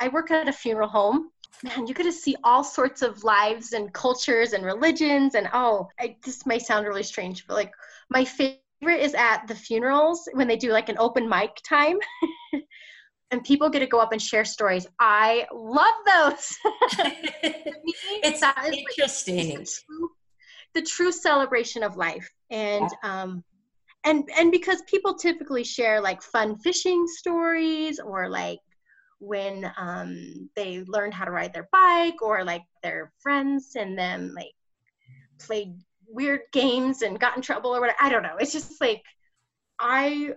i 0.01 0.09
work 0.09 0.30
at 0.30 0.49
a 0.49 0.53
funeral 0.53 0.88
home. 0.88 1.30
Man 1.62 1.86
you 1.86 1.95
get 1.95 2.05
to 2.05 2.12
see 2.12 2.36
all 2.45 2.62
sorts 2.62 3.03
of 3.03 3.24
lives 3.24 3.72
and 3.72 3.92
cultures 3.92 4.53
and 4.53 4.64
religions 4.64 5.34
and 5.34 5.49
oh 5.53 5.88
I, 5.99 6.16
this 6.24 6.45
may 6.47 6.59
sound 6.59 6.86
really 6.86 7.05
strange 7.05 7.47
but 7.47 7.55
like 7.55 7.72
my 8.11 8.24
favorite 8.24 8.63
favorite 8.85 9.03
is 9.03 9.14
at 9.14 9.47
the 9.47 9.55
funerals 9.55 10.28
when 10.32 10.49
they 10.49 10.57
do 10.57 10.70
like 10.70 10.89
an 10.89 10.99
open 10.99 11.28
mic 11.28 11.51
time. 11.68 11.99
and 13.30 13.43
people 13.45 13.70
get 13.70 13.80
to 13.80 13.87
go 13.87 13.99
up 13.99 14.12
and 14.12 14.20
share 14.20 14.45
stories. 14.45 14.87
I 15.01 15.47
love 15.53 15.95
those. 16.07 16.57
it's 18.22 18.43
interesting. 18.72 19.37
Like 19.37 19.59
the, 19.59 19.64
true, 19.64 20.11
the, 20.74 20.82
true, 20.82 21.12
celebration 21.12 21.82
of 21.82 21.97
life. 21.97 22.28
And 22.51 22.91
yeah. 23.03 23.22
um 23.22 23.45
and 24.05 24.28
and 24.37 24.53
because 24.53 24.82
people 24.82 25.14
typically 25.14 25.64
share 25.64 26.01
like 26.01 26.22
fun 26.22 26.59
fishing 26.59 27.07
stories 27.07 27.99
or 27.99 28.28
like 28.28 28.61
when 29.18 29.72
um 29.78 30.51
they 30.57 30.85
learned 30.87 31.14
how 31.14 31.24
to 31.24 31.30
ride 31.30 31.55
their 31.55 31.68
bike 31.72 32.20
or 32.20 32.45
like 32.45 32.64
their 32.82 33.12
friends 33.22 33.72
and 33.76 33.99
them 33.99 34.32
like 34.37 34.53
played 35.41 35.74
weird 36.14 36.40
games 36.52 37.02
and 37.02 37.18
got 37.18 37.36
in 37.36 37.42
trouble 37.42 37.74
or 37.74 37.80
whatever. 37.80 37.98
I 38.00 38.08
don't 38.08 38.22
know. 38.22 38.36
It's 38.38 38.52
just 38.52 38.80
like 38.80 39.02
I 39.78 40.30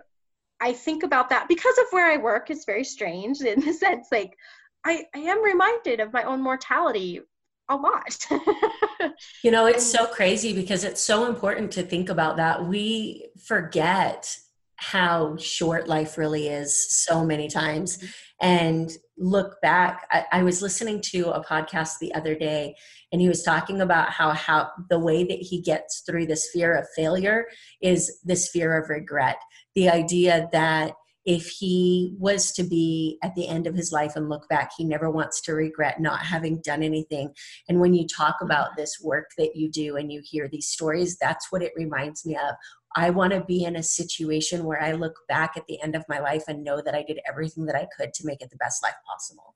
I 0.60 0.72
think 0.72 1.04
about 1.04 1.28
that 1.30 1.48
because 1.48 1.78
of 1.78 1.84
where 1.90 2.10
I 2.10 2.16
work 2.16 2.50
is 2.50 2.64
very 2.64 2.84
strange 2.84 3.40
in 3.40 3.60
the 3.60 3.72
sense 3.84 4.08
like 4.10 4.36
I, 4.84 5.06
I 5.14 5.18
am 5.18 5.42
reminded 5.42 6.00
of 6.00 6.12
my 6.12 6.22
own 6.22 6.40
mortality 6.40 7.20
a 7.68 7.76
lot. 7.76 8.26
you 9.44 9.50
know, 9.50 9.66
it's 9.66 9.84
so 9.84 10.06
crazy 10.06 10.54
because 10.54 10.84
it's 10.84 11.00
so 11.00 11.26
important 11.26 11.72
to 11.72 11.82
think 11.82 12.08
about 12.08 12.36
that. 12.36 12.64
We 12.66 13.28
forget 13.44 14.34
how 14.76 15.36
short 15.36 15.88
life 15.88 16.16
really 16.16 16.48
is 16.48 16.88
so 17.04 17.24
many 17.24 17.48
times. 17.48 17.98
Mm-hmm. 17.98 18.06
And 18.40 18.90
look 19.16 19.60
back, 19.60 20.06
I, 20.12 20.24
I 20.32 20.42
was 20.42 20.62
listening 20.62 21.00
to 21.06 21.30
a 21.30 21.44
podcast 21.44 21.98
the 22.00 22.14
other 22.14 22.36
day 22.36 22.76
and 23.10 23.20
he 23.20 23.28
was 23.28 23.42
talking 23.42 23.80
about 23.80 24.10
how 24.10 24.30
how 24.32 24.70
the 24.90 24.98
way 24.98 25.24
that 25.24 25.38
he 25.38 25.60
gets 25.60 26.02
through 26.06 26.26
this 26.26 26.50
fear 26.52 26.74
of 26.76 26.86
failure 26.94 27.46
is 27.80 28.20
this 28.24 28.48
fear 28.48 28.80
of 28.80 28.90
regret. 28.90 29.38
The 29.74 29.88
idea 29.88 30.48
that 30.52 30.92
if 31.28 31.46
he 31.46 32.14
was 32.18 32.52
to 32.52 32.62
be 32.62 33.18
at 33.22 33.34
the 33.34 33.46
end 33.46 33.66
of 33.66 33.74
his 33.74 33.92
life 33.92 34.16
and 34.16 34.30
look 34.30 34.48
back, 34.48 34.70
he 34.74 34.82
never 34.82 35.10
wants 35.10 35.42
to 35.42 35.52
regret 35.52 36.00
not 36.00 36.20
having 36.20 36.58
done 36.62 36.82
anything. 36.82 37.30
And 37.68 37.80
when 37.80 37.92
you 37.92 38.06
talk 38.08 38.36
about 38.40 38.78
this 38.78 38.98
work 39.02 39.32
that 39.36 39.54
you 39.54 39.70
do 39.70 39.96
and 39.96 40.10
you 40.10 40.22
hear 40.24 40.48
these 40.48 40.68
stories, 40.68 41.18
that's 41.18 41.52
what 41.52 41.62
it 41.62 41.74
reminds 41.76 42.24
me 42.24 42.34
of. 42.34 42.54
I 42.96 43.10
want 43.10 43.34
to 43.34 43.44
be 43.44 43.64
in 43.64 43.76
a 43.76 43.82
situation 43.82 44.64
where 44.64 44.82
I 44.82 44.92
look 44.92 45.18
back 45.28 45.58
at 45.58 45.66
the 45.66 45.78
end 45.82 45.94
of 45.94 46.02
my 46.08 46.18
life 46.18 46.44
and 46.48 46.64
know 46.64 46.80
that 46.80 46.94
I 46.94 47.02
did 47.02 47.20
everything 47.28 47.66
that 47.66 47.76
I 47.76 47.86
could 47.94 48.14
to 48.14 48.26
make 48.26 48.40
it 48.40 48.48
the 48.48 48.56
best 48.56 48.82
life 48.82 48.96
possible. 49.06 49.54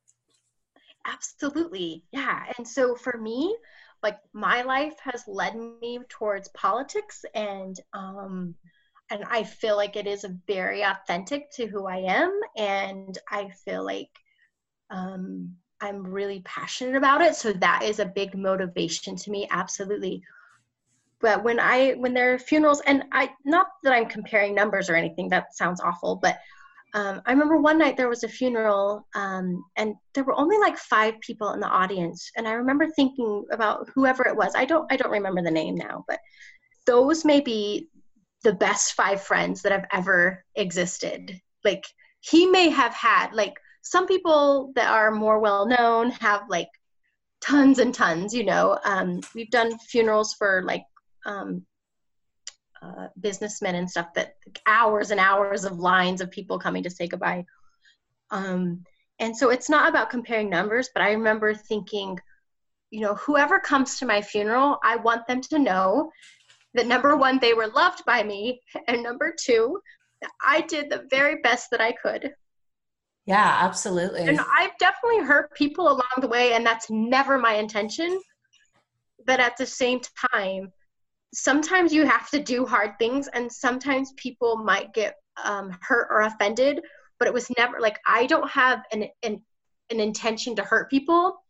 Absolutely. 1.07 2.05
Yeah. 2.13 2.53
And 2.59 2.69
so 2.69 2.95
for 2.97 3.17
me, 3.17 3.57
like 4.03 4.19
my 4.35 4.61
life 4.61 4.99
has 5.01 5.25
led 5.27 5.57
me 5.57 6.01
towards 6.11 6.49
politics 6.49 7.25
and 7.35 7.81
um 7.95 8.57
and 9.13 9.25
I 9.31 9.45
feel 9.45 9.77
like 9.77 9.95
it 9.95 10.07
is 10.07 10.25
very 10.47 10.83
authentic 10.83 11.51
to 11.53 11.67
who 11.67 11.87
I 11.87 11.99
am 11.99 12.41
and 12.57 13.17
I 13.29 13.51
feel 13.65 13.85
like 13.85 14.11
um 14.91 15.55
I'm 15.81 16.07
really 16.07 16.41
passionate 16.45 16.97
about 16.97 17.21
it 17.21 17.35
so 17.35 17.53
that 17.53 17.83
is 17.83 17.99
a 17.99 18.07
big 18.07 18.35
motivation 18.35 19.15
to 19.17 19.31
me 19.31 19.47
absolutely 19.51 20.23
but 21.21 21.45
when 21.45 21.61
I 21.61 21.93
when 21.93 22.15
there 22.15 22.33
are 22.33 22.39
funerals 22.39 22.81
and 22.87 23.05
I 23.13 23.31
not 23.45 23.67
that 23.83 23.93
I'm 23.93 24.07
comparing 24.07 24.55
numbers 24.55 24.89
or 24.89 24.97
anything 24.97 25.29
that 25.29 25.55
sounds 25.55 25.81
awful 25.81 26.17
but 26.17 26.39
um, 26.95 27.23
I 27.25 27.33
remember 27.33 27.57
one 27.57 27.79
night 27.79 27.97
there 27.97 28.11
was 28.11 28.23
a 28.23 28.29
funeral, 28.29 29.07
um, 29.15 29.65
and 29.77 29.95
there 30.13 30.25
were 30.25 30.39
only 30.39 30.59
like 30.59 30.77
five 30.77 31.19
people 31.21 31.55
in 31.55 31.61
the 31.61 31.67
audience. 31.67 32.31
And 32.37 32.47
I 32.47 32.53
remember 32.53 32.87
thinking 32.87 33.47
about 33.51 33.89
whoever 33.95 34.29
it 34.29 34.37
was. 34.37 34.53
I 34.55 34.67
don't, 34.67 34.93
I 34.93 34.99
don't 34.99 35.11
remember 35.11 35.41
the 35.41 35.51
name 35.51 35.75
now, 35.75 36.05
but 36.07 36.21
those 36.85 37.25
may 37.25 37.41
be 37.41 37.89
the 38.43 38.53
best 38.53 38.95
five 38.95 39.23
friends 39.23 39.63
that 39.63 39.73
have 39.73 39.87
ever 39.93 40.45
existed. 40.55 41.41
Like 41.65 41.85
he 42.21 42.47
may 42.47 42.69
have 42.71 42.95
had 42.95 43.33
like 43.33 43.55
some 43.83 44.07
people 44.07 44.73
that 44.77 44.91
are 44.91 45.11
more 45.11 45.41
well 45.41 45.67
known 45.67 46.11
have 46.13 46.43
like 46.49 46.69
tons 47.41 47.79
and 47.79 47.95
tons. 47.95 48.35
You 48.35 48.45
know, 48.45 48.79
um, 48.85 49.21
we've 49.35 49.51
done 49.51 49.79
funerals 49.79 50.35
for 50.35 50.63
like 50.65 50.85
um, 51.27 51.65
uh, 52.83 53.09
businessmen 53.21 53.75
and 53.75 53.91
stuff 53.91 54.13
that 54.15 54.37
hours 54.67 55.11
and 55.11 55.21
hours 55.21 55.65
of 55.65 55.79
lines 55.79 56.21
of 56.21 56.31
people 56.31 56.59
coming 56.59 56.83
to 56.83 56.91
say 56.91 57.07
goodbye. 57.07 57.45
Um, 58.31 58.85
and 59.19 59.37
so 59.37 59.51
it's 59.51 59.69
not 59.69 59.89
about 59.89 60.11
comparing 60.11 60.51
numbers, 60.51 60.91
but 60.93 61.03
I 61.03 61.13
remember 61.13 61.55
thinking, 61.55 62.19
you 62.91 63.01
know, 63.01 63.15
whoever 63.15 63.61
comes 63.61 63.99
to 63.99 64.07
my 64.07 64.21
funeral, 64.21 64.79
I 64.83 64.97
want 64.97 65.27
them 65.27 65.41
to 65.43 65.59
know 65.59 66.11
that 66.75 66.87
number 66.87 67.17
one, 67.17 67.39
they 67.39 67.55
were 67.55 67.69
loved 67.69 68.05
by 68.05 68.23
me, 68.23 68.61
and 68.89 69.03
number 69.03 69.35
two, 69.39 69.81
I 70.45 70.63
did 70.63 70.91
the 70.91 71.07
very 71.11 71.37
best 71.43 71.71
that 71.71 71.81
I 71.81 71.93
could. 71.93 72.35
Yeah, 73.27 73.59
absolutely. 73.61 74.23
And 74.23 74.41
I've 74.59 74.77
definitely 74.79 75.25
hurt 75.25 75.55
people 75.55 75.89
along 75.89 76.21
the 76.21 76.29
way, 76.29 76.55
and 76.55 76.67
that's 76.67 76.91
never 76.91 77.39
my 77.39 77.55
intention. 77.55 78.21
But 79.27 79.39
at 79.39 79.57
the 79.57 79.67
same 79.67 80.01
time, 80.33 80.73
sometimes 81.35 81.93
you 81.93 82.05
have 82.05 82.31
to 82.31 82.39
do 82.39 82.67
hard 82.67 82.99
things 82.99 83.29
and 83.29 83.51
sometimes 83.51 84.13
people 84.17 84.57
might 84.57 84.93
get 84.93 85.17
um, 85.45 85.77
hurt 85.81 86.09
or 86.11 86.23
offended 86.23 86.81
but 87.19 87.27
it 87.27 87.35
was 87.35 87.49
never 87.57 87.81
like 87.81 87.99
i 88.07 88.27
don't 88.27 88.51
have 88.51 88.83
an 88.93 89.07
an, 89.23 89.41
an 89.91 90.01
intention 90.01 90.55
to 90.55 90.63
hurt 90.63 90.91
people 90.91 91.43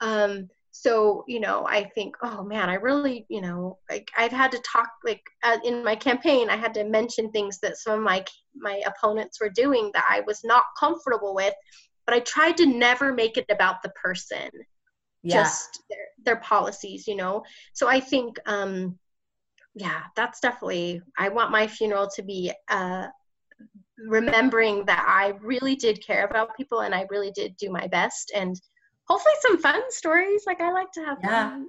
um, 0.00 0.48
so 0.70 1.24
you 1.26 1.40
know 1.40 1.66
i 1.66 1.82
think 1.94 2.14
oh 2.22 2.44
man 2.44 2.68
i 2.68 2.74
really 2.74 3.26
you 3.28 3.40
know 3.40 3.78
like 3.90 4.10
i've 4.16 4.32
had 4.32 4.52
to 4.52 4.58
talk 4.58 4.90
like 5.04 5.22
uh, 5.42 5.56
in 5.64 5.82
my 5.82 5.96
campaign 5.96 6.50
i 6.50 6.56
had 6.56 6.74
to 6.74 6.84
mention 6.84 7.30
things 7.30 7.58
that 7.60 7.76
some 7.76 7.98
of 7.98 8.04
my 8.04 8.24
my 8.54 8.82
opponents 8.86 9.40
were 9.40 9.48
doing 9.50 9.90
that 9.94 10.04
i 10.08 10.20
was 10.26 10.40
not 10.44 10.64
comfortable 10.78 11.34
with 11.34 11.54
but 12.06 12.14
i 12.14 12.20
tried 12.20 12.56
to 12.56 12.66
never 12.66 13.12
make 13.12 13.36
it 13.36 13.46
about 13.50 13.82
the 13.82 13.90
person 13.90 14.48
yeah. 15.22 15.42
just 15.42 15.82
their, 15.88 16.06
their 16.24 16.42
policies 16.42 17.06
you 17.06 17.16
know 17.16 17.42
so 17.72 17.88
i 17.88 17.98
think 17.98 18.38
um 18.46 18.98
yeah, 19.78 20.02
that's 20.16 20.40
definitely, 20.40 21.00
I 21.16 21.28
want 21.28 21.52
my 21.52 21.66
funeral 21.66 22.08
to 22.16 22.22
be 22.22 22.52
uh, 22.68 23.06
remembering 24.06 24.84
that 24.86 25.04
I 25.08 25.38
really 25.40 25.76
did 25.76 26.04
care 26.04 26.26
about 26.26 26.56
people 26.56 26.80
and 26.80 26.94
I 26.94 27.06
really 27.10 27.30
did 27.30 27.56
do 27.56 27.70
my 27.70 27.86
best 27.86 28.32
and 28.34 28.60
hopefully 29.08 29.34
some 29.40 29.58
fun 29.58 29.80
stories. 29.90 30.44
Like 30.46 30.60
I 30.60 30.70
like 30.70 30.92
to 30.92 31.00
have 31.04 31.18
yeah, 31.22 31.50
fun. 31.50 31.66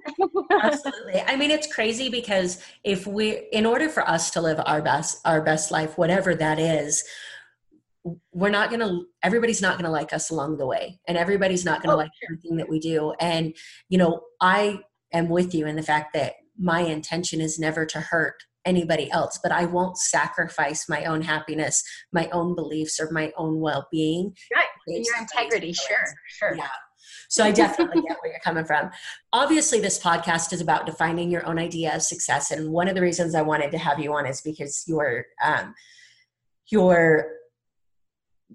absolutely. 0.62 1.20
I 1.22 1.36
mean, 1.36 1.50
it's 1.50 1.72
crazy 1.72 2.08
because 2.08 2.62
if 2.84 3.06
we, 3.06 3.48
in 3.52 3.66
order 3.66 3.88
for 3.88 4.06
us 4.08 4.30
to 4.32 4.40
live 4.40 4.60
our 4.66 4.82
best, 4.82 5.20
our 5.24 5.40
best 5.40 5.70
life, 5.70 5.96
whatever 5.96 6.34
that 6.34 6.58
is, 6.58 7.04
we're 8.32 8.50
not 8.50 8.70
going 8.70 8.80
to 8.80 9.04
everybody's 9.22 9.60
not 9.60 9.74
going 9.74 9.84
to 9.84 9.90
like 9.90 10.14
us 10.14 10.30
along 10.30 10.56
the 10.56 10.64
way 10.64 10.98
and 11.06 11.18
everybody's 11.18 11.66
not 11.66 11.82
going 11.82 11.90
to 11.90 11.94
oh, 11.94 11.98
like 11.98 12.10
sure. 12.18 12.34
everything 12.34 12.56
that 12.56 12.66
we 12.66 12.80
do 12.80 13.12
and 13.20 13.54
you 13.90 13.98
know 13.98 14.22
i 14.40 14.80
am 15.12 15.28
with 15.28 15.54
you 15.54 15.66
in 15.66 15.76
the 15.76 15.82
fact 15.82 16.14
that 16.14 16.32
my 16.58 16.80
intention 16.80 17.42
is 17.42 17.58
never 17.58 17.84
to 17.84 18.00
hurt 18.00 18.42
anybody 18.64 19.10
else 19.10 19.38
but 19.42 19.52
i 19.52 19.66
won't 19.66 19.98
sacrifice 19.98 20.88
my 20.88 21.04
own 21.04 21.20
happiness 21.20 21.84
my 22.10 22.26
own 22.32 22.54
beliefs 22.54 22.98
or 22.98 23.10
my 23.10 23.30
own 23.36 23.60
well-being 23.60 24.34
right 24.54 24.64
your 24.86 25.18
integrity 25.18 25.74
sure 25.74 26.06
sure 26.26 26.56
yeah 26.56 26.68
so 27.30 27.44
I 27.44 27.52
definitely 27.52 28.02
get 28.08 28.18
where 28.20 28.32
you're 28.32 28.40
coming 28.40 28.64
from. 28.64 28.90
Obviously, 29.32 29.80
this 29.80 29.98
podcast 29.98 30.52
is 30.52 30.60
about 30.60 30.84
defining 30.84 31.30
your 31.30 31.46
own 31.46 31.58
idea 31.58 31.94
of 31.94 32.02
success, 32.02 32.50
and 32.50 32.70
one 32.70 32.88
of 32.88 32.96
the 32.96 33.00
reasons 33.00 33.34
I 33.34 33.42
wanted 33.42 33.70
to 33.70 33.78
have 33.78 34.00
you 34.00 34.12
on 34.12 34.26
is 34.26 34.40
because 34.42 34.84
your 34.86 35.24
um, 35.42 35.74
your 36.70 37.28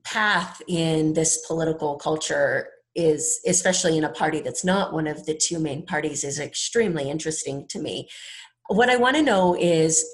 path 0.03 0.61
in 0.67 1.13
this 1.13 1.45
political 1.47 1.95
culture 1.95 2.67
is 2.95 3.39
especially 3.47 3.97
in 3.97 4.03
a 4.03 4.09
party 4.09 4.41
that's 4.41 4.63
not 4.63 4.93
one 4.93 5.07
of 5.07 5.25
the 5.25 5.35
two 5.35 5.57
main 5.57 5.85
parties 5.85 6.23
is 6.23 6.39
extremely 6.39 7.09
interesting 7.09 7.65
to 7.67 7.79
me 7.79 8.07
what 8.67 8.89
i 8.89 8.97
want 8.97 9.15
to 9.15 9.21
know 9.21 9.55
is 9.55 10.05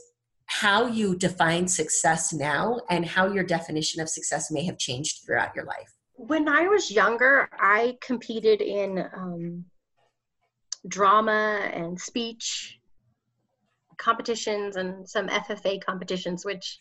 how 0.46 0.86
you 0.86 1.16
define 1.16 1.68
success 1.68 2.32
now 2.34 2.80
and 2.90 3.06
how 3.06 3.32
your 3.32 3.44
definition 3.44 4.02
of 4.02 4.10
success 4.10 4.52
may 4.52 4.64
have 4.64 4.78
changed 4.78 5.26
throughout 5.26 5.56
your 5.56 5.66
life 5.66 5.94
when 6.28 6.48
i 6.48 6.68
was 6.68 6.92
younger 6.92 7.50
i 7.60 7.98
competed 8.02 8.62
in 8.62 9.00
um, 9.16 9.66
drama 10.88 11.70
and 11.74 12.00
speech 12.00 12.80
competitions 13.98 14.76
and 14.76 15.08
some 15.08 15.28
ffa 15.28 15.84
competitions 15.84 16.46
which 16.46 16.80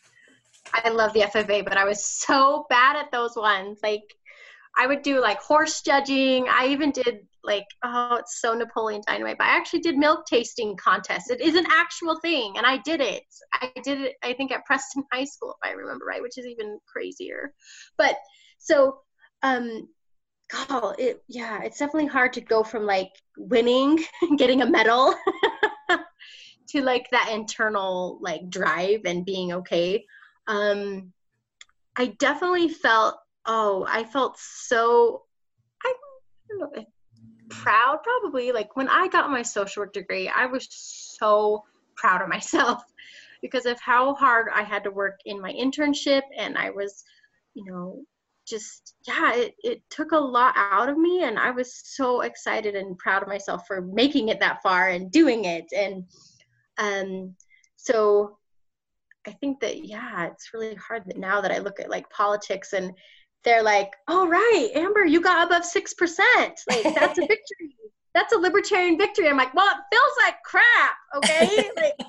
I 0.73 0.91
love 0.91 1.13
the 1.13 1.21
FFA, 1.21 1.65
but 1.65 1.77
I 1.77 1.85
was 1.85 2.05
so 2.05 2.67
bad 2.69 2.97
at 2.97 3.11
those 3.11 3.37
ones. 3.37 3.79
Like 3.83 4.03
I 4.79 4.87
would 4.87 5.03
do 5.03 5.21
like 5.21 5.41
horse 5.41 5.83
judging. 5.83 6.47
I 6.49 6.69
even 6.69 6.91
did 6.91 7.21
like 7.43 7.65
oh, 7.83 8.17
it's 8.17 8.41
so 8.41 8.55
Napoleon 8.55 9.03
Dynamite. 9.07 9.39
But 9.39 9.47
I 9.47 9.57
actually 9.57 9.81
did 9.81 9.97
milk 9.97 10.27
tasting 10.27 10.77
contests. 10.77 11.31
It 11.31 11.41
is 11.41 11.55
an 11.55 11.67
actual 11.73 12.19
thing, 12.21 12.55
and 12.57 12.67
I 12.67 12.79
did 12.79 13.01
it. 13.01 13.25
I 13.53 13.71
did 13.83 14.01
it. 14.01 14.17
I 14.23 14.33
think 14.35 14.53
at 14.53 14.65
Preston 14.67 15.05
High 15.13 15.25
School, 15.25 15.57
if 15.63 15.69
I 15.69 15.73
remember 15.73 16.05
right, 16.05 16.23
which 16.23 16.39
is 16.39 16.47
even 16.47 16.79
crazier. 16.87 17.53
But 17.97 18.17
so 18.59 19.01
um 19.43 19.89
God, 20.51 20.97
it 20.99 21.23
yeah, 21.29 21.63
it's 21.63 21.79
definitely 21.79 22.09
hard 22.09 22.33
to 22.33 22.41
go 22.41 22.65
from 22.65 22.85
like 22.85 23.13
winning, 23.37 24.05
getting 24.37 24.63
a 24.63 24.67
medal, 24.67 25.15
to 26.69 26.83
like 26.83 27.09
that 27.11 27.31
internal 27.33 28.19
like 28.21 28.51
drive 28.51 29.03
and 29.05 29.25
being 29.25 29.53
okay 29.53 30.05
um, 30.51 31.13
I 31.97 32.07
definitely 32.19 32.69
felt, 32.69 33.17
oh, 33.47 33.87
I 33.89 34.03
felt 34.03 34.37
so, 34.39 35.23
I 35.85 35.95
don't 36.49 36.77
know, 36.77 36.85
proud 37.49 37.99
probably. 38.03 38.51
Like 38.51 38.75
when 38.77 38.89
I 38.89 39.07
got 39.09 39.31
my 39.31 39.43
social 39.43 39.83
work 39.83 39.93
degree, 39.93 40.29
I 40.29 40.47
was 40.47 40.67
so 40.71 41.63
proud 41.97 42.21
of 42.21 42.29
myself 42.29 42.83
because 43.43 43.65
of 43.65 43.81
how 43.81 44.15
hard 44.15 44.49
I 44.53 44.63
had 44.63 44.83
to 44.85 44.91
work 44.91 45.21
in 45.25 45.41
my 45.41 45.53
internship 45.53 46.23
and 46.37 46.59
I 46.59 46.71
was, 46.71 47.05
you 47.55 47.65
know, 47.71 48.03
just 48.51 48.95
yeah 49.07 49.33
it, 49.35 49.55
it 49.63 49.83
took 49.89 50.13
a 50.13 50.19
lot 50.19 50.55
out 50.57 50.89
of 50.89 50.99
me 50.99 51.23
and 51.23 51.39
i 51.39 51.51
was 51.51 51.73
so 51.73 52.23
excited 52.23 52.75
and 52.75 52.99
proud 52.99 53.23
of 53.23 53.29
myself 53.29 53.67
for 53.67 53.81
making 53.81 54.29
it 54.29 54.41
that 54.41 54.61
far 54.63 54.89
and 54.89 55.11
doing 55.13 55.45
it 55.45 55.65
and 55.75 56.05
um 56.79 57.35
so 57.77 58.37
I 59.27 59.33
think 59.33 59.61
that 59.61 59.85
yeah, 59.85 60.27
it's 60.27 60.53
really 60.55 60.75
hard 60.77 61.05
that 61.07 61.19
now 61.19 61.41
that 61.41 61.53
I 61.53 61.59
look 61.59 61.81
at 61.81 61.91
like 61.91 62.09
politics 62.11 62.73
and 62.73 62.93
they're 63.45 63.63
like, 63.63 63.91
"Oh 64.09 64.27
right, 64.27 64.71
Amber, 64.75 65.05
you 65.05 65.21
got 65.21 65.47
above 65.47 65.65
six 65.65 65.95
percent. 65.95 66.61
Like 66.69 66.95
that's 66.95 67.19
a 67.19 67.23
victory. 67.29 67.77
That's 68.15 68.33
a 68.33 68.39
libertarian 68.39 68.99
victory." 68.99 69.29
I'm 69.29 69.37
like, 69.37 69.55
"Well, 69.55 69.67
it 69.67 69.95
feels 69.95 70.13
like 70.25 70.37
crap, 70.45 70.97
okay?" 71.17 71.71
like, 71.77 72.07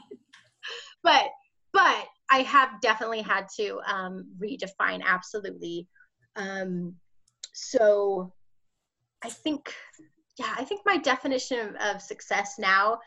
but 1.04 1.26
but 1.74 2.08
I 2.30 2.44
have 2.44 2.80
definitely 2.82 3.22
had 3.22 3.48
to 3.58 3.82
um, 3.86 4.26
redefine 4.42 5.02
absolutely. 5.06 5.88
Um, 6.36 6.96
so 7.54 8.34
I 9.24 9.30
think 9.30 9.74
yeah, 10.40 10.54
I 10.58 10.64
think 10.64 10.82
my 10.86 10.98
definition 10.98 11.60
of, 11.60 11.76
of 11.96 12.02
success 12.02 12.56
now 12.58 13.00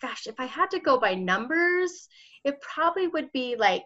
gosh, 0.00 0.26
if 0.26 0.38
I 0.38 0.46
had 0.46 0.70
to 0.70 0.78
go 0.78 0.98
by 0.98 1.14
numbers, 1.14 2.08
it 2.44 2.60
probably 2.60 3.08
would 3.08 3.30
be 3.32 3.56
like 3.56 3.84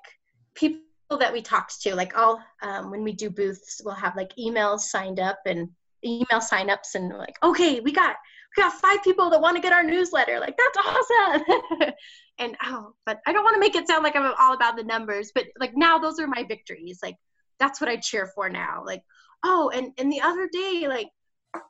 people 0.54 0.80
that 1.18 1.32
we 1.32 1.42
talked 1.42 1.80
to. 1.82 1.94
Like 1.94 2.16
all 2.16 2.40
um, 2.62 2.90
when 2.90 3.02
we 3.02 3.12
do 3.12 3.30
booths, 3.30 3.80
we'll 3.84 3.94
have 3.94 4.16
like 4.16 4.32
emails 4.36 4.80
signed 4.80 5.20
up 5.20 5.38
and 5.46 5.68
email 6.04 6.40
signups, 6.40 6.94
and 6.94 7.10
like, 7.10 7.36
okay, 7.42 7.80
we 7.80 7.92
got 7.92 8.16
we 8.56 8.62
got 8.62 8.72
five 8.72 9.02
people 9.02 9.30
that 9.30 9.40
want 9.40 9.56
to 9.56 9.62
get 9.62 9.72
our 9.72 9.82
newsletter. 9.82 10.40
Like 10.40 10.56
that's 10.56 10.86
awesome. 10.86 11.92
and 12.38 12.56
oh, 12.64 12.92
but 13.06 13.20
I 13.26 13.32
don't 13.32 13.44
want 13.44 13.54
to 13.54 13.60
make 13.60 13.74
it 13.74 13.88
sound 13.88 14.04
like 14.04 14.16
I'm 14.16 14.34
all 14.38 14.54
about 14.54 14.76
the 14.76 14.84
numbers. 14.84 15.32
But 15.34 15.46
like 15.58 15.72
now, 15.74 15.98
those 15.98 16.18
are 16.18 16.26
my 16.26 16.44
victories. 16.44 17.00
Like 17.02 17.16
that's 17.60 17.80
what 17.80 17.90
I 17.90 17.96
cheer 17.96 18.26
for 18.34 18.48
now. 18.48 18.82
Like 18.84 19.02
oh, 19.44 19.70
and 19.74 19.92
and 19.98 20.12
the 20.12 20.20
other 20.20 20.48
day, 20.52 20.86
like 20.88 21.08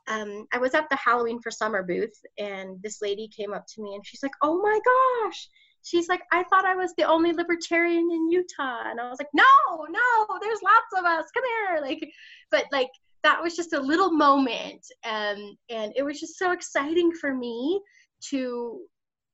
um, 0.07 0.45
I 0.53 0.57
was 0.57 0.73
at 0.73 0.89
the 0.89 0.95
Halloween 0.95 1.39
for 1.41 1.51
Summer 1.51 1.83
booth, 1.83 2.13
and 2.37 2.81
this 2.83 3.01
lady 3.01 3.29
came 3.35 3.53
up 3.53 3.65
to 3.73 3.81
me 3.81 3.95
and 3.95 4.05
she's 4.05 4.23
like, 4.23 4.33
"Oh 4.41 4.61
my 4.61 4.79
gosh!" 4.85 5.49
She's 5.83 6.07
like, 6.07 6.21
"I 6.31 6.43
thought 6.43 6.65
I 6.65 6.75
was 6.75 6.93
the 6.97 7.03
only 7.05 7.33
libertarian 7.33 8.09
in 8.11 8.29
Utah," 8.29 8.83
and 8.85 8.99
I 8.99 9.09
was 9.09 9.19
like, 9.19 9.29
"No, 9.33 9.43
no, 9.89 10.39
there's 10.41 10.61
lots 10.63 10.91
of 10.97 11.05
us. 11.05 11.25
Come 11.33 11.43
here!" 11.43 11.81
Like, 11.81 12.11
but 12.51 12.65
like 12.71 12.89
that 13.23 13.41
was 13.41 13.55
just 13.55 13.73
a 13.73 13.79
little 13.79 14.11
moment, 14.11 14.85
um, 15.05 15.55
and 15.69 15.93
it 15.95 16.03
was 16.03 16.19
just 16.19 16.37
so 16.37 16.51
exciting 16.51 17.11
for 17.11 17.33
me 17.33 17.81
to 18.29 18.81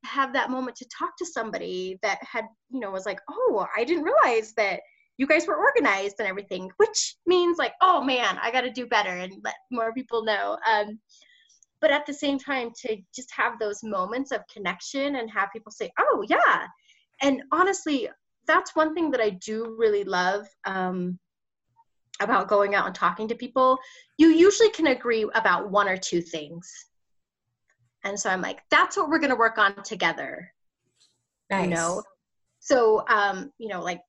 have 0.05 0.31
that 0.33 0.49
moment 0.49 0.77
to 0.77 0.85
talk 0.97 1.17
to 1.17 1.25
somebody 1.25 1.97
that 2.01 2.19
had, 2.23 2.45
you 2.69 2.79
know, 2.79 2.91
was 2.91 3.05
like, 3.05 3.19
"Oh, 3.29 3.65
I 3.75 3.83
didn't 3.83 4.03
realize 4.03 4.53
that." 4.53 4.81
You 5.17 5.25
guys 5.25 5.47
were 5.47 5.55
organized 5.55 6.15
and 6.19 6.27
everything, 6.27 6.69
which 6.77 7.15
means 7.25 7.57
like, 7.57 7.73
oh 7.81 8.03
man, 8.03 8.37
I 8.41 8.51
got 8.51 8.61
to 8.61 8.71
do 8.71 8.85
better 8.85 9.09
and 9.09 9.33
let 9.43 9.55
more 9.71 9.93
people 9.93 10.23
know. 10.23 10.57
Um, 10.69 10.99
but 11.81 11.91
at 11.91 12.05
the 12.05 12.13
same 12.13 12.39
time, 12.39 12.71
to 12.85 12.97
just 13.15 13.31
have 13.35 13.59
those 13.59 13.83
moments 13.83 14.31
of 14.31 14.41
connection 14.51 15.17
and 15.17 15.29
have 15.31 15.49
people 15.53 15.71
say, 15.71 15.91
oh 15.99 16.23
yeah. 16.27 16.65
And 17.21 17.43
honestly, 17.51 18.09
that's 18.45 18.75
one 18.75 18.93
thing 18.93 19.11
that 19.11 19.21
I 19.21 19.31
do 19.31 19.75
really 19.77 20.03
love 20.03 20.47
um, 20.65 21.19
about 22.19 22.47
going 22.47 22.75
out 22.75 22.85
and 22.85 22.95
talking 22.95 23.27
to 23.27 23.35
people. 23.35 23.77
You 24.17 24.29
usually 24.29 24.69
can 24.69 24.87
agree 24.87 25.27
about 25.35 25.71
one 25.71 25.87
or 25.87 25.97
two 25.97 26.21
things. 26.21 26.71
And 28.03 28.19
so 28.19 28.29
I'm 28.29 28.41
like, 28.41 28.61
that's 28.69 28.95
what 28.95 29.09
we're 29.09 29.19
going 29.19 29.31
to 29.31 29.35
work 29.35 29.57
on 29.57 29.83
together. 29.83 30.51
Nice. 31.49 31.65
You 31.65 31.69
know? 31.71 32.03
So, 32.59 33.03
um, 33.07 33.51
you 33.57 33.67
know, 33.67 33.81
like 33.81 34.01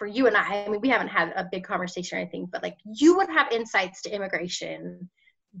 for 0.00 0.06
you 0.06 0.26
and 0.26 0.34
I, 0.34 0.64
I 0.64 0.68
mean, 0.70 0.80
we 0.80 0.88
haven't 0.88 1.08
had 1.08 1.34
a 1.36 1.46
big 1.52 1.62
conversation 1.62 2.16
or 2.16 2.22
anything, 2.22 2.48
but 2.50 2.62
like 2.62 2.78
you 2.86 3.18
would 3.18 3.28
have 3.28 3.52
insights 3.52 4.00
to 4.02 4.10
immigration 4.10 5.10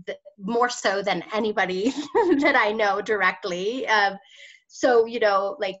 that, 0.06 0.16
more 0.38 0.70
so 0.70 1.02
than 1.02 1.22
anybody 1.34 1.90
that 2.40 2.56
I 2.56 2.72
know 2.72 3.02
directly. 3.02 3.86
Um, 3.86 4.16
so, 4.66 5.04
you 5.04 5.20
know, 5.20 5.58
like 5.60 5.76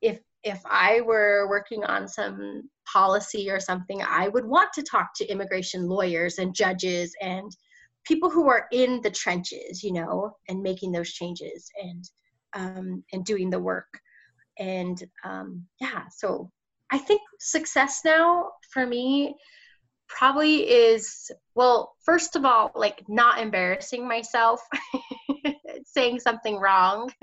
if 0.00 0.20
if 0.44 0.60
I 0.64 1.00
were 1.00 1.48
working 1.48 1.82
on 1.82 2.06
some 2.06 2.62
policy 2.86 3.50
or 3.50 3.58
something, 3.58 4.00
I 4.02 4.28
would 4.28 4.44
want 4.44 4.72
to 4.74 4.82
talk 4.84 5.08
to 5.16 5.26
immigration 5.26 5.88
lawyers 5.88 6.38
and 6.38 6.54
judges 6.54 7.12
and 7.20 7.50
people 8.06 8.30
who 8.30 8.48
are 8.48 8.68
in 8.70 9.00
the 9.02 9.10
trenches, 9.10 9.82
you 9.82 9.92
know, 9.92 10.36
and 10.48 10.62
making 10.62 10.92
those 10.92 11.12
changes 11.12 11.68
and 11.82 12.04
um, 12.54 13.02
and 13.12 13.24
doing 13.24 13.50
the 13.50 13.58
work. 13.58 13.88
And 14.60 15.02
um, 15.24 15.64
yeah, 15.80 16.04
so 16.14 16.52
I 16.90 16.98
think 16.98 17.20
success 17.38 18.02
now 18.04 18.50
for 18.72 18.86
me 18.86 19.34
probably 20.08 20.70
is 20.70 21.30
well 21.54 21.94
first 22.04 22.36
of 22.36 22.44
all 22.44 22.70
like 22.74 23.02
not 23.08 23.40
embarrassing 23.40 24.06
myself 24.06 24.60
saying 25.84 26.20
something 26.20 26.56
wrong. 26.58 27.10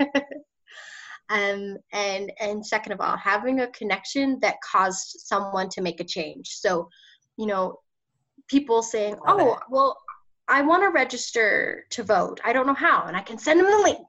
Um, 1.30 1.78
and 1.94 2.30
and 2.40 2.66
second 2.66 2.92
of 2.92 3.00
all 3.00 3.16
having 3.16 3.60
a 3.60 3.68
connection 3.68 4.38
that 4.40 4.56
caused 4.60 5.20
someone 5.20 5.70
to 5.70 5.80
make 5.80 6.00
a 6.00 6.04
change. 6.04 6.48
So 6.48 6.90
you 7.38 7.46
know 7.46 7.78
people 8.48 8.82
saying 8.82 9.16
oh 9.26 9.58
well 9.70 9.96
i 10.48 10.60
want 10.60 10.82
to 10.82 10.90
register 10.90 11.84
to 11.90 12.02
vote. 12.02 12.40
I 12.44 12.52
don't 12.52 12.66
know 12.66 12.74
how 12.74 13.04
and 13.06 13.16
i 13.16 13.22
can 13.22 13.38
send 13.38 13.60
them 13.60 13.70
the 13.70 13.78
link. 13.78 14.06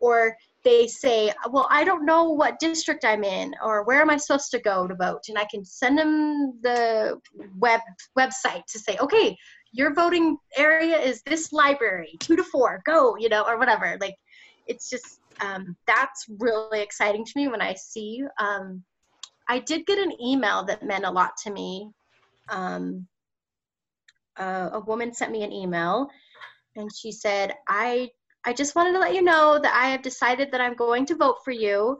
Or 0.00 0.36
they 0.64 0.86
say, 0.86 1.32
well, 1.50 1.66
I 1.70 1.84
don't 1.84 2.04
know 2.04 2.24
what 2.30 2.58
district 2.58 3.04
I'm 3.04 3.24
in 3.24 3.54
or 3.62 3.84
where 3.84 4.00
am 4.00 4.10
I 4.10 4.16
supposed 4.16 4.50
to 4.52 4.60
go 4.60 4.86
to 4.86 4.94
vote, 4.94 5.22
and 5.28 5.38
I 5.38 5.46
can 5.50 5.64
send 5.64 5.98
them 5.98 6.58
the 6.62 7.18
web 7.56 7.80
website 8.18 8.64
to 8.66 8.78
say, 8.78 8.96
okay, 8.98 9.36
your 9.72 9.94
voting 9.94 10.36
area 10.56 10.98
is 10.98 11.22
this 11.22 11.52
library, 11.52 12.16
two 12.18 12.36
to 12.36 12.44
four, 12.44 12.82
go, 12.84 13.16
you 13.16 13.28
know, 13.28 13.44
or 13.46 13.58
whatever. 13.58 13.96
Like, 14.00 14.16
it's 14.66 14.90
just 14.90 15.20
um, 15.40 15.76
that's 15.86 16.26
really 16.38 16.82
exciting 16.82 17.24
to 17.24 17.32
me 17.36 17.48
when 17.48 17.62
I 17.62 17.74
see. 17.74 18.22
Um, 18.38 18.82
I 19.48 19.60
did 19.60 19.86
get 19.86 19.98
an 19.98 20.12
email 20.20 20.64
that 20.64 20.84
meant 20.84 21.04
a 21.04 21.10
lot 21.10 21.32
to 21.44 21.50
me 21.50 21.90
um, 22.50 23.06
uh, 24.38 24.70
a 24.72 24.80
woman 24.80 25.12
sent 25.12 25.32
me 25.32 25.42
an 25.42 25.52
email 25.52 26.08
and 26.76 26.90
she 26.94 27.12
said, 27.12 27.54
I, 27.68 28.10
I 28.44 28.52
just 28.52 28.74
wanted 28.74 28.92
to 28.92 28.98
let 28.98 29.14
you 29.14 29.22
know 29.22 29.58
that 29.62 29.74
I 29.74 29.90
have 29.90 30.02
decided 30.02 30.50
that 30.52 30.60
I'm 30.60 30.74
going 30.74 31.06
to 31.06 31.16
vote 31.16 31.36
for 31.44 31.50
you. 31.50 31.98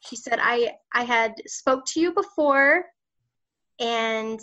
She 0.00 0.16
said, 0.16 0.38
I, 0.40 0.74
I 0.92 1.04
had 1.04 1.34
spoke 1.46 1.84
to 1.92 2.00
you 2.00 2.12
before 2.12 2.84
and 3.80 4.38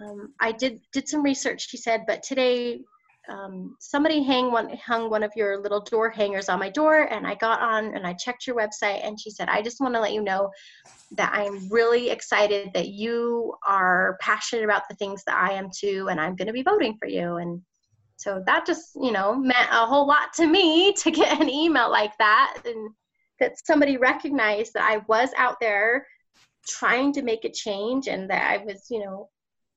um, 0.00 0.32
I 0.40 0.52
did, 0.52 0.80
did 0.92 1.08
some 1.08 1.22
research, 1.22 1.68
she 1.68 1.76
said, 1.76 2.04
but 2.06 2.22
today 2.22 2.80
um, 3.28 3.76
somebody 3.80 4.22
hang 4.22 4.50
one, 4.50 4.70
hung 4.76 5.10
one 5.10 5.22
of 5.22 5.32
your 5.36 5.60
little 5.60 5.80
door 5.80 6.10
hangers 6.10 6.48
on 6.48 6.58
my 6.58 6.70
door 6.70 7.02
and 7.12 7.26
I 7.26 7.34
got 7.34 7.60
on 7.60 7.94
and 7.94 8.06
I 8.06 8.14
checked 8.14 8.46
your 8.46 8.56
website 8.56 9.06
and 9.06 9.20
she 9.20 9.30
said, 9.30 9.48
I 9.48 9.62
just 9.62 9.80
want 9.80 9.94
to 9.94 10.00
let 10.00 10.12
you 10.12 10.22
know 10.22 10.50
that 11.12 11.32
I'm 11.34 11.68
really 11.68 12.10
excited 12.10 12.70
that 12.74 12.88
you 12.88 13.54
are 13.66 14.16
passionate 14.20 14.64
about 14.64 14.82
the 14.88 14.96
things 14.96 15.22
that 15.26 15.36
I 15.36 15.52
am 15.52 15.68
too 15.74 16.08
and 16.10 16.20
I'm 16.20 16.34
going 16.34 16.48
to 16.48 16.52
be 16.52 16.62
voting 16.62 16.96
for 16.98 17.08
you. 17.08 17.36
And 17.36 17.62
so 18.16 18.42
that 18.46 18.66
just, 18.66 18.94
you 18.94 19.12
know, 19.12 19.34
meant 19.34 19.68
a 19.70 19.86
whole 19.86 20.06
lot 20.06 20.32
to 20.34 20.46
me 20.46 20.92
to 20.98 21.10
get 21.10 21.40
an 21.40 21.50
email 21.50 21.90
like 21.90 22.16
that 22.18 22.62
and 22.64 22.90
that 23.40 23.52
somebody 23.64 23.96
recognized 23.96 24.74
that 24.74 24.88
I 24.88 24.98
was 25.08 25.30
out 25.36 25.56
there 25.60 26.06
trying 26.66 27.12
to 27.12 27.22
make 27.22 27.44
a 27.44 27.50
change 27.50 28.08
and 28.08 28.30
that 28.30 28.50
I 28.50 28.64
was, 28.64 28.86
you 28.90 29.00
know, 29.00 29.28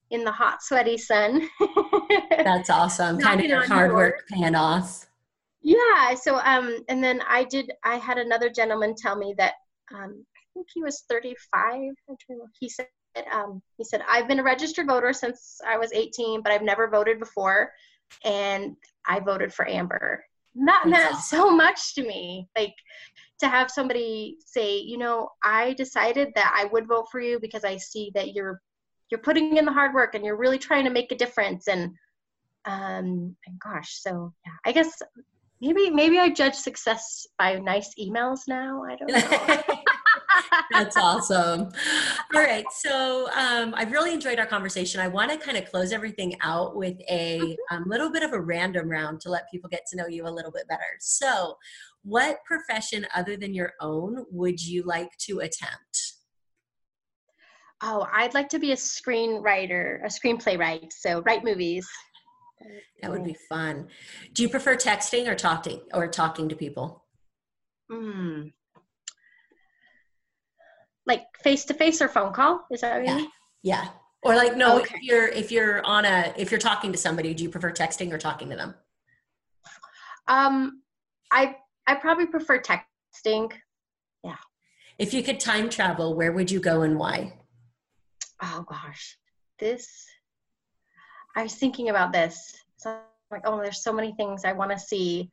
in 0.10 0.24
the 0.24 0.32
hot, 0.32 0.62
sweaty 0.62 0.98
sun. 0.98 1.50
That's 2.30 2.70
awesome. 2.70 3.20
kind 3.20 3.52
of 3.52 3.66
hard 3.66 3.94
work 3.94 4.26
paying 4.30 4.56
off. 4.56 5.06
Yeah. 5.62 6.16
So, 6.16 6.38
um, 6.38 6.78
and 6.88 7.04
then 7.04 7.22
I 7.28 7.44
did, 7.44 7.72
I 7.84 7.98
had 7.98 8.18
another 8.18 8.50
gentleman 8.50 8.96
tell 8.96 9.18
me 9.18 9.34
that, 9.38 9.54
um, 9.94 10.26
I 10.36 10.42
think 10.54 10.68
he 10.74 10.82
was 10.82 11.04
35. 11.10 11.94
He 12.60 12.70
said, 12.70 12.88
um, 13.34 13.62
he 13.78 13.84
said, 13.84 14.02
I've 14.08 14.28
been 14.28 14.40
a 14.40 14.44
registered 14.44 14.88
voter 14.88 15.12
since 15.12 15.60
I 15.68 15.78
was 15.78 15.92
18, 15.92 16.42
but 16.42 16.52
I've 16.52 16.62
never 16.62 16.88
voted 16.88 17.20
before. 17.20 17.72
And 18.24 18.76
I 19.08 19.20
voted 19.20 19.54
for 19.54 19.68
Amber. 19.68 20.24
That 20.56 20.84
meant 20.88 21.14
awesome. 21.14 21.38
so 21.38 21.52
much 21.52 21.96
to 21.96 22.02
me. 22.02 22.48
Like, 22.58 22.74
to 23.40 23.48
have 23.48 23.70
somebody 23.70 24.38
say, 24.44 24.80
you 24.80 24.98
know, 24.98 25.30
I 25.44 25.74
decided 25.74 26.30
that 26.36 26.52
I 26.56 26.66
would 26.66 26.88
vote 26.88 27.06
for 27.12 27.20
you 27.20 27.40
because 27.40 27.64
I 27.64 27.78
see 27.78 28.12
that 28.16 28.34
you're 28.34 28.60
you're 29.10 29.22
putting 29.22 29.58
in 29.58 29.66
the 29.66 29.72
hard 29.72 29.94
work 29.94 30.16
and 30.16 30.26
you're 30.26 30.38
really 30.38 30.58
trying 30.58 30.84
to 30.84 30.90
make 30.90 31.12
a 31.12 31.16
difference 31.16 31.68
and 31.68 31.94
um 32.66 33.36
and 33.46 33.60
gosh 33.64 34.02
so 34.02 34.34
yeah 34.46 34.52
i 34.66 34.72
guess 34.72 35.02
maybe 35.62 35.90
maybe 35.90 36.20
i 36.20 36.30
judge 36.30 36.56
success 36.56 37.26
by 37.38 37.58
nice 37.60 37.94
emails 38.00 38.42
now 38.48 38.84
i 38.84 38.96
don't 38.96 39.10
know 39.68 39.76
That's 40.72 40.98
awesome. 40.98 41.70
All 42.36 42.42
right. 42.42 42.66
So 42.72 43.30
um, 43.36 43.74
I've 43.76 43.92
really 43.92 44.14
enjoyed 44.14 44.40
our 44.40 44.46
conversation. 44.46 45.00
I 45.00 45.08
want 45.08 45.32
to 45.32 45.38
kind 45.38 45.58
of 45.58 45.66
close 45.70 45.92
everything 45.92 46.36
out 46.42 46.76
with 46.76 46.98
a 47.10 47.40
mm-hmm. 47.40 47.76
um, 47.76 47.84
little 47.88 48.12
bit 48.12 48.24
of 48.24 48.34
a 48.34 48.40
random 48.40 48.90
round 48.90 49.22
to 49.22 49.30
let 49.30 49.50
people 49.52 49.70
get 49.70 49.86
to 49.92 49.98
know 49.98 50.08
you 50.08 50.28
a 50.28 50.30
little 50.30 50.52
bit 50.52 50.68
better. 50.68 50.82
So, 51.00 51.56
what 52.04 52.38
profession 52.46 53.06
other 53.16 53.36
than 53.36 53.54
your 53.54 53.74
own 53.82 54.26
would 54.32 54.66
you 54.66 54.84
like 54.84 55.10
to 55.26 55.40
attempt? 55.40 56.14
Oh, 57.84 58.08
I'd 58.12 58.34
like 58.34 58.50
to 58.50 58.60
be 58.60 58.72
a 58.72 58.76
screenwriter, 58.76 60.04
a 60.04 60.08
screenplay 60.08 60.58
writer. 60.58 60.88
So 60.90 61.22
write 61.22 61.44
movies. 61.44 61.88
That 63.02 63.12
would 63.12 63.24
be 63.24 63.36
fun. 63.50 63.88
Do 64.34 64.42
you 64.42 64.50
prefer 64.50 64.76
texting 64.76 65.28
or 65.28 65.36
talking 65.36 65.82
or 65.94 66.08
talking 66.08 66.50
to 66.50 66.56
people? 66.56 67.06
Hmm. 67.92 68.48
Like 71.08 71.24
face 71.44 71.66
to 71.66 71.74
face 71.74 72.02
or 72.02 72.08
phone 72.08 72.34
call? 72.34 72.66
Is 72.70 72.82
that 72.82 72.98
what 72.98 73.06
yeah. 73.06 73.12
you 73.12 73.18
mean? 73.18 73.32
Yeah. 73.64 73.88
Or 74.24 74.36
like 74.36 74.58
no, 74.58 74.80
okay. 74.80 74.96
if 74.96 75.04
you're 75.04 75.28
if 75.28 75.52
you're 75.52 75.86
on 75.86 76.06
a 76.06 76.34
if 76.38 76.52
you're 76.52 76.60
talking 76.60 76.92
to 76.92 76.98
somebody, 76.98 77.34
do 77.34 77.44
you 77.44 77.50
prefer 77.50 77.72
texting 77.72 78.12
or 78.12 78.18
talking 78.18 78.50
to 78.50 78.56
them? 78.56 78.76
Um, 80.28 80.82
I 81.32 81.56
I 81.88 81.96
probably 81.96 82.26
prefer 82.26 82.62
texting. 82.62 83.52
Yeah. 84.24 84.36
If 85.00 85.14
you 85.14 85.24
could 85.24 85.40
time 85.40 85.70
travel, 85.70 86.16
where 86.16 86.34
would 86.34 86.52
you 86.52 86.60
go 86.60 86.82
and 86.82 87.00
why? 87.00 87.34
oh 88.44 88.66
gosh, 88.68 89.18
this, 89.60 90.06
I 91.36 91.44
was 91.44 91.56
thinking 91.56 91.90
about 91.90 92.14
this. 92.14 92.56
So 92.78 92.92
I'm 92.92 93.00
like, 93.32 93.42
oh, 93.46 93.62
there's 93.62 93.84
so 93.84 93.94
many 93.94 94.14
things 94.14 94.46
I 94.46 94.54
want 94.54 94.72
to 94.72 94.80
see. 94.80 95.30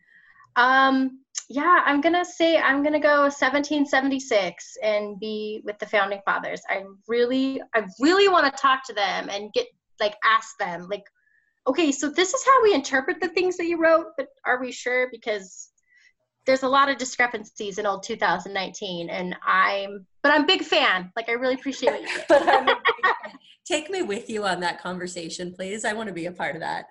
Um, 0.56 1.20
yeah, 1.50 1.82
I'm 1.84 2.00
gonna 2.00 2.24
say 2.24 2.58
I'm 2.58 2.82
gonna 2.82 3.00
go 3.00 3.22
1776 3.22 4.76
and 4.82 5.18
be 5.18 5.60
with 5.64 5.78
the 5.78 5.86
founding 5.86 6.20
fathers. 6.24 6.62
I 6.68 6.84
really, 7.08 7.60
I 7.74 7.84
really 8.00 8.28
want 8.28 8.46
to 8.46 8.62
talk 8.62 8.86
to 8.86 8.94
them 8.94 9.28
and 9.30 9.52
get 9.52 9.66
like 10.00 10.16
ask 10.24 10.56
them 10.58 10.88
like, 10.90 11.04
okay, 11.66 11.92
so 11.92 12.08
this 12.08 12.34
is 12.34 12.44
how 12.44 12.62
we 12.62 12.74
interpret 12.74 13.20
the 13.20 13.28
things 13.28 13.56
that 13.56 13.66
you 13.66 13.80
wrote, 13.80 14.06
but 14.16 14.28
are 14.46 14.60
we 14.60 14.72
sure? 14.72 15.08
Because 15.10 15.70
there's 16.46 16.62
a 16.62 16.68
lot 16.68 16.88
of 16.88 16.98
discrepancies 16.98 17.78
in 17.78 17.86
old 17.86 18.02
2019 18.02 19.08
and 19.08 19.34
i'm 19.46 20.06
but 20.22 20.32
i'm 20.32 20.46
big 20.46 20.62
fan 20.62 21.10
like 21.16 21.28
i 21.28 21.32
really 21.32 21.54
appreciate 21.54 21.90
what 21.90 22.02
you 22.02 22.08
did 22.08 22.24
but 22.28 23.13
take 23.66 23.90
me 23.90 24.02
with 24.02 24.28
you 24.28 24.44
on 24.44 24.60
that 24.60 24.80
conversation 24.80 25.52
please 25.52 25.84
i 25.84 25.92
want 25.92 26.08
to 26.08 26.14
be 26.14 26.26
a 26.26 26.32
part 26.32 26.54
of 26.54 26.60
that 26.60 26.86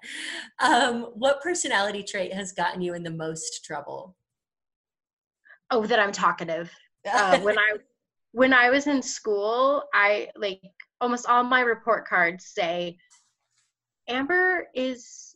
um, 0.60 1.04
what 1.16 1.42
personality 1.42 2.04
trait 2.04 2.34
has 2.34 2.52
gotten 2.52 2.82
you 2.82 2.94
in 2.94 3.04
the 3.04 3.12
most 3.12 3.64
trouble 3.64 4.16
oh 5.72 5.86
that 5.86 6.00
i'm 6.00 6.12
talkative 6.12 6.72
uh, 7.12 7.40
when 7.40 7.58
i 7.58 7.76
when 8.32 8.54
i 8.54 8.70
was 8.70 8.88
in 8.88 9.02
school 9.02 9.84
i 9.94 10.28
like 10.36 10.62
almost 11.02 11.28
all 11.28 11.44
my 11.44 11.62
report 11.62 12.08
cards 12.08 12.46
say 12.46 12.98
amber 14.08 14.68
is 14.74 15.34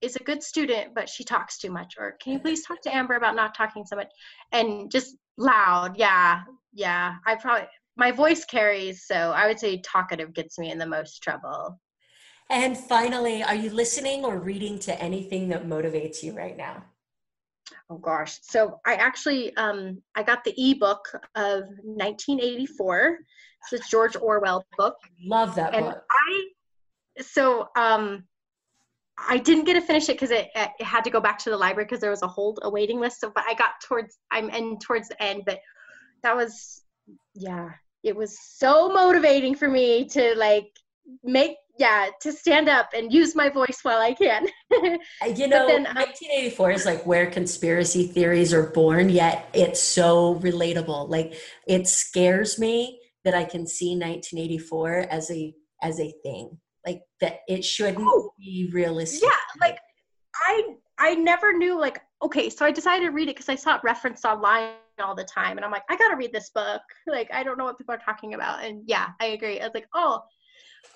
is 0.00 0.16
a 0.16 0.24
good 0.24 0.42
student, 0.42 0.94
but 0.94 1.08
she 1.08 1.24
talks 1.24 1.58
too 1.58 1.70
much. 1.70 1.94
Or 1.98 2.16
can 2.22 2.32
you 2.32 2.38
please 2.38 2.64
talk 2.64 2.80
to 2.82 2.94
Amber 2.94 3.14
about 3.14 3.36
not 3.36 3.54
talking 3.54 3.84
so 3.84 3.96
much? 3.96 4.10
And 4.52 4.90
just 4.90 5.16
loud. 5.36 5.96
Yeah. 5.96 6.42
Yeah. 6.72 7.14
I 7.26 7.34
probably, 7.36 7.68
my 7.96 8.12
voice 8.12 8.44
carries. 8.44 9.04
So 9.06 9.14
I 9.14 9.46
would 9.46 9.58
say 9.58 9.80
talkative 9.82 10.34
gets 10.34 10.58
me 10.58 10.70
in 10.70 10.78
the 10.78 10.86
most 10.86 11.22
trouble. 11.22 11.80
And 12.50 12.76
finally, 12.76 13.42
are 13.42 13.54
you 13.54 13.70
listening 13.70 14.24
or 14.24 14.38
reading 14.38 14.78
to 14.80 15.00
anything 15.00 15.48
that 15.48 15.66
motivates 15.66 16.22
you 16.22 16.32
right 16.32 16.56
now? 16.56 16.84
Oh 17.88 17.98
gosh. 17.98 18.38
So 18.42 18.80
I 18.86 18.94
actually 18.94 19.54
um 19.56 20.02
I 20.16 20.22
got 20.22 20.44
the 20.44 20.54
ebook 20.56 21.04
of 21.34 21.62
1984. 21.82 23.18
It's 23.72 23.84
a 23.84 23.88
George 23.88 24.16
Orwell 24.16 24.64
book. 24.76 24.96
Love 25.24 25.54
that 25.54 25.74
and 25.74 25.86
book. 25.86 26.04
I 26.10 26.44
so 27.20 27.68
um 27.76 28.24
I 29.28 29.36
didn't 29.38 29.64
get 29.64 29.74
to 29.74 29.80
finish 29.80 30.08
it 30.08 30.14
because 30.14 30.30
it, 30.30 30.48
it 30.54 30.82
had 30.82 31.04
to 31.04 31.10
go 31.10 31.20
back 31.20 31.38
to 31.40 31.50
the 31.50 31.56
library 31.56 31.84
because 31.84 32.00
there 32.00 32.10
was 32.10 32.22
a 32.22 32.28
hold 32.28 32.58
a 32.62 32.70
waiting 32.70 33.00
list. 33.00 33.20
So, 33.20 33.30
but 33.34 33.44
I 33.46 33.54
got 33.54 33.72
towards 33.86 34.18
I'm 34.30 34.50
in 34.50 34.78
towards 34.78 35.08
the 35.08 35.22
end, 35.22 35.42
but 35.46 35.60
that 36.22 36.34
was 36.34 36.82
yeah, 37.34 37.70
it 38.02 38.14
was 38.14 38.38
so 38.40 38.88
motivating 38.88 39.54
for 39.54 39.68
me 39.68 40.06
to 40.06 40.34
like 40.36 40.68
make 41.24 41.56
yeah 41.78 42.08
to 42.20 42.32
stand 42.32 42.68
up 42.68 42.90
and 42.94 43.12
use 43.12 43.34
my 43.34 43.48
voice 43.48 43.80
while 43.82 44.00
I 44.00 44.12
can. 44.12 44.46
Uh, 44.72 45.26
you 45.26 45.48
know, 45.48 45.66
then, 45.66 45.84
1984 45.84 46.70
is 46.72 46.86
like 46.86 47.06
where 47.06 47.30
conspiracy 47.30 48.06
theories 48.06 48.52
are 48.52 48.70
born. 48.70 49.08
Yet 49.08 49.48
it's 49.54 49.80
so 49.80 50.36
relatable. 50.36 51.08
Like 51.08 51.34
it 51.66 51.86
scares 51.86 52.58
me 52.58 53.00
that 53.24 53.34
I 53.34 53.44
can 53.44 53.66
see 53.66 53.90
1984 53.90 55.06
as 55.10 55.30
a 55.30 55.54
as 55.82 56.00
a 56.00 56.12
thing 56.22 56.58
like 56.86 57.02
that 57.20 57.40
it 57.48 57.64
shouldn't 57.64 57.98
oh, 58.00 58.32
be 58.38 58.70
realistic 58.72 59.22
yeah 59.22 59.36
like 59.60 59.78
i 60.46 60.74
i 60.98 61.14
never 61.14 61.52
knew 61.52 61.78
like 61.78 62.00
okay 62.22 62.48
so 62.48 62.64
i 62.64 62.70
decided 62.70 63.04
to 63.06 63.10
read 63.10 63.28
it 63.28 63.34
because 63.34 63.48
i 63.48 63.54
saw 63.54 63.76
it 63.76 63.80
referenced 63.84 64.24
online 64.24 64.72
all 65.00 65.14
the 65.14 65.24
time 65.24 65.56
and 65.56 65.64
i'm 65.64 65.70
like 65.70 65.84
i 65.88 65.96
gotta 65.96 66.16
read 66.16 66.32
this 66.32 66.50
book. 66.50 66.82
Like 67.06 67.30
i 67.32 67.42
don't 67.42 67.58
know 67.58 67.64
what 67.64 67.78
people 67.78 67.94
are 67.94 67.98
talking 67.98 68.34
about 68.34 68.64
and 68.64 68.82
yeah 68.86 69.08
i 69.20 69.26
agree. 69.26 69.60
I 69.60 69.64
was 69.64 69.74
like 69.74 69.88
oh. 69.94 70.22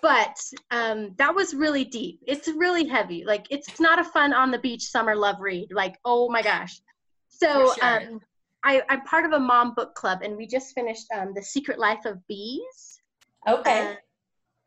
But 0.00 0.38
um 0.70 1.14
that 1.18 1.34
was 1.34 1.54
really 1.54 1.84
deep. 1.84 2.20
It's 2.26 2.48
really 2.48 2.86
heavy. 2.86 3.24
Like 3.24 3.46
it's 3.50 3.80
not 3.80 3.98
a 3.98 4.04
fun 4.04 4.32
on 4.32 4.50
the 4.50 4.58
beach 4.58 4.82
summer 4.82 5.14
love 5.14 5.36
read. 5.40 5.68
Like 5.72 5.98
oh 6.04 6.30
my 6.30 6.42
gosh. 6.42 6.80
So 7.28 7.74
sure. 7.74 7.84
um 7.84 8.20
I, 8.66 8.82
i'm 8.88 9.02
part 9.02 9.26
of 9.26 9.32
a 9.32 9.38
mom 9.38 9.74
book 9.74 9.94
club 9.94 10.20
and 10.22 10.38
we 10.38 10.46
just 10.46 10.74
finished 10.74 11.06
um 11.14 11.32
the 11.34 11.42
secret 11.42 11.78
life 11.78 12.06
of 12.06 12.26
bees. 12.28 13.00
Okay. 13.46 13.96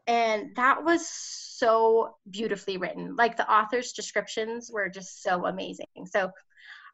And 0.06 0.56
that 0.56 0.84
was 0.84 1.08
so 1.08 2.16
beautifully 2.30 2.78
written. 2.78 3.16
Like 3.16 3.36
the 3.36 3.52
author's 3.52 3.92
descriptions 3.92 4.72
were 4.72 4.88
just 4.88 5.22
so 5.24 5.46
amazing. 5.46 5.88
So 6.06 6.32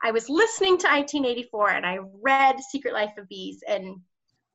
i 0.03 0.11
was 0.11 0.29
listening 0.29 0.77
to 0.77 0.87
1984 0.87 1.69
and 1.71 1.85
i 1.85 1.97
read 2.21 2.59
secret 2.59 2.93
life 2.93 3.13
of 3.17 3.27
bees 3.27 3.63
and 3.67 3.95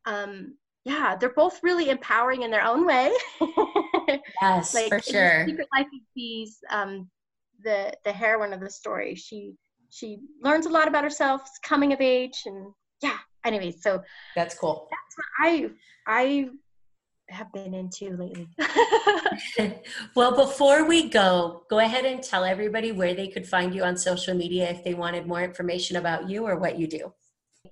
um 0.06 0.54
yeah 0.84 1.16
they're 1.16 1.34
both 1.34 1.60
really 1.62 1.90
empowering 1.90 2.42
in 2.42 2.50
their 2.50 2.64
own 2.64 2.86
way. 2.86 3.12
Yes 4.40 4.72
like 4.72 4.88
for 4.88 5.00
sure. 5.00 5.44
Secret 5.46 5.68
life 5.76 5.86
of 5.86 6.00
bees 6.14 6.58
um 6.70 7.10
the 7.62 7.92
the 8.04 8.12
heroine 8.12 8.52
of 8.52 8.60
the 8.60 8.70
story 8.70 9.14
she 9.14 9.52
she 9.90 10.18
learns 10.42 10.66
a 10.66 10.68
lot 10.68 10.88
about 10.88 11.04
herself 11.04 11.42
coming 11.62 11.92
of 11.92 12.00
age 12.00 12.42
and 12.46 12.72
yeah 13.02 13.18
anyway 13.44 13.70
so 13.70 14.02
that's 14.34 14.54
cool. 14.54 14.88
that's 14.90 15.16
what 15.16 15.26
i 15.40 15.70
i 16.06 16.48
have 17.28 17.52
been 17.52 17.74
into 17.74 18.16
lately. 18.16 18.48
well, 20.14 20.34
before 20.34 20.84
we 20.84 21.08
go, 21.08 21.62
go 21.70 21.78
ahead 21.78 22.04
and 22.04 22.22
tell 22.22 22.44
everybody 22.44 22.92
where 22.92 23.14
they 23.14 23.28
could 23.28 23.46
find 23.46 23.74
you 23.74 23.82
on 23.84 23.96
social 23.96 24.34
media 24.34 24.68
if 24.70 24.82
they 24.84 24.94
wanted 24.94 25.26
more 25.26 25.42
information 25.42 25.96
about 25.96 26.28
you 26.28 26.44
or 26.44 26.56
what 26.56 26.78
you 26.78 26.86
do. 26.86 27.12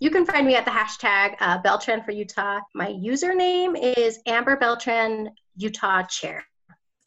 You 0.00 0.11
can 0.11 0.26
find 0.26 0.46
me 0.46 0.57
at 0.57 0.64
the 0.64 0.70
hashtag 0.70 1.36
uh, 1.40 1.59
Beltran 1.59 2.02
for 2.02 2.11
Utah. 2.11 2.61
My 2.74 2.88
username 2.88 3.96
is 3.96 4.18
Amber 4.26 4.57
Beltran 4.57 5.30
Utah 5.57 6.02
Chair. 6.02 6.44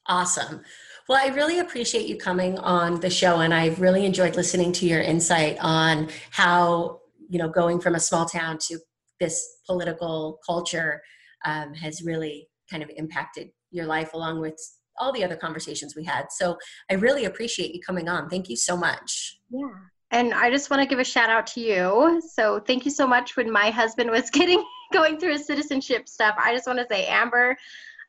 Awesome. 0.07 0.61
Well, 1.07 1.19
I 1.23 1.33
really 1.33 1.59
appreciate 1.59 2.07
you 2.07 2.17
coming 2.17 2.57
on 2.57 2.99
the 2.99 3.09
show, 3.09 3.41
and 3.41 3.53
I've 3.53 3.79
really 3.79 4.05
enjoyed 4.05 4.35
listening 4.35 4.71
to 4.73 4.87
your 4.87 5.01
insight 5.01 5.57
on 5.59 6.09
how 6.31 7.01
you 7.29 7.37
know 7.37 7.49
going 7.49 7.79
from 7.79 7.95
a 7.95 7.99
small 7.99 8.25
town 8.25 8.57
to 8.69 8.79
this 9.19 9.57
political 9.67 10.39
culture 10.45 11.01
um, 11.45 11.73
has 11.73 12.01
really 12.01 12.47
kind 12.69 12.83
of 12.83 12.91
impacted 12.95 13.49
your 13.71 13.85
life 13.85 14.13
along 14.13 14.39
with 14.39 14.59
all 14.97 15.11
the 15.13 15.23
other 15.23 15.35
conversations 15.35 15.95
we 15.95 16.03
had. 16.03 16.25
So 16.31 16.57
I 16.91 16.95
really 16.95 17.25
appreciate 17.25 17.73
you 17.73 17.79
coming 17.81 18.09
on. 18.09 18.29
Thank 18.29 18.49
you 18.49 18.57
so 18.57 18.75
much. 18.75 19.39
Yeah. 19.49 19.69
And 20.11 20.33
I 20.33 20.49
just 20.49 20.69
want 20.69 20.81
to 20.81 20.87
give 20.87 20.99
a 20.99 21.03
shout 21.03 21.29
out 21.29 21.47
to 21.47 21.61
you. 21.61 22.21
So 22.33 22.59
thank 22.59 22.83
you 22.83 22.91
so 22.91 23.07
much 23.07 23.37
when 23.37 23.51
my 23.51 23.69
husband 23.69 24.09
was 24.09 24.29
getting 24.31 24.63
going 24.91 25.19
through 25.19 25.33
his 25.33 25.45
citizenship 25.45 26.09
stuff. 26.09 26.35
I 26.37 26.53
just 26.53 26.67
want 26.67 26.79
to 26.79 26.87
say 26.89 27.05
Amber 27.05 27.55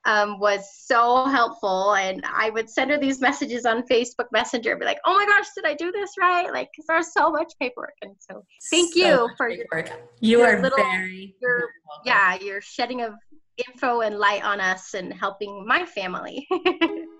um, 0.04 0.38
was 0.38 0.68
so 0.86 1.26
helpful. 1.26 1.94
And 1.94 2.24
I 2.26 2.50
would 2.50 2.68
send 2.70 2.90
her 2.90 2.98
these 2.98 3.20
messages 3.20 3.66
on 3.66 3.82
Facebook 3.82 4.26
Messenger, 4.32 4.76
be 4.76 4.84
like, 4.84 5.00
oh 5.04 5.14
my 5.14 5.26
gosh, 5.26 5.46
did 5.54 5.64
I 5.66 5.74
do 5.74 5.92
this 5.92 6.10
right? 6.18 6.52
Like, 6.52 6.70
because 6.72 6.86
there's 6.86 7.12
so 7.12 7.30
much 7.30 7.52
paperwork. 7.60 7.94
And 8.02 8.14
so 8.18 8.44
thank 8.70 8.94
so 8.94 8.98
you 8.98 9.28
for 9.36 9.48
your, 9.48 9.66
you 10.20 10.38
your 10.38 10.58
are 10.58 10.62
little, 10.62 10.78
very, 10.78 11.34
your, 11.40 11.68
yeah, 12.04 12.36
your 12.40 12.60
shedding 12.60 13.02
of 13.02 13.14
info 13.68 14.00
and 14.00 14.18
light 14.18 14.42
on 14.42 14.60
us 14.60 14.94
and 14.94 15.12
helping 15.12 15.66
my 15.66 15.84
family. 15.84 16.46